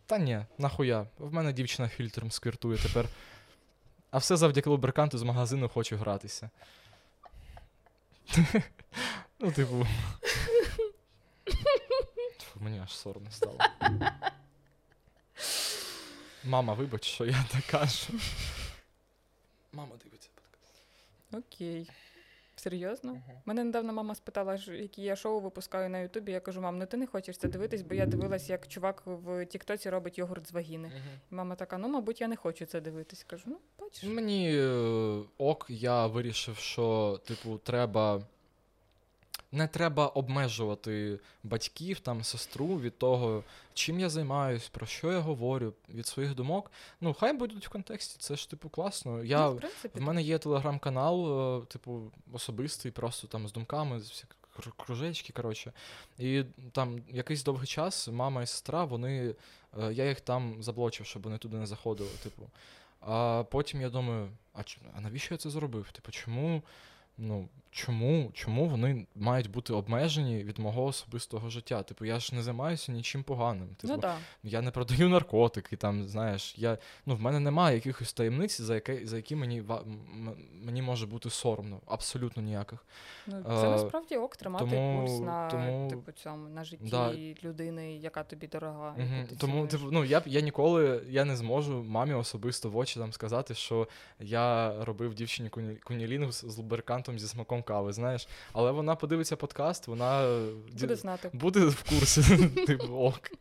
та 0.05 0.17
ні, 0.17 0.39
нахуя, 0.57 1.07
в 1.17 1.33
мене 1.33 1.53
дівчина 1.53 1.87
фільтром 1.87 2.31
сквіртує 2.31 2.77
тепер. 2.77 3.05
А 4.11 4.17
все 4.17 4.37
завдяки 4.37 4.69
лубриканту 4.69 5.17
з 5.17 5.23
магазину 5.23 5.69
хочу 5.69 5.97
гратися. 5.97 6.49
Ну, 9.39 9.51
типу. 9.51 9.87
Мені 12.55 12.79
аж 12.79 12.91
соромно 12.91 13.31
стало. 13.31 13.57
Мама, 16.43 16.73
вибач, 16.73 17.05
що 17.05 17.25
я 17.25 17.45
так 17.51 17.63
кажу. 17.65 18.13
Мама 19.73 19.95
дивиться 20.03 20.29
подкаст. 20.35 20.81
Окей. 21.31 21.89
Серйозно? 22.59 23.21
Мене 23.45 23.63
недавно 23.63 23.93
мама 23.93 24.15
спитала, 24.15 24.55
які 24.67 25.01
я 25.01 25.15
шоу 25.15 25.39
випускаю 25.39 25.89
на 25.89 25.99
Ютубі. 25.99 26.31
Я 26.31 26.39
кажу, 26.39 26.61
мам, 26.61 26.77
ну 26.77 26.85
ти 26.85 26.97
не 26.97 27.07
хочеш 27.07 27.37
це 27.37 27.47
дивитись, 27.47 27.81
бо 27.81 27.95
я 27.95 28.05
дивилась, 28.05 28.49
як 28.49 28.67
чувак 28.67 29.03
в 29.05 29.45
Тіктоці 29.45 29.89
робить 29.89 30.17
йогурт 30.17 30.47
з 30.47 30.51
вагіни. 30.51 30.91
І 31.31 31.35
мама 31.35 31.55
така, 31.55 31.77
ну, 31.77 31.87
мабуть, 31.87 32.21
я 32.21 32.27
не 32.27 32.35
хочу 32.35 32.65
це 32.65 32.81
дивитись. 32.81 33.23
Кажу, 33.23 33.43
ну, 33.45 33.57
бачиш. 33.79 34.03
Мені 34.09 34.55
е, 34.55 35.19
ок, 35.37 35.65
я 35.69 36.07
вирішив, 36.07 36.57
що, 36.57 37.19
типу, 37.25 37.57
треба. 37.57 38.21
Не 39.51 39.67
треба 39.67 40.07
обмежувати 40.07 41.19
батьків, 41.43 41.99
там, 41.99 42.23
сестру 42.23 42.67
від 42.79 42.97
того, 42.97 43.43
чим 43.73 43.99
я 43.99 44.09
займаюсь, 44.09 44.67
про 44.69 44.85
що 44.85 45.11
я 45.11 45.19
говорю, 45.19 45.73
від 45.93 46.07
своїх 46.07 46.35
думок. 46.35 46.71
Ну, 47.01 47.13
хай 47.19 47.33
будуть 47.33 47.65
в 47.67 47.69
контексті, 47.69 48.15
це 48.19 48.35
ж, 48.35 48.49
типу, 48.49 48.69
класно. 48.69 49.23
Я, 49.23 49.47
ну, 49.49 49.53
в 49.55 49.57
принципі, 49.57 49.99
В 49.99 50.01
мене 50.01 50.21
є 50.21 50.37
телеграм-канал, 50.37 51.27
е, 51.61 51.65
типу, 51.65 52.01
особистий, 52.33 52.91
просто 52.91 53.27
там 53.27 53.47
з 53.47 53.51
думками, 53.53 53.99
з 53.99 54.11
всяк- 54.11 54.35
кружечки, 54.77 55.33
коротше. 55.33 55.71
І 56.19 56.43
там 56.71 57.01
якийсь 57.09 57.43
довгий 57.43 57.67
час 57.67 58.07
мама 58.07 58.41
і 58.43 58.47
сестра, 58.47 58.83
вони. 58.83 59.35
е, 59.81 59.93
Я 59.93 60.09
їх 60.09 60.21
там 60.21 60.63
заблочив, 60.63 61.05
щоб 61.05 61.21
вони 61.21 61.37
туди 61.37 61.57
не 61.57 61.65
заходили. 61.65 62.09
Типу. 62.23 62.43
А 63.01 63.43
потім 63.51 63.81
я 63.81 63.89
думаю, 63.89 64.29
а, 64.53 64.63
ч- 64.63 64.79
а 64.97 65.01
навіщо 65.01 65.33
я 65.33 65.37
це 65.37 65.49
зробив? 65.49 65.91
Типу, 65.91 66.11
чому? 66.11 66.61
Ну, 67.21 67.49
чому, 67.71 68.31
чому 68.33 68.65
вони 68.67 69.07
мають 69.15 69.51
бути 69.51 69.73
обмежені 69.73 70.43
від 70.43 70.59
мого 70.59 70.85
особистого 70.85 71.49
життя? 71.49 71.83
Типу, 71.83 72.05
я 72.05 72.19
ж 72.19 72.35
не 72.35 72.43
займаюся 72.43 72.91
нічим 72.91 73.23
поганим. 73.23 73.67
Типу, 73.67 73.93
ну 73.93 73.99
так. 73.99 74.17
я 74.43 74.61
не 74.61 74.71
продаю 74.71 75.09
наркотики, 75.09 75.75
там, 75.75 76.07
знаєш, 76.07 76.55
я, 76.57 76.77
ну, 77.05 77.15
в 77.15 77.21
мене 77.21 77.39
немає 77.39 77.75
якихось 77.75 78.13
таємниць, 78.13 78.61
за, 78.61 78.75
яке, 78.75 79.05
за 79.05 79.15
які 79.15 79.35
мені, 79.35 79.63
мені 80.65 80.81
може 80.81 81.05
бути 81.05 81.29
соромно. 81.29 81.79
Абсолютно 81.85 82.43
ніяких. 82.43 82.85
Ну, 83.27 83.37
Е, 83.39 83.43
це 83.61 83.69
насправді 83.69 84.15
ок 84.17 84.37
тримати 84.37 84.65
тому- 84.65 85.01
курс 85.01 85.19
на 85.19 85.49
тому- 85.49 85.89
типу, 85.89 86.11
цьому, 86.11 86.49
на 86.49 86.63
житті 86.63 86.89
Да. 86.91 87.13
людини, 87.43 87.97
яка 87.97 88.23
тобі 88.23 88.47
дорога. 88.47 88.95
Яку 88.97 89.29
ти 89.29 89.35
Тому, 89.35 89.67
типу, 89.67 89.85
ну, 89.91 90.05
я, 90.05 90.21
я 90.25 90.41
ніколи 90.41 91.03
я 91.09 91.25
не 91.25 91.35
зможу 91.35 91.83
мамі 91.83 92.13
особисто 92.13 92.69
в 92.69 92.77
очі 92.77 92.99
там 92.99 93.13
сказати, 93.13 93.53
що 93.53 93.87
я 94.19 94.75
робив 94.85 95.13
дівчині 95.13 95.49
куні, 95.49 95.75
кунілінгу 95.75 96.31
з, 96.31 96.45
з 96.47 96.59
лубрикантом 97.09 97.19
зі 97.19 97.27
смаком 97.27 97.63
кави, 97.63 97.93
знаєш. 97.93 98.27
Але 98.53 98.71
вона 98.71 98.95
подивиться 98.95 99.35
подкаст, 99.35 99.87
вона 99.87 100.23
е, 100.23 100.51
Буде 100.79 100.95
знати. 100.95 101.29
буде 101.33 101.59
в 101.59 101.83
курсі, 101.89 102.47
типу, 102.67 102.93
ок. 102.93 103.31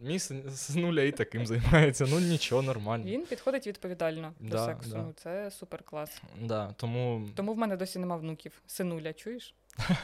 Мій 0.00 0.18
син- 0.18 0.50
синуля 0.50 1.02
і 1.02 1.12
таким 1.12 1.46
займається, 1.46 2.06
ну 2.10 2.20
нічого, 2.20 2.62
нормально. 2.62 3.04
Він 3.04 3.26
підходить 3.26 3.66
відповідально 3.66 4.32
до 4.40 4.58
сексу. 4.58 4.90
да. 4.90 4.96
Ну, 4.98 5.12
це 5.16 5.50
супер 5.50 5.82
клас. 5.82 6.22
Да, 6.40 6.74
тому 6.76 7.28
Тому 7.34 7.54
в 7.54 7.58
мене 7.58 7.76
досі 7.76 7.98
нема 7.98 8.16
внуків. 8.16 8.52
Синуля, 8.66 9.12
чуєш? 9.12 9.54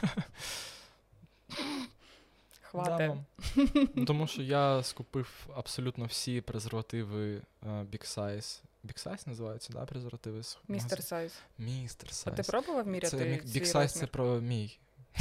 Хвате. 2.61 3.17
Да. 3.55 3.63
Ну, 3.95 4.05
Тому 4.05 4.27
що 4.27 4.41
я 4.41 4.83
скупив 4.83 5.47
абсолютно 5.55 6.05
всі 6.05 6.41
презервативи 6.41 7.35
е, 7.35 7.41
Big 7.67 8.17
Size. 8.17 8.61
Big 8.85 9.07
Size 9.07 9.27
називаються, 9.27 9.73
да, 9.73 9.85
презервативи? 9.85 10.41
Містер? 10.67 11.03
Сайз. 11.03 11.33
Містер 11.57 12.09
А 12.25 12.31
ти 12.31 12.43
пробував 12.43 12.87
міряти? 12.87 13.17
Це 13.17 13.23
мі- 13.23 13.73
Size 13.73 13.87
це 13.87 14.07
про 14.07 14.41
мій. 14.41 14.79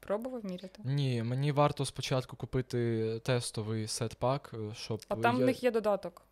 Пробував 0.00 0.44
міряти? 0.44 0.80
Ні, 0.84 1.22
мені 1.22 1.52
варто 1.52 1.84
спочатку 1.84 2.36
купити 2.36 3.20
тестовий 3.24 3.86
сет-пак, 3.86 4.70
е, 4.70 4.74
щоб. 4.74 5.00
А 5.08 5.16
там 5.16 5.36
я... 5.36 5.42
в 5.42 5.46
них 5.46 5.62
є 5.62 5.70
додаток. 5.70 6.22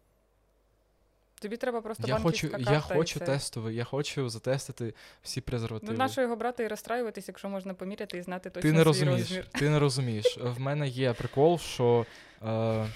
Тобі 1.41 1.57
треба 1.57 1.81
просто 1.81 2.05
я 2.07 2.15
хочу, 2.15 2.49
банківська 2.49 2.59
я 2.59 2.81
карта 2.81 2.95
і 2.95 2.99
хочу 2.99 3.21
тестовий, 3.21 3.77
я 3.77 3.85
хочу 3.85 4.29
затестити 4.29 4.95
всі 5.23 5.41
презервативи. 5.41 5.93
Ну, 5.93 5.99
нащо 5.99 6.21
його 6.21 6.37
брати 6.37 6.65
і 6.65 6.69
розстраюватись, 6.69 7.29
якщо 7.29 7.49
можна 7.49 7.75
поміряти 7.75 8.19
і 8.19 8.23
знати 8.23 8.51
точно 8.51 8.71
ти 8.71 8.73
не 8.73 8.79
свій 8.79 8.85
розумієш. 8.85 9.21
розмір. 9.21 9.47
Ти 9.47 9.71
не 9.71 9.79
розумієш. 9.79 10.39
В 10.43 10.61
мене 10.61 10.89
є 10.89 11.13
прикол, 11.13 11.59
що. 11.59 12.07
Е, 12.47 12.87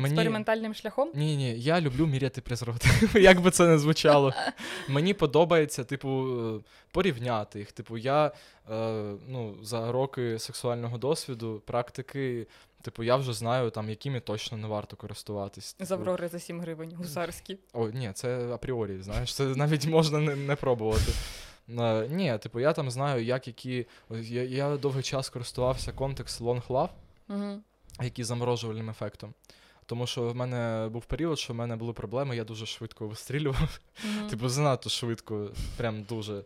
мені... 0.00 0.14
Експериментальним 0.14 0.74
шляхом? 0.74 1.10
Ні, 1.14 1.36
ні, 1.36 1.60
я 1.60 1.80
люблю 1.80 2.06
міряти 2.06 2.40
презервативи, 2.40 3.20
як 3.22 3.40
би 3.40 3.50
це 3.50 3.66
не 3.66 3.78
звучало. 3.78 4.32
Мені 4.88 5.14
подобається, 5.14 5.84
типу, 5.84 6.28
порівняти 6.90 7.58
їх. 7.58 7.72
Типу, 7.72 7.98
я 7.98 8.32
е, 8.70 9.12
ну, 9.28 9.56
за 9.62 9.92
роки 9.92 10.38
сексуального 10.38 10.98
досвіду, 10.98 11.62
практики, 11.66 12.46
типу, 12.82 13.02
я 13.02 13.16
вже 13.16 13.32
знаю, 13.32 13.70
там, 13.70 13.90
якими 13.90 14.20
точно 14.20 14.58
не 14.58 14.68
варто 14.68 14.96
користуватись. 14.96 15.72
Типу, 15.72 15.94
Аврори 15.94 16.28
за 16.28 16.38
7 16.38 16.60
гривень, 16.60 16.94
гусарські. 16.96 17.58
О, 17.72 17.88
ні, 17.88 18.10
це 18.14 18.52
апріорі, 18.54 19.02
знаєш, 19.02 19.34
це 19.34 19.44
навіть 19.44 19.86
можна 19.86 20.18
не, 20.18 20.36
не 20.36 20.56
пробувати. 20.56 21.12
Е, 21.78 22.08
ні, 22.10 22.38
типу, 22.38 22.60
я 22.60 22.72
там 22.72 22.90
знаю, 22.90 23.24
як 23.24 23.46
які. 23.46 23.86
Я, 24.10 24.42
я 24.42 24.76
довгий 24.76 25.02
час 25.02 25.28
користувався 25.28 25.92
контекст 25.92 26.40
Long 26.40 26.66
Love, 26.66 26.88
Угу. 27.28 27.60
який 28.02 28.24
заморожувальним 28.24 28.90
ефектом. 28.90 29.34
Тому 29.86 30.06
що 30.06 30.22
в 30.22 30.36
мене 30.36 30.88
був 30.92 31.04
період, 31.04 31.38
що 31.38 31.52
в 31.52 31.56
мене 31.56 31.76
були 31.76 31.92
проблеми, 31.92 32.36
я 32.36 32.44
дуже 32.44 32.66
швидко 32.66 33.08
вистрілював. 33.08 33.80
Типу, 34.30 34.48
занадто 34.48 34.90
швидко, 34.90 35.50
прям 35.76 36.02
дуже. 36.02 36.42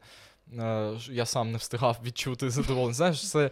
Е, 0.59 0.97
Я 1.10 1.27
сам 1.27 1.52
не 1.52 1.59
встигав 1.59 1.98
відчути 2.05 2.51
задоволення. 2.51 2.94
Знаєш, 2.94 3.31
це 3.31 3.47
е, 3.47 3.51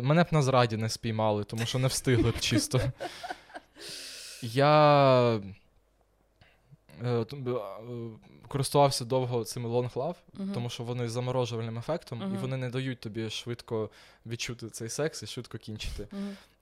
мене 0.00 0.22
б 0.22 0.26
на 0.30 0.42
зраді 0.42 0.76
не 0.76 0.88
спіймали, 0.88 1.44
тому 1.44 1.66
що 1.66 1.78
не 1.78 1.88
встигли 1.88 2.30
б 2.30 2.40
чисто. 2.40 2.80
Я 4.42 5.40
е, 7.04 7.24
користувався 8.48 9.04
довго 9.04 9.44
цими 9.44 9.68
Long 9.68 9.92
Love, 9.92 10.14
тому 10.54 10.70
що 10.70 10.82
вони 10.82 11.08
з 11.08 11.12
заморожувальним 11.12 11.78
ефектом, 11.78 12.22
і 12.34 12.36
вони 12.40 12.56
не 12.56 12.70
дають 12.70 13.00
тобі 13.00 13.30
швидко 13.30 13.90
відчути 14.26 14.70
цей 14.70 14.88
секс 14.88 15.22
і 15.22 15.26
швидко 15.26 15.58
кінчити. 15.58 16.06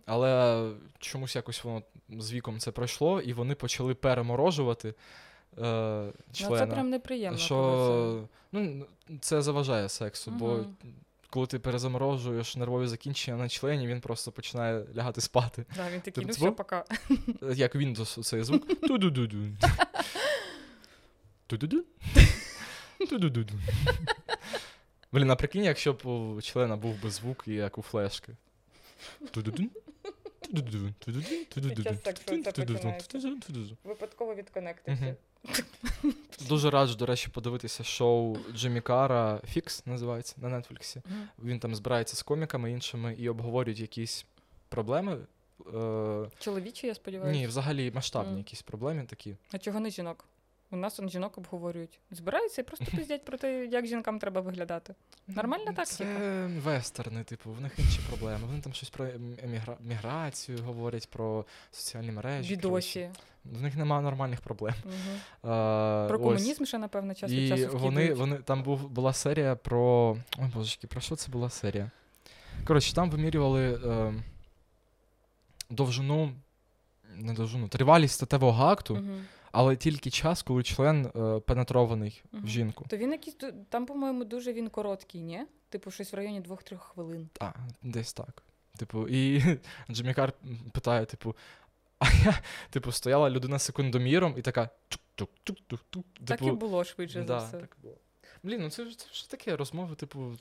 Але 0.09 0.71
чомусь 0.99 1.37
якось 1.37 1.65
воно 1.65 1.83
з 2.19 2.33
віком 2.33 2.59
це 2.59 2.71
пройшло, 2.71 3.21
і 3.21 3.33
вони 3.33 3.55
почали 3.55 3.95
переморожувати 3.95 4.95
е, 5.59 6.13
Ну, 6.41 6.57
це 6.57 6.67
прям 6.67 6.91
неприємно. 6.91 7.39
що 7.39 8.29
ну, 8.53 8.87
це 9.21 9.43
заважає 9.43 9.89
сексу, 9.89 10.31
бо 10.31 10.65
коли 11.31 11.47
ти 11.47 11.59
перезаморожуєш 11.59 12.57
нервові 12.57 12.87
закінчення 12.87 13.37
на 13.37 13.49
члені, 13.49 13.87
він 13.87 14.01
просто 14.01 14.33
починає 14.33 14.85
лягати 14.97 15.21
спати. 15.21 15.65
Да, 15.77 15.91
він 15.91 16.01
такий, 16.01 16.25
ну 16.25 16.33
Типу, 16.33 16.45
все, 16.47 16.51
пока. 16.51 16.85
Е, 17.43 17.55
Як 17.55 17.75
Windows 17.75 18.23
цей 18.23 18.43
звук. 18.45 18.81
Ту-ду-ду-ду. 18.81 19.39
Ту-ду-ду. 21.47 21.85
Ту-ду-ду-ду. 23.11 23.55
Блін, 25.13 25.31
а 25.31 25.37
прикинь, 25.37 25.65
якщо 25.65 25.93
б 25.93 26.07
у 26.07 26.43
члена 26.43 26.77
був 26.77 27.03
би 27.03 27.11
звук, 27.11 27.45
як 27.47 27.79
у 27.79 27.83
флешки. 27.83 28.33
Ту-ду-ду. 29.31 29.65
Випадково 33.85 34.35
відконектився. 34.35 35.17
Дуже 36.49 36.71
раджу, 36.71 36.95
до 36.95 37.07
речі, 37.07 37.29
подивитися 37.29 37.85
шоу 37.85 38.37
Джиммі 38.55 38.81
Кара 38.81 39.41
Фікс 39.49 39.87
називається 39.87 40.35
на 40.37 40.61
Нетфліксі. 40.61 41.03
Він 41.39 41.61
там 41.61 41.75
збирається 41.75 42.17
з 42.17 42.23
коміками 42.23 42.73
іншими 42.73 43.15
і 43.19 43.29
обговорюють 43.29 43.81
якісь 43.81 44.27
проблеми. 44.69 45.19
Чоловічі, 46.39 46.87
я 46.87 46.95
сподіваюся. 46.95 47.39
ні, 47.39 47.47
взагалі 47.47 47.91
масштабні 47.95 48.39
якісь 48.39 48.63
проблеми 48.63 49.07
такі. 49.09 49.37
А 49.53 49.59
чого 49.59 49.81
не 49.81 49.91
жінок? 49.91 50.25
У 50.71 50.77
нас 50.77 51.01
он 51.01 51.09
жінок 51.09 51.39
обговорюють. 51.39 52.01
Збираються 52.11 52.63
і 52.63 52.65
просто 52.65 52.87
пиздять 52.97 53.25
про 53.25 53.39
те, 53.39 53.67
як 53.67 53.87
жінкам 53.87 54.19
треба 54.19 54.41
виглядати. 54.41 54.95
Нормальна 55.27 55.73
тактика. 55.73 55.87
Це 56.19 56.47
вестерни, 56.47 57.25
типу, 57.25 57.53
в 57.53 57.61
них 57.61 57.73
інші 57.79 58.01
проблеми. 58.09 58.41
Вони 58.47 58.61
там 58.61 58.73
щось 58.73 58.91
про 58.91 59.07
емігра... 59.43 59.77
міграцію 59.81 60.59
говорять, 60.63 61.11
про 61.11 61.45
соціальні 61.73 62.13
мережі. 62.13 62.53
Відосі. 62.55 63.11
В 63.45 63.63
них 63.63 63.77
немає 63.77 64.03
нормальних 64.03 64.41
проблем. 64.41 64.75
Мгм. 64.85 65.21
А, 65.53 66.05
Про 66.09 66.19
ось. 66.19 66.25
комунізм 66.25 66.65
ще, 66.65 66.79
напевно, 66.79 67.15
час 67.15 67.31
від 67.31 67.39
І 67.39 67.49
часу 67.49 67.79
вони, 67.79 68.15
вони, 68.15 68.37
там 68.37 68.63
був, 68.63 68.89
була 68.89 69.13
серія 69.13 69.57
про. 69.57 70.17
Ой, 70.39 70.47
божечки, 70.55 70.87
про 70.87 71.01
що 71.01 71.17
це 71.17 71.31
була 71.31 71.51
серія? 71.51 71.91
Коротше, 72.67 72.95
там 72.95 73.11
вимірювали 73.11 73.81
е, 73.85 74.15
довжину, 75.71 76.33
не 77.17 77.33
довжину, 77.35 77.69
тривалість 77.69 78.15
статевого 78.15 78.65
акту, 78.65 78.95
Мгм. 78.95 79.25
Але 79.53 79.77
тільки 79.77 80.11
час, 80.11 80.43
коли 80.43 80.63
член 80.63 81.07
е, 81.07 81.41
пеneтрований 81.41 82.23
угу. 82.33 82.43
в 82.45 82.49
жінку. 82.49 82.85
То 82.89 82.97
він 82.97 83.13
якийсь 83.13 83.37
там, 83.69 83.87
по-моєму, 83.87 84.25
дуже 84.25 84.53
він 84.53 84.69
короткий, 84.69 85.23
ні? 85.23 85.47
Типу, 85.69 85.91
щось 85.91 86.13
в 86.13 86.17
районі 86.17 86.41
2-3 86.41 86.77
хвилин. 86.79 87.29
А, 87.41 87.53
десь 87.83 88.13
так. 88.13 88.43
Типу, 88.79 89.09
і 89.09 89.43
Джемікар 89.91 90.33
питає, 90.73 91.07
типу, 91.07 91.37
а 91.99 92.07
я, 92.25 92.39
типу, 92.71 92.93
стояла 92.93 93.31
людина 93.31 93.59
секундоміром 93.59 94.35
і 94.37 94.43
така 94.43 94.71
Тук-тук-тук-тук-тук. 94.89 96.07
так 96.27 96.43
і 96.43 96.45
Типу, 96.45 96.57
було 96.57 96.85
швидше 96.85 97.25
за 97.27 97.39
все. 97.39 97.59
так 97.59 97.77
було. 97.83 97.97
Блін, 98.43 98.61
ну 98.63 98.71
це 98.71 98.85
ж 98.85 98.99
це 98.99 99.07
ж 99.13 99.31
таке 99.31 99.57
розмови, 99.57 99.95
типу, 99.95 100.33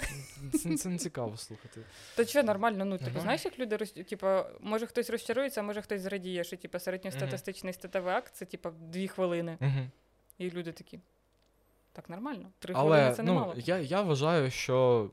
це, 0.53 0.78
це 0.78 0.90
не 0.90 0.98
цікаво 0.98 1.38
слухати. 1.38 1.82
Та 2.15 2.26
що, 2.26 2.44
нормально, 2.44 2.86
ну, 2.86 2.91
типу, 2.91 3.03
Нормально. 3.03 3.22
знаєш, 3.22 3.45
як 3.45 3.60
люди 3.60 3.78
роз... 3.78 3.91
типу, 3.91 4.28
може 4.61 4.86
хтось 4.86 5.10
розчарується, 5.10 5.61
а 5.61 5.64
може 5.64 5.82
хтось 5.82 6.02
зрадіє, 6.02 6.44
що 6.44 6.57
типу, 6.57 6.80
середньостатистичний 6.80 7.74
статевий 7.74 8.14
акт 8.14 8.36
це 8.36 8.45
типу, 8.45 8.69
2 8.69 9.07
хвилини. 9.07 9.57
Угу. 9.61 9.88
І 10.38 10.52
люди 10.52 10.72
такі. 10.72 10.99
Так, 11.94 12.10
нормально. 12.10 12.49
Три 12.60 12.74
хвилини 12.74 13.14
це 13.14 13.24
ну, 13.24 13.34
немало. 13.34 13.53
я, 13.57 13.78
я 13.78 14.02
вважаю, 14.02 14.52
що 14.52 15.10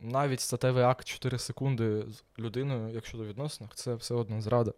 навіть 0.00 0.40
статевий 0.40 0.84
акт 0.84 1.06
4 1.06 1.38
секунди 1.38 2.04
з 2.08 2.40
людиною, 2.40 2.94
якщо 2.94 3.18
до 3.18 3.24
відносинах, 3.24 3.74
це 3.74 3.94
все 3.94 4.14
одно 4.14 4.40
зрада. 4.40 4.72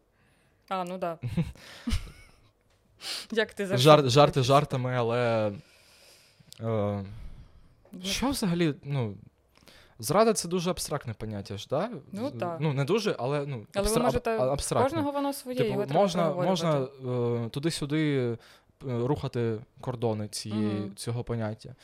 А, 0.69 0.85
ну 0.85 0.99
так. 0.99 1.19
Да. 1.23 1.43
Як 3.33 3.55
ти 3.55 3.67
за 3.67 3.77
Жар, 3.77 4.11
жарти 4.11 4.43
жартами, 4.43 4.95
але. 4.97 5.53
Е, 6.61 7.05
що 8.05 8.31
взагалі, 8.31 8.75
ну. 8.83 9.15
Зрада 10.01 10.33
це 10.33 10.49
дуже 10.49 10.71
абстрактне 10.71 11.15
поняття 11.15 11.57
ж, 11.57 11.67
да? 11.71 11.91
Ну, 12.13 12.31
так. 12.31 12.57
Ну, 12.61 12.73
не 12.73 12.85
дуже, 12.85 13.17
але 13.19 13.47
ну, 13.47 13.67
Але 13.75 13.89
ви 13.91 14.03
можете 14.03 14.39
абстрактне. 14.39 14.91
Кожного 14.91 15.13
воно 15.13 15.33
своє, 15.33 15.59
Типу, 15.59 15.71
його 15.71 15.87
можна, 15.89 16.33
можна 16.33 16.81
е, 16.81 17.49
туди-сюди 17.49 18.19
е, 18.19 18.37
рухати 18.83 19.59
кордони 19.81 20.29
цієї, 20.29 20.81
Мгм. 20.81 20.93
цього 20.97 21.25
поняття. 21.25 21.75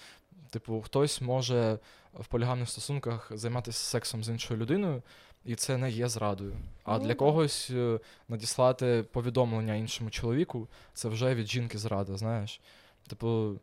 Типу, 0.51 0.81
хтось 0.81 1.20
може 1.20 1.78
в 2.14 2.26
полігамних 2.26 2.70
стосунках 2.70 3.32
займатися 3.35 3.78
сексом 3.78 4.24
з 4.24 4.28
іншою 4.28 4.60
людиною, 4.60 5.02
і 5.44 5.55
це 5.55 5.76
не 5.76 5.90
є 5.90 6.09
зрадою. 6.09 6.56
А 6.85 6.98
Ну, 6.98 7.05
для 7.05 7.14
когось 7.14 7.70
е, 7.70 8.01
надіслати 8.28 9.05
повідомлення 9.12 9.74
іншому 9.74 10.10
чоловіку 10.10 10.68
це 10.93 11.09
вже 11.09 11.35
від 11.35 11.47
жінки 11.47 11.78
зрада, 11.78 12.16
знаєш. 12.16 12.60
Типу, 13.09 13.55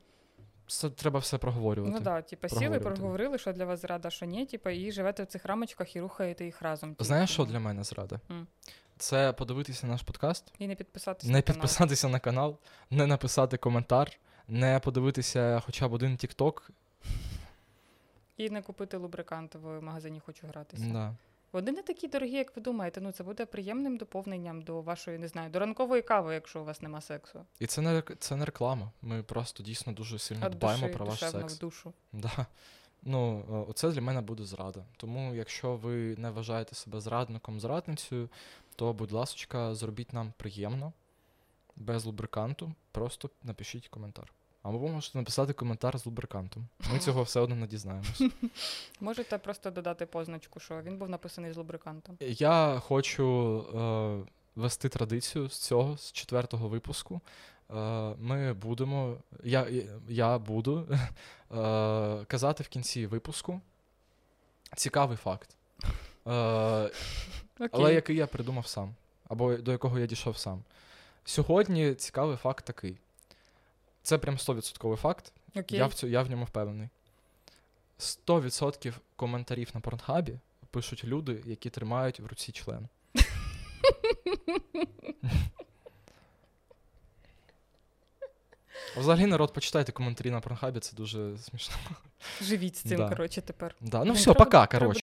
це 0.78 0.90
треба 0.90 1.20
все 1.20 1.38
проговорювати. 1.38 1.96
Ну 2.00 2.02
так, 2.02 2.26
типа 2.26 2.50
сіли, 2.50 2.80
проговорили, 2.80 3.38
що 3.38 3.54
для 3.54 3.66
вас 3.66 3.82
зрада, 3.82 4.10
що 4.10 4.26
ні, 4.26 4.46
типа, 4.46 4.72
і 4.72 4.92
живете 4.92 5.24
в 5.24 5.26
цих 5.26 5.46
рамочках 5.46 5.96
і 5.96 6.02
рухаєте 6.02 6.46
їх 6.46 6.62
разом. 6.62 6.90
тільки. 6.90 7.04
Знаєш, 7.04 7.30
що 7.30 7.46
для 7.46 7.60
мене 7.60 7.84
зрада? 7.84 8.20
М. 8.32 8.48
Це 8.98 9.34
подивитися 9.34 9.88
наш 9.88 10.02
подкаст, 10.02 10.54
І 10.60 10.68
не 10.68 10.76
підписатися 10.76 11.32
не 11.32 11.34
на 11.38 11.42
канал. 11.42 12.12
на 12.12 12.20
канал, 12.20 12.58
не 12.90 13.08
написати 13.08 13.58
коментар, 13.58 14.12
не 14.48 14.80
подивитися 14.80 15.62
хоча 15.66 15.88
б 15.88 15.94
один 15.94 16.12
TikTok. 16.12 16.70
І 18.38 18.50
не 18.50 18.62
купити 18.62 18.98
лубрикант 18.98 19.56
в 19.56 19.82
магазині 19.82 20.22
хочу 20.26 20.48
гратися. 20.48 20.86
Да. 20.94 21.16
Вони 21.54 21.72
не 21.72 21.82
такі 21.82 22.08
дорогі, 22.08 22.32
як 22.32 22.56
ви 22.56 22.62
думаєте. 22.62 23.02
Ну, 23.02 23.12
це 23.12 23.24
буде 23.24 23.46
приємним 23.46 23.98
доповненням 23.98 24.62
до 24.62 24.82
вашої, 24.82 25.18
не 25.18 25.28
знаю, 25.28 25.50
до 25.50 25.60
ранкової 25.60 26.02
кави, 26.02 26.34
якщо 26.34 26.62
у 26.62 26.66
вас 26.66 26.82
нема 26.82 27.02
сексу. 27.02 27.46
І 27.60 27.68
це 27.68 27.82
не, 27.82 28.04
це 28.20 28.36
не 28.36 28.46
реклама. 28.46 28.92
Ми 29.02 29.24
просто 29.24 29.64
дійсно 29.64 29.94
дуже 29.94 30.20
сильно 30.20 30.46
От 30.46 30.54
дбаємо 30.54 30.84
душі, 30.84 30.94
про 30.94 31.06
ваш 31.06 31.20
секс. 31.20 31.56
в 31.56 31.60
душу. 31.60 31.94
Да. 32.14 32.46
Ну, 33.04 33.46
е, 33.52 33.70
оце 33.70 33.92
для 33.92 34.02
мене 34.02 34.22
буде 34.22 34.44
зрада. 34.44 34.86
Тому, 34.98 35.36
якщо 35.36 35.76
ви 35.76 36.16
не 36.18 36.30
вважаєте 36.30 36.76
себе 36.76 37.02
зрадником, 37.02 37.60
зрадницею, 37.60 38.30
то, 38.76 38.94
будь 38.94 39.12
ласка, 39.12 39.76
зробіть 39.76 40.14
нам 40.14 40.34
приємно, 40.38 40.94
без 41.76 42.06
лубриканту, 42.06 42.74
просто 42.92 43.30
напишіть 43.44 43.88
коментар. 43.88 44.34
Або 44.64 44.78
ви 44.78 44.90
можете 44.90 45.18
написати 45.18 45.54
коментар 45.54 46.00
з 46.00 46.06
лубрикантом. 46.06 46.68
Ми 46.94 47.00
цього 47.00 47.24
все 47.24 47.40
одно 47.40 47.56
не 47.56 47.68
дізнаємось. 47.68 48.24
Можете 49.00 49.38
просто 49.38 49.72
додати 49.72 50.06
позначку, 50.06 50.60
що 50.60 50.82
він 50.82 50.98
був 50.98 51.10
написаний 51.10 51.54
з 51.54 51.58
лубрикантом. 51.58 52.18
Я 52.20 52.80
хочу 52.80 53.58
е, 53.76 54.32
вести 54.56 54.90
традицію 54.90 55.50
з 55.50 55.58
цього, 55.58 55.98
з 55.98 56.12
четвертого 56.12 56.68
випуску. 56.68 57.22
Е, 57.70 57.74
ми 58.20 58.54
будемо, 58.54 59.18
я, 59.44 59.68
я 60.10 60.38
буду 60.38 60.88
е, 61.52 62.26
казати 62.28 62.64
в 62.64 62.68
кінці 62.68 63.06
випуску 63.06 63.62
цікавий 64.76 65.18
факт. 65.18 65.56
Е, 66.28 66.92
Окей. 67.56 67.70
але 67.72 67.94
який 67.94 68.16
я 68.16 68.28
придумав 68.28 68.68
сам, 68.68 68.96
або 69.30 69.58
до 69.58 69.72
якого 69.72 70.00
я 70.00 70.06
дійшов 70.06 70.38
сам. 70.38 70.64
Сьогодні 71.26 71.96
цікавий 71.96 72.38
факт 72.38 72.66
такий. 72.66 72.98
Це 74.04 74.18
прям 74.18 74.36
100% 74.36 74.96
факт. 74.96 75.34
Окей. 75.56 75.78
Я 75.80 75.86
в, 75.88 75.94
цю, 75.94 76.08
я 76.08 76.22
в 76.22 76.30
ньому 76.30 76.46
впевнений. 76.46 76.90
100% 78.00 78.94
коментарів 79.16 79.72
на 79.74 79.80
порнхабі 79.80 80.40
пишуть 80.72 81.04
люди, 81.04 81.44
які 81.46 81.70
тримають 81.70 82.20
в 82.20 82.26
руці 82.26 82.52
член. 82.52 82.88
Взагалі, 88.98 89.26
народ, 89.26 89.54
почитайте 89.54 89.92
коментарі 89.92 90.32
на 90.32 90.40
порнхабі, 90.42 90.80
це 90.80 90.96
дуже 90.96 91.38
смішно. 91.38 91.76
Живіть 92.42 92.76
з 92.76 92.80
цим, 92.82 92.98
Да. 92.98 93.10
коротше, 93.10 93.42
тепер. 93.42 93.76
Да. 93.82 94.04
Ну 94.04 94.14
все, 94.14 94.24
треба- 94.24 94.46
пока, 94.46 94.68
коротше. 94.68 95.02